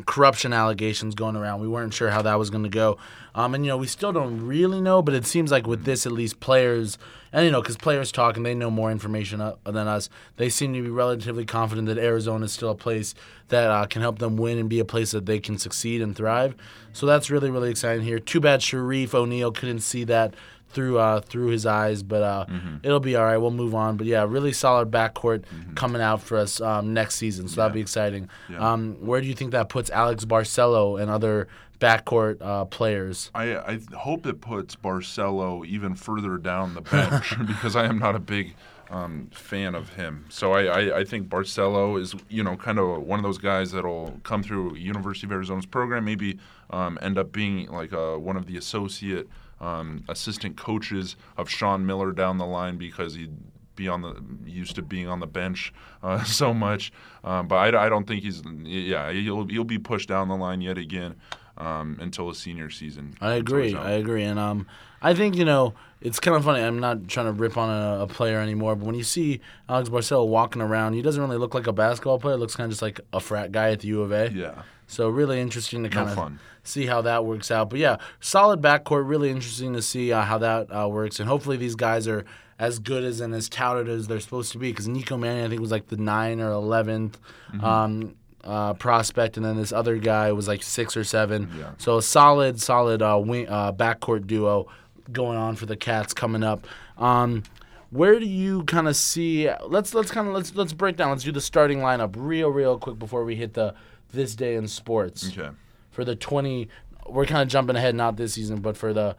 corruption 0.05 0.51
allegations 0.51 1.15
going 1.15 1.35
around. 1.35 1.61
We 1.61 1.67
weren't 1.67 1.93
sure 1.93 2.09
how 2.09 2.21
that 2.23 2.37
was 2.37 2.49
going 2.49 2.63
to 2.63 2.69
go. 2.69 2.97
Um, 3.33 3.55
and, 3.55 3.65
you 3.65 3.69
know, 3.69 3.77
we 3.77 3.87
still 3.87 4.11
don't 4.11 4.45
really 4.45 4.81
know, 4.81 5.01
but 5.01 5.13
it 5.13 5.25
seems 5.25 5.51
like 5.51 5.67
with 5.67 5.85
this, 5.85 6.05
at 6.05 6.11
least 6.11 6.39
players, 6.39 6.97
and, 7.31 7.45
you 7.45 7.51
know, 7.51 7.61
because 7.61 7.77
players 7.77 8.11
talk 8.11 8.37
and 8.37 8.45
they 8.45 8.55
know 8.55 8.69
more 8.69 8.91
information 8.91 9.41
uh, 9.41 9.55
than 9.65 9.87
us, 9.87 10.09
they 10.37 10.49
seem 10.49 10.73
to 10.73 10.81
be 10.81 10.89
relatively 10.89 11.45
confident 11.45 11.87
that 11.87 11.97
Arizona 11.97 12.45
is 12.45 12.51
still 12.53 12.71
a 12.71 12.75
place 12.75 13.15
that 13.49 13.69
uh, 13.69 13.85
can 13.85 14.01
help 14.01 14.19
them 14.19 14.37
win 14.37 14.57
and 14.57 14.69
be 14.69 14.79
a 14.79 14.85
place 14.85 15.11
that 15.11 15.25
they 15.25 15.39
can 15.39 15.57
succeed 15.57 16.01
and 16.01 16.15
thrive. 16.15 16.55
So 16.93 17.05
that's 17.05 17.29
really, 17.29 17.49
really 17.49 17.69
exciting 17.69 18.03
here. 18.03 18.19
Too 18.19 18.39
bad 18.39 18.61
Shareef 18.61 19.13
O'Neal 19.13 19.51
couldn't 19.51 19.79
see 19.79 20.03
that 20.05 20.33
through 20.75 20.99
uh, 20.99 21.21
through 21.21 21.47
his 21.47 21.65
eyes, 21.65 22.03
but 22.03 22.21
uh, 22.21 22.45
it'll 22.83 22.99
be 22.99 23.15
all 23.15 23.23
right. 23.23 23.37
We'll 23.37 23.49
move 23.49 23.73
on. 23.73 23.97
But 23.97 24.05
yeah, 24.05 24.25
really 24.27 24.53
solid 24.53 24.91
backcourt 24.91 25.45
coming 25.75 26.01
out 26.01 26.21
for 26.21 26.37
us 26.37 26.61
um, 26.61 26.93
next 26.93 27.15
season, 27.15 27.47
so 27.47 27.55
that'll 27.55 27.73
be 27.73 27.81
exciting. 27.81 28.29
Um, 28.57 28.97
where 28.99 29.21
do 29.21 29.27
you 29.27 29.33
think 29.33 29.51
that 29.51 29.69
puts 29.69 29.89
Alex 29.89 30.25
Barcelo 30.25 31.01
and 31.01 31.09
other 31.09 31.47
backcourt 31.79 32.41
uh, 32.41 32.65
players? 32.65 33.31
I, 33.33 33.55
I 33.57 33.79
hope 33.95 34.27
it 34.27 34.41
puts 34.41 34.75
Barcelo 34.75 35.65
even 35.65 35.95
further 35.95 36.37
down 36.37 36.75
the 36.75 36.81
bench 36.81 37.33
because 37.47 37.75
I 37.75 37.85
am 37.85 37.97
not 37.97 38.15
a 38.15 38.19
big 38.19 38.55
um, 38.89 39.29
fan 39.31 39.75
of 39.75 39.93
him. 39.93 40.25
So 40.29 40.53
I, 40.53 40.63
I, 40.65 40.99
I 40.99 41.03
think 41.05 41.29
Barcelo 41.29 41.99
is 41.99 42.15
you 42.29 42.43
know 42.43 42.55
kind 42.57 42.79
of 42.79 43.01
one 43.03 43.19
of 43.19 43.23
those 43.23 43.37
guys 43.37 43.71
that'll 43.71 44.19
come 44.23 44.43
through 44.43 44.75
University 44.75 45.25
of 45.25 45.31
Arizona's 45.31 45.65
program, 45.65 46.05
maybe 46.05 46.37
um, 46.69 46.99
end 47.01 47.17
up 47.17 47.31
being 47.31 47.67
like 47.67 47.93
uh, 47.93 48.15
one 48.15 48.35
of 48.37 48.45
the 48.45 48.57
associate 48.57 49.27
um, 49.65 50.03
assistant 50.07 50.57
coaches 50.57 51.15
of 51.37 51.49
Sean 51.49 51.85
Miller 51.85 52.11
down 52.11 52.37
the 52.37 52.45
line 52.45 52.77
because 52.77 53.15
he'd 53.15 53.35
be 53.75 53.87
on 53.87 54.01
the 54.01 54.15
used 54.45 54.75
to 54.75 54.81
being 54.81 55.07
on 55.07 55.19
the 55.19 55.27
bench 55.27 55.73
uh, 56.03 56.23
so 56.23 56.53
much. 56.53 56.91
Um, 57.23 57.47
but 57.47 57.55
I, 57.55 57.85
I 57.85 57.89
don't 57.89 58.07
think 58.07 58.23
he's 58.23 58.43
yeah 58.63 59.11
he'll 59.11 59.45
he'll 59.47 59.63
be 59.63 59.79
pushed 59.79 60.07
down 60.07 60.27
the 60.27 60.35
line 60.35 60.61
yet 60.61 60.77
again 60.77 61.15
um, 61.57 61.97
until 61.99 62.29
his 62.29 62.37
senior 62.37 62.69
season. 62.69 63.15
I 63.19 63.35
agree. 63.35 63.75
I 63.75 63.91
agree, 63.91 64.23
and 64.23 64.39
um, 64.39 64.67
I 65.01 65.13
think 65.13 65.35
you 65.35 65.45
know 65.45 65.73
it's 65.99 66.19
kind 66.19 66.37
of 66.37 66.43
funny. 66.43 66.61
I'm 66.61 66.79
not 66.79 67.07
trying 67.07 67.25
to 67.25 67.31
rip 67.31 67.57
on 67.57 67.69
a, 67.69 68.03
a 68.03 68.07
player 68.07 68.39
anymore, 68.39 68.75
but 68.75 68.85
when 68.85 68.95
you 68.95 69.03
see 69.03 69.41
Alex 69.67 69.89
Barcelo 69.89 70.27
walking 70.27 70.61
around, 70.61 70.93
he 70.93 71.01
doesn't 71.01 71.21
really 71.21 71.37
look 71.37 71.55
like 71.55 71.67
a 71.67 71.73
basketball 71.73 72.19
player. 72.19 72.35
He 72.35 72.39
looks 72.39 72.55
kind 72.55 72.65
of 72.65 72.71
just 72.71 72.81
like 72.81 73.01
a 73.11 73.19
frat 73.19 73.51
guy 73.51 73.71
at 73.71 73.79
the 73.79 73.87
U 73.89 74.03
of 74.03 74.11
A. 74.11 74.31
Yeah. 74.31 74.61
So 74.87 75.09
really 75.09 75.39
interesting 75.41 75.83
to 75.83 75.89
kind 75.89 76.09
of 76.09 76.15
fun. 76.15 76.39
see 76.63 76.85
how 76.85 77.01
that 77.01 77.25
works 77.25 77.49
out. 77.51 77.69
But 77.69 77.79
yeah, 77.79 77.97
solid 78.19 78.61
backcourt. 78.61 79.07
Really 79.07 79.29
interesting 79.29 79.73
to 79.73 79.81
see 79.81 80.11
uh, 80.11 80.21
how 80.21 80.37
that 80.39 80.67
uh, 80.75 80.87
works, 80.87 81.19
and 81.19 81.27
hopefully 81.27 81.57
these 81.57 81.75
guys 81.75 82.07
are 82.07 82.23
as 82.59 82.79
good 82.79 83.03
as 83.03 83.19
and 83.19 83.33
as 83.33 83.49
touted 83.49 83.89
as 83.89 84.07
they're 84.07 84.19
supposed 84.19 84.51
to 84.53 84.57
be. 84.57 84.71
Because 84.71 84.87
Nico 84.87 85.17
Mannion, 85.17 85.45
I 85.45 85.49
think, 85.49 85.59
was 85.61 85.71
like 85.71 85.87
the 85.87 85.97
nine 85.97 86.39
or 86.39 86.51
11th 86.51 87.13
Mm-hmm. 87.53 87.63
um, 87.65 88.15
uh, 88.43 88.73
prospect, 88.75 89.37
and 89.37 89.45
then 89.45 89.57
this 89.57 89.71
other 89.71 89.97
guy 89.97 90.31
was 90.31 90.47
like 90.47 90.61
six 90.61 90.95
or 90.95 91.03
seven. 91.03 91.49
Yeah. 91.57 91.71
So 91.79 91.97
a 91.97 92.01
solid, 92.03 92.61
solid 92.61 93.01
uh, 93.01 93.19
wing, 93.23 93.47
uh, 93.49 93.71
backcourt 93.73 94.27
duo 94.27 94.67
going 95.11 95.35
on 95.37 95.55
for 95.55 95.65
the 95.65 95.75
Cats 95.75 96.13
coming 96.13 96.43
up. 96.43 96.67
Um, 96.99 97.41
where 97.89 98.19
do 98.19 98.25
you 98.27 98.63
kind 98.65 98.87
of 98.87 98.95
see? 98.95 99.49
Let's 99.65 99.93
let's 99.95 100.11
kind 100.11 100.27
of 100.27 100.33
let's 100.35 100.53
let's 100.53 100.73
break 100.73 100.95
down. 100.95 101.09
Let's 101.09 101.23
do 101.23 101.31
the 101.31 101.41
starting 101.41 101.79
lineup 101.79 102.13
real 102.17 102.49
real 102.49 102.77
quick 102.77 102.99
before 102.99 103.23
we 103.23 103.35
hit 103.35 103.53
the 103.55 103.73
this 104.11 104.35
day 104.35 104.55
in 104.55 104.67
sports 104.67 105.27
Okay. 105.37 105.49
for 105.91 106.03
the 106.05 106.15
twenty. 106.15 106.69
We're 107.07 107.25
kind 107.27 107.41
of 107.43 107.47
jumping 107.49 107.75
ahead, 107.75 107.93
not 107.95 108.17
this 108.17 108.33
season, 108.33 108.61
but 108.61 108.75
for 108.77 108.91
the 108.93 109.15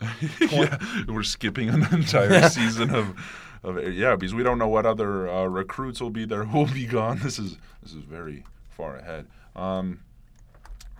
yeah, 0.50 0.78
we're 1.08 1.22
skipping 1.22 1.68
an 1.68 1.86
entire 1.92 2.48
season 2.48 2.94
of, 2.94 3.14
of 3.64 3.92
yeah 3.94 4.14
because 4.16 4.34
we 4.34 4.42
don't 4.42 4.58
know 4.58 4.68
what 4.68 4.86
other 4.86 5.28
uh, 5.28 5.44
recruits 5.44 6.00
will 6.00 6.10
be 6.10 6.24
there 6.24 6.44
who 6.44 6.58
will 6.64 6.66
be 6.72 6.86
gone. 6.86 7.18
This 7.22 7.38
is 7.38 7.56
this 7.82 7.92
is 7.92 8.02
very 8.04 8.44
far 8.70 8.96
ahead. 8.96 9.26
Um, 9.56 10.00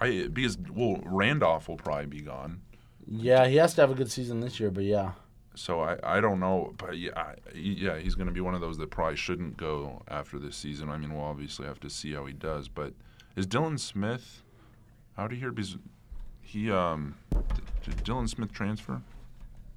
I 0.01 0.29
because 0.33 0.59
well 0.73 1.01
Randolph 1.05 1.69
will 1.69 1.77
probably 1.77 2.07
be 2.07 2.21
gone, 2.21 2.61
yeah. 3.07 3.47
He 3.47 3.57
has 3.57 3.75
to 3.75 3.81
have 3.81 3.91
a 3.91 3.95
good 3.95 4.11
season 4.11 4.41
this 4.41 4.59
year, 4.61 4.71
but 4.71 4.85
yeah. 4.85 5.13
so 5.55 5.81
I, 5.81 5.97
I 6.03 6.21
don't 6.21 6.39
know, 6.41 6.75
but 6.77 6.97
yeah 6.99 7.11
I, 7.17 7.35
yeah 7.55 7.99
he's 7.99 8.15
going 8.15 8.29
to 8.29 8.33
be 8.33 8.41
one 8.41 8.55
of 8.55 8.61
those 8.61 8.79
that 8.79 8.91
probably 8.91 9.17
shouldn't 9.17 9.57
go 9.57 10.03
after 10.09 10.39
this 10.39 10.57
season. 10.57 10.89
I 10.89 10.99
mean 10.99 11.13
we'll 11.15 11.25
obviously 11.25 11.67
have 11.67 11.81
to 11.81 11.91
see 11.91 12.13
how 12.15 12.27
he 12.27 12.33
does, 12.33 12.69
but 12.69 12.93
is 13.39 13.47
Dylan 13.47 13.79
Smith 13.79 14.43
out 15.17 15.33
of 15.33 15.39
here 15.39 15.53
because 15.53 15.77
he 16.43 16.71
um 16.73 17.15
did 17.85 17.97
Dylan 17.99 18.29
Smith 18.29 18.53
transfer? 18.53 19.01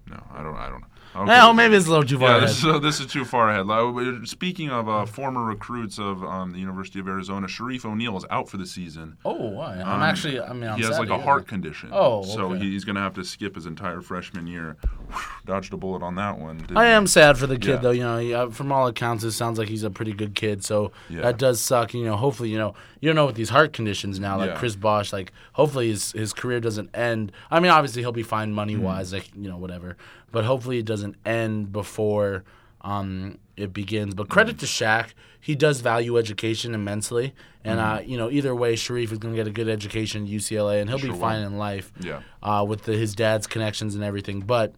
No, 0.09 0.21
I 0.33 0.41
don't. 0.41 0.55
I 0.55 0.69
don't. 0.69 0.83
I 0.83 0.87
don't 1.13 1.27
Well, 1.27 1.53
maybe 1.53 1.75
it's 1.75 1.87
a 1.87 1.89
little 1.89 2.05
too 2.05 2.17
far 2.17 2.29
Yeah, 2.29 2.37
ahead. 2.37 2.49
this, 2.49 2.61
so 2.61 2.79
this 2.79 2.99
is 2.99 3.07
too 3.07 3.25
far 3.25 3.49
ahead. 3.49 4.27
Speaking 4.27 4.69
of 4.69 4.87
uh, 4.87 5.05
former 5.05 5.43
recruits 5.43 5.99
of 5.99 6.23
um, 6.23 6.51
the 6.53 6.59
University 6.59 6.99
of 6.99 7.07
Arizona, 7.07 7.47
Shareef 7.47 7.83
O'Neal 7.83 8.15
is 8.17 8.25
out 8.29 8.49
for 8.49 8.57
the 8.57 8.65
season. 8.65 9.17
Oh, 9.25 9.49
why? 9.49 9.75
I'm 9.75 9.87
Um, 9.87 10.01
actually. 10.03 10.39
I 10.39 10.53
mean, 10.53 10.69
I'm 10.69 10.77
he 10.79 10.85
has 10.85 10.97
like 10.99 11.09
a 11.09 11.15
hear 11.15 11.23
heart 11.23 11.47
condition. 11.47 11.89
Oh, 11.91 12.23
so 12.23 12.51
he's 12.53 12.85
going 12.85 12.95
to 12.95 13.01
have 13.01 13.13
to 13.15 13.23
skip 13.25 13.55
his 13.55 13.65
entire 13.65 14.01
freshman 14.01 14.47
year. 14.47 14.77
Dodged 15.45 15.73
a 15.73 15.77
bullet 15.77 16.01
on 16.01 16.15
that 16.15 16.39
one. 16.39 16.65
I 16.75 16.85
he? 16.85 16.91
am 16.91 17.07
sad 17.07 17.37
for 17.37 17.47
the 17.47 17.57
kid 17.57 17.69
Yeah. 17.69 17.75
though. 17.77 17.91
You 17.91 18.03
know, 18.03 18.17
he, 18.19 18.33
uh, 18.33 18.49
from 18.49 18.71
all 18.71 18.87
accounts, 18.87 19.23
it 19.25 19.31
sounds 19.33 19.59
like 19.59 19.67
he's 19.67 19.83
a 19.83 19.89
pretty 19.89 20.13
good 20.13 20.35
kid. 20.35 20.63
So 20.63 20.91
Yeah. 21.09 21.21
that 21.21 21.37
does 21.37 21.59
suck. 21.59 21.93
You 21.93 22.05
know, 22.05 22.15
hopefully, 22.15 22.49
you 22.49 22.57
know, 22.57 22.73
you 23.01 23.09
don't 23.09 23.15
know 23.15 23.25
with 23.25 23.35
these 23.35 23.49
heart 23.49 23.73
conditions 23.73 24.19
now, 24.19 24.37
like. 24.37 24.55
Chris 24.55 24.75
Bosh. 24.75 25.11
Like, 25.11 25.31
hopefully 25.53 25.89
his 25.89 26.11
his 26.11 26.33
career 26.33 26.59
doesn't 26.59 26.89
end. 26.95 27.31
I 27.49 27.59
mean, 27.59 27.71
obviously 27.71 28.01
he'll 28.03 28.11
be 28.11 28.21
fine 28.23 28.53
money 28.53 28.75
wise, 28.75 29.09
Hmm. 29.09 29.15
like 29.15 29.29
you 29.35 29.49
know, 29.49 29.57
whatever. 29.57 29.97
But 30.31 30.45
hopefully 30.45 30.77
it 30.79 30.85
doesn't 30.85 31.15
end 31.25 31.71
before 31.71 32.43
um 32.81 33.37
it 33.57 33.73
begins. 33.73 34.15
But 34.15 34.29
credit 34.29 34.57
to 34.59 34.65
Shaq, 34.65 35.09
he 35.39 35.55
does 35.55 35.81
value 35.81 36.17
education 36.17 36.73
immensely, 36.73 37.33
and 37.63 37.79
Hmm. 37.79 37.85
uh, 37.85 37.99
you 37.99 38.17
know, 38.17 38.29
either 38.31 38.55
way, 38.55 38.73
Shareef 38.73 39.11
is 39.11 39.19
going 39.19 39.33
to 39.33 39.37
get 39.37 39.45
a 39.47 39.51
good 39.51 39.67
education 39.69 40.23
at 40.23 40.29
UCLA, 40.29 40.79
and 40.81 40.89
he'll 40.89 40.97
Sure 40.99 41.09
be 41.09 41.13
will. 41.13 41.19
fine 41.19 41.41
in 41.43 41.57
life. 41.57 41.91
Yeah. 41.99 42.21
Uh, 42.41 42.65
with 42.67 42.83
the, 42.83 42.93
his 42.93 43.13
dad's 43.13 43.45
connections 43.47 43.93
and 43.95 44.03
everything, 44.03 44.39
but. 44.41 44.73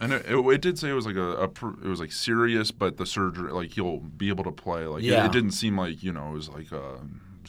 And 0.00 0.12
it, 0.12 0.26
it, 0.28 0.36
it 0.36 0.60
did 0.60 0.78
say 0.78 0.90
it 0.90 0.92
was 0.92 1.06
like 1.06 1.16
a, 1.16 1.32
a 1.36 1.44
it 1.82 1.88
was 1.88 1.98
like 2.00 2.12
serious, 2.12 2.70
but 2.70 2.98
the 2.98 3.06
surgery 3.06 3.50
like 3.50 3.72
he'll 3.72 3.98
be 3.98 4.28
able 4.28 4.44
to 4.44 4.52
play. 4.52 4.84
Like 4.86 5.02
it- 5.02 5.10
it, 5.12 5.32
didn't 5.32 5.52
seem 5.52 5.76
like 5.78 6.02
you 6.02 6.12
know 6.12 6.28
it 6.28 6.32
was 6.34 6.48
like 6.50 6.70
a. 6.70 6.98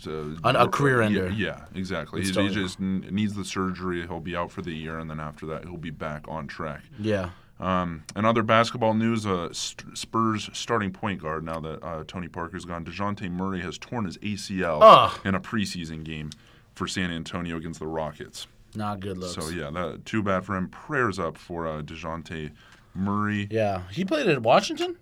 a, 0.08 0.36
a 0.44 0.68
career 0.68 1.02
ender. 1.02 1.30
Yeah, 1.30 1.58
yeah 1.58 1.66
exactly. 1.76 2.22
He, 2.22 2.32
he 2.32 2.50
just 2.50 2.80
n- 2.80 3.08
needs 3.12 3.34
the 3.34 3.46
surgery. 3.46 4.02
He'll 4.08 4.20
be 4.20 4.36
out 4.36 4.52
for 4.52 4.62
the 4.62 4.74
year, 4.74 5.00
and 5.00 5.10
then 5.10 5.20
after 5.20 5.46
that, 5.48 5.66
he'll 5.66 5.78
be 5.78 5.92
back 5.92 6.26
on 6.28 6.48
track. 6.48 6.82
Yeah. 7.00 7.32
Um, 7.60 8.06
and 8.16 8.26
other 8.26 8.44
basketball 8.44 8.94
news: 8.94 9.26
uh, 9.26 9.50
Spurs 9.52 10.50
starting 10.54 10.92
point 10.92 11.22
guard 11.22 11.44
now 11.44 11.60
that 11.60 11.84
uh, 11.84 12.04
Tony 12.08 12.28
Parker's 12.28 12.66
gone, 12.66 12.86
Dejounte 12.86 13.30
Murray 13.30 13.62
has 13.62 13.78
torn 13.78 14.06
his 14.06 14.18
ACL 14.20 14.80
Ugh. 14.82 15.20
in 15.26 15.36
a 15.36 15.40
preseason 15.40 16.04
game 16.04 16.30
for 16.74 16.88
San 16.88 17.12
Antonio 17.12 17.58
against 17.58 17.80
the 17.80 17.88
Rockets. 17.88 18.48
Not 18.76 19.00
good 19.02 19.18
looks. 19.18 19.34
So 19.34 19.50
yeah, 19.50 19.70
that 19.72 20.06
too 20.06 20.24
bad 20.24 20.46
for 20.46 20.56
him. 20.56 20.70
Prayers 20.70 21.20
up 21.20 21.38
for 21.38 21.68
uh, 21.68 21.82
Dejounte 21.82 22.52
Murray. 22.94 23.48
Yeah, 23.52 23.84
he 23.92 24.06
played 24.06 24.28
at 24.28 24.42
Washington. 24.42 24.96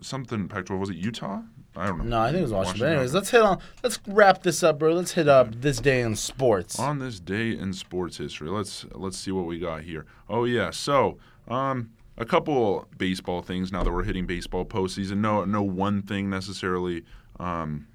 Something 0.00 0.48
Pac-12 0.48 0.78
was 0.78 0.90
it 0.90 0.96
Utah? 0.96 1.42
I 1.76 1.86
don't 1.86 1.98
know. 1.98 2.04
No, 2.04 2.20
I 2.20 2.28
think 2.28 2.38
it 2.38 2.42
was 2.42 2.52
Washington. 2.52 2.80
But 2.80 2.88
anyways, 2.92 3.14
let's 3.14 3.30
hit 3.30 3.42
on. 3.42 3.58
Let's 3.82 4.00
wrap 4.06 4.42
this 4.42 4.62
up, 4.62 4.78
bro. 4.78 4.94
Let's 4.94 5.12
hit 5.12 5.28
up 5.28 5.60
this 5.60 5.78
day 5.78 6.00
in 6.00 6.16
sports. 6.16 6.78
on 6.78 6.98
this 6.98 7.20
day 7.20 7.50
in 7.56 7.72
sports 7.72 8.16
history. 8.16 8.48
Let's 8.48 8.86
let's 8.92 9.18
see 9.18 9.30
what 9.30 9.46
we 9.46 9.58
got 9.58 9.82
here. 9.82 10.06
Oh 10.28 10.44
yeah, 10.44 10.70
so 10.70 11.18
um, 11.48 11.90
a 12.16 12.24
couple 12.24 12.88
baseball 12.96 13.42
things 13.42 13.70
now 13.72 13.82
that 13.82 13.92
we're 13.92 14.04
hitting 14.04 14.26
baseball 14.26 14.64
postseason. 14.64 15.18
No, 15.18 15.44
no 15.44 15.62
one 15.62 16.02
thing 16.02 16.30
necessarily. 16.30 17.04
Um, 17.38 17.86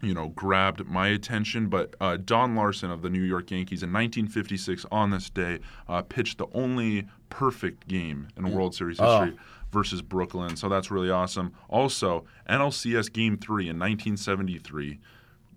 you 0.00 0.14
know, 0.14 0.28
grabbed 0.28 0.86
my 0.86 1.08
attention, 1.08 1.66
but 1.68 1.94
uh, 2.00 2.16
Don 2.16 2.54
Larsen 2.56 2.90
of 2.90 3.02
the 3.02 3.10
New 3.10 3.20
York 3.22 3.50
Yankees 3.50 3.82
in 3.82 3.92
1956 3.92 4.86
on 4.90 5.10
this 5.10 5.28
day 5.28 5.58
uh, 5.88 6.02
pitched 6.02 6.38
the 6.38 6.46
only 6.54 7.06
perfect 7.30 7.86
game 7.88 8.28
in 8.36 8.50
World 8.52 8.74
Series 8.74 8.98
Oh. 9.00 9.30
Versus 9.72 10.02
Brooklyn. 10.02 10.54
So 10.56 10.68
that's 10.68 10.90
really 10.90 11.10
awesome. 11.10 11.52
Also, 11.68 12.24
NLCS 12.48 13.12
Game 13.12 13.36
3 13.38 13.64
in 13.70 13.78
1973, 13.78 15.00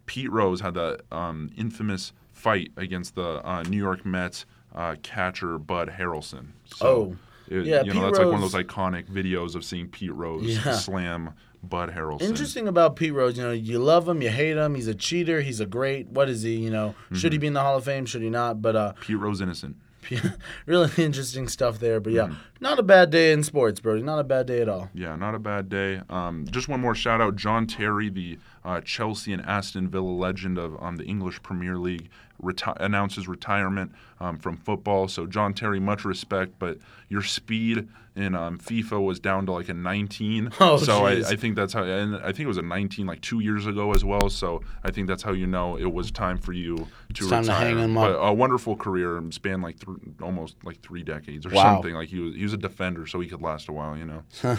Pete 0.05 0.31
Rose 0.31 0.61
had 0.61 0.73
that 0.75 1.01
um, 1.11 1.49
infamous 1.57 2.13
fight 2.31 2.71
against 2.77 3.15
the 3.15 3.45
uh, 3.47 3.63
New 3.63 3.77
York 3.77 4.05
Mets 4.05 4.45
uh, 4.73 4.95
catcher 5.03 5.57
Bud 5.57 5.89
Harrelson. 5.97 6.47
So 6.65 6.87
Oh. 6.87 7.17
it- 7.47 7.65
Yeah, 7.65 7.81
you 7.83 7.93
know 7.93 7.93
Pete 7.93 8.01
that's 8.03 8.17
like 8.19 8.27
one 8.27 8.41
of 8.43 8.51
those 8.51 8.53
iconic 8.63 9.05
videos 9.09 9.55
of 9.55 9.63
seeing 9.63 9.87
Pete 9.87 10.13
Rose 10.13 10.43
Yeah. 10.65 10.73
slam 10.73 11.31
Bud 11.63 11.89
Harrelson. 11.91 12.21
Interesting 12.21 12.67
about 12.67 12.95
Pete 12.95 13.13
Rose, 13.13 13.37
you 13.37 13.43
know, 13.43 13.51
you 13.51 13.79
love 13.79 14.07
him, 14.07 14.21
you 14.21 14.29
hate 14.29 14.55
him. 14.57 14.75
He's 14.75 14.87
a 14.87 14.93
cheater. 14.93 15.41
He's 15.41 15.59
a 15.59 15.65
great. 15.65 16.07
What 16.09 16.29
is 16.29 16.43
he? 16.43 16.55
You 16.57 16.69
know, 16.69 16.93
should 17.13 17.31
he 17.31 17.39
be 17.39 17.47
in 17.47 17.53
the 17.53 17.61
Hall 17.61 17.77
of 17.77 17.83
Fame? 17.85 18.05
Should 18.05 18.21
he 18.21 18.29
not? 18.29 18.61
But 18.61 18.75
uh, 18.75 18.93
Pete 19.01 19.17
Rose 19.17 19.41
innocent. 19.41 19.75
really 20.65 20.89
interesting 20.97 21.47
stuff 21.47 21.79
there. 21.79 21.99
But 21.99 22.13
Mm-hmm. 22.13 22.31
yeah, 22.33 22.37
not 22.59 22.79
a 22.79 22.83
bad 22.83 23.09
day 23.09 23.31
in 23.31 23.43
sports, 23.43 23.79
Brody. 23.79 24.01
Not 24.03 24.19
a 24.19 24.23
bad 24.23 24.45
day 24.47 24.61
at 24.61 24.69
all. 24.69 24.89
Yeah, 24.93 25.15
not 25.15 25.35
a 25.35 25.39
bad 25.39 25.69
day. 25.69 26.01
Um, 26.09 26.45
just 26.49 26.67
one 26.67 26.79
more 26.81 26.95
shout 26.95 27.21
out: 27.21 27.35
John 27.35 27.67
Terry, 27.67 28.09
the 28.09 28.37
uh, 28.63 28.81
Chelsea 28.81 29.33
and 29.33 29.41
Aston 29.45 29.87
Villa 29.89 30.09
legend 30.09 30.57
of 30.57 30.81
um, 30.81 30.95
the 30.97 31.05
English 31.05 31.41
Premier 31.43 31.77
League, 31.77 32.09
reti- 32.41 32.77
announces 32.79 33.27
retirement 33.27 33.91
um, 34.19 34.37
from 34.37 34.57
football. 34.57 35.07
So 35.07 35.25
John 35.25 35.53
Terry, 35.53 35.79
much 35.79 36.05
respect, 36.05 36.53
but 36.59 36.77
your 37.09 37.21
speed 37.21 37.87
in 38.15 38.33
um, 38.33 38.57
FIFA 38.57 39.03
was 39.05 39.19
down 39.19 39.45
to 39.45 39.51
like 39.51 39.67
a 39.67 39.73
19. 39.73 40.49
Oh, 40.61 40.77
so 40.77 41.05
I. 41.05 41.15
I 41.27 41.35
think 41.35 41.57
that's 41.57 41.73
how, 41.73 41.83
and 41.83 42.15
I 42.15 42.27
think 42.27 42.39
it 42.41 42.47
was 42.47 42.57
a 42.57 42.61
19 42.61 43.05
like 43.05 43.19
two 43.21 43.41
years 43.41 43.67
ago 43.67 43.93
as 43.93 44.05
well. 44.05 44.29
So 44.29 44.61
I 44.85 44.91
think 44.91 45.07
that's 45.09 45.21
how 45.21 45.33
you 45.33 45.45
know 45.47 45.77
it 45.77 45.91
was 45.91 46.11
time 46.11 46.37
for 46.37 46.53
you 46.53 46.77
to 46.77 46.85
It's 47.09 47.19
time 47.27 47.43
to 47.43 47.49
retire. 47.51 47.67
hang 47.67 47.77
him 47.79 47.93
but 47.93 48.11
a 48.13 48.31
wonderful 48.33 48.77
career, 48.77 49.17
um, 49.17 49.33
spanned 49.33 49.63
like 49.63 49.79
th- 49.85 49.97
almost 50.21 50.55
like 50.63 50.81
three 50.81 51.03
decades 51.03 51.45
or 51.45 51.49
Wow. 51.49 51.75
something. 51.75 51.93
Like 51.93 52.07
he 52.07 52.19
was, 52.19 52.35
he 52.35 52.43
was 52.43 52.53
a 52.53 52.57
defender, 52.57 53.05
so 53.05 53.19
he 53.19 53.27
could 53.27 53.41
last 53.41 53.67
a 53.67 53.73
while. 53.73 53.97
You 53.97 54.05
know. 54.05 54.23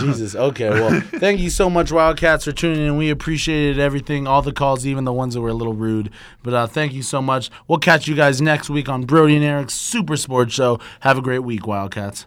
Jesus. 0.00 0.34
Okay. 0.34 0.70
Well, 0.70 1.00
thank 1.16 1.40
you 1.40 1.50
so 1.50 1.68
much, 1.68 1.92
Wildcats, 1.92 2.44
for 2.44 2.52
tuning 2.52 2.86
in. 2.86 2.96
We 2.96 3.10
appreciated 3.10 3.78
everything, 3.78 4.26
all 4.26 4.40
the 4.42 4.52
calls, 4.52 4.86
even 4.86 5.04
the 5.04 5.12
ones 5.12 5.34
that 5.34 5.40
were 5.42 5.48
a 5.50 5.54
little 5.54 5.74
rude. 5.74 6.10
But 6.42 6.54
uh, 6.54 6.66
thank 6.66 6.92
you 6.98 7.02
so 7.02 7.22
much. 7.22 7.50
We'll 7.66 7.78
catch 7.78 8.06
you 8.06 8.14
guys 8.14 8.42
next 8.42 8.68
week 8.68 8.88
on 8.90 9.04
Brody 9.04 9.36
and 9.36 9.44
Eric's 9.44 9.74
Super 9.74 10.18
Sports 10.18 10.52
Show. 10.52 10.78
Have 11.00 11.16
a 11.16 11.22
great 11.22 11.40
week, 11.40 11.66
Wildcats. 11.66 12.26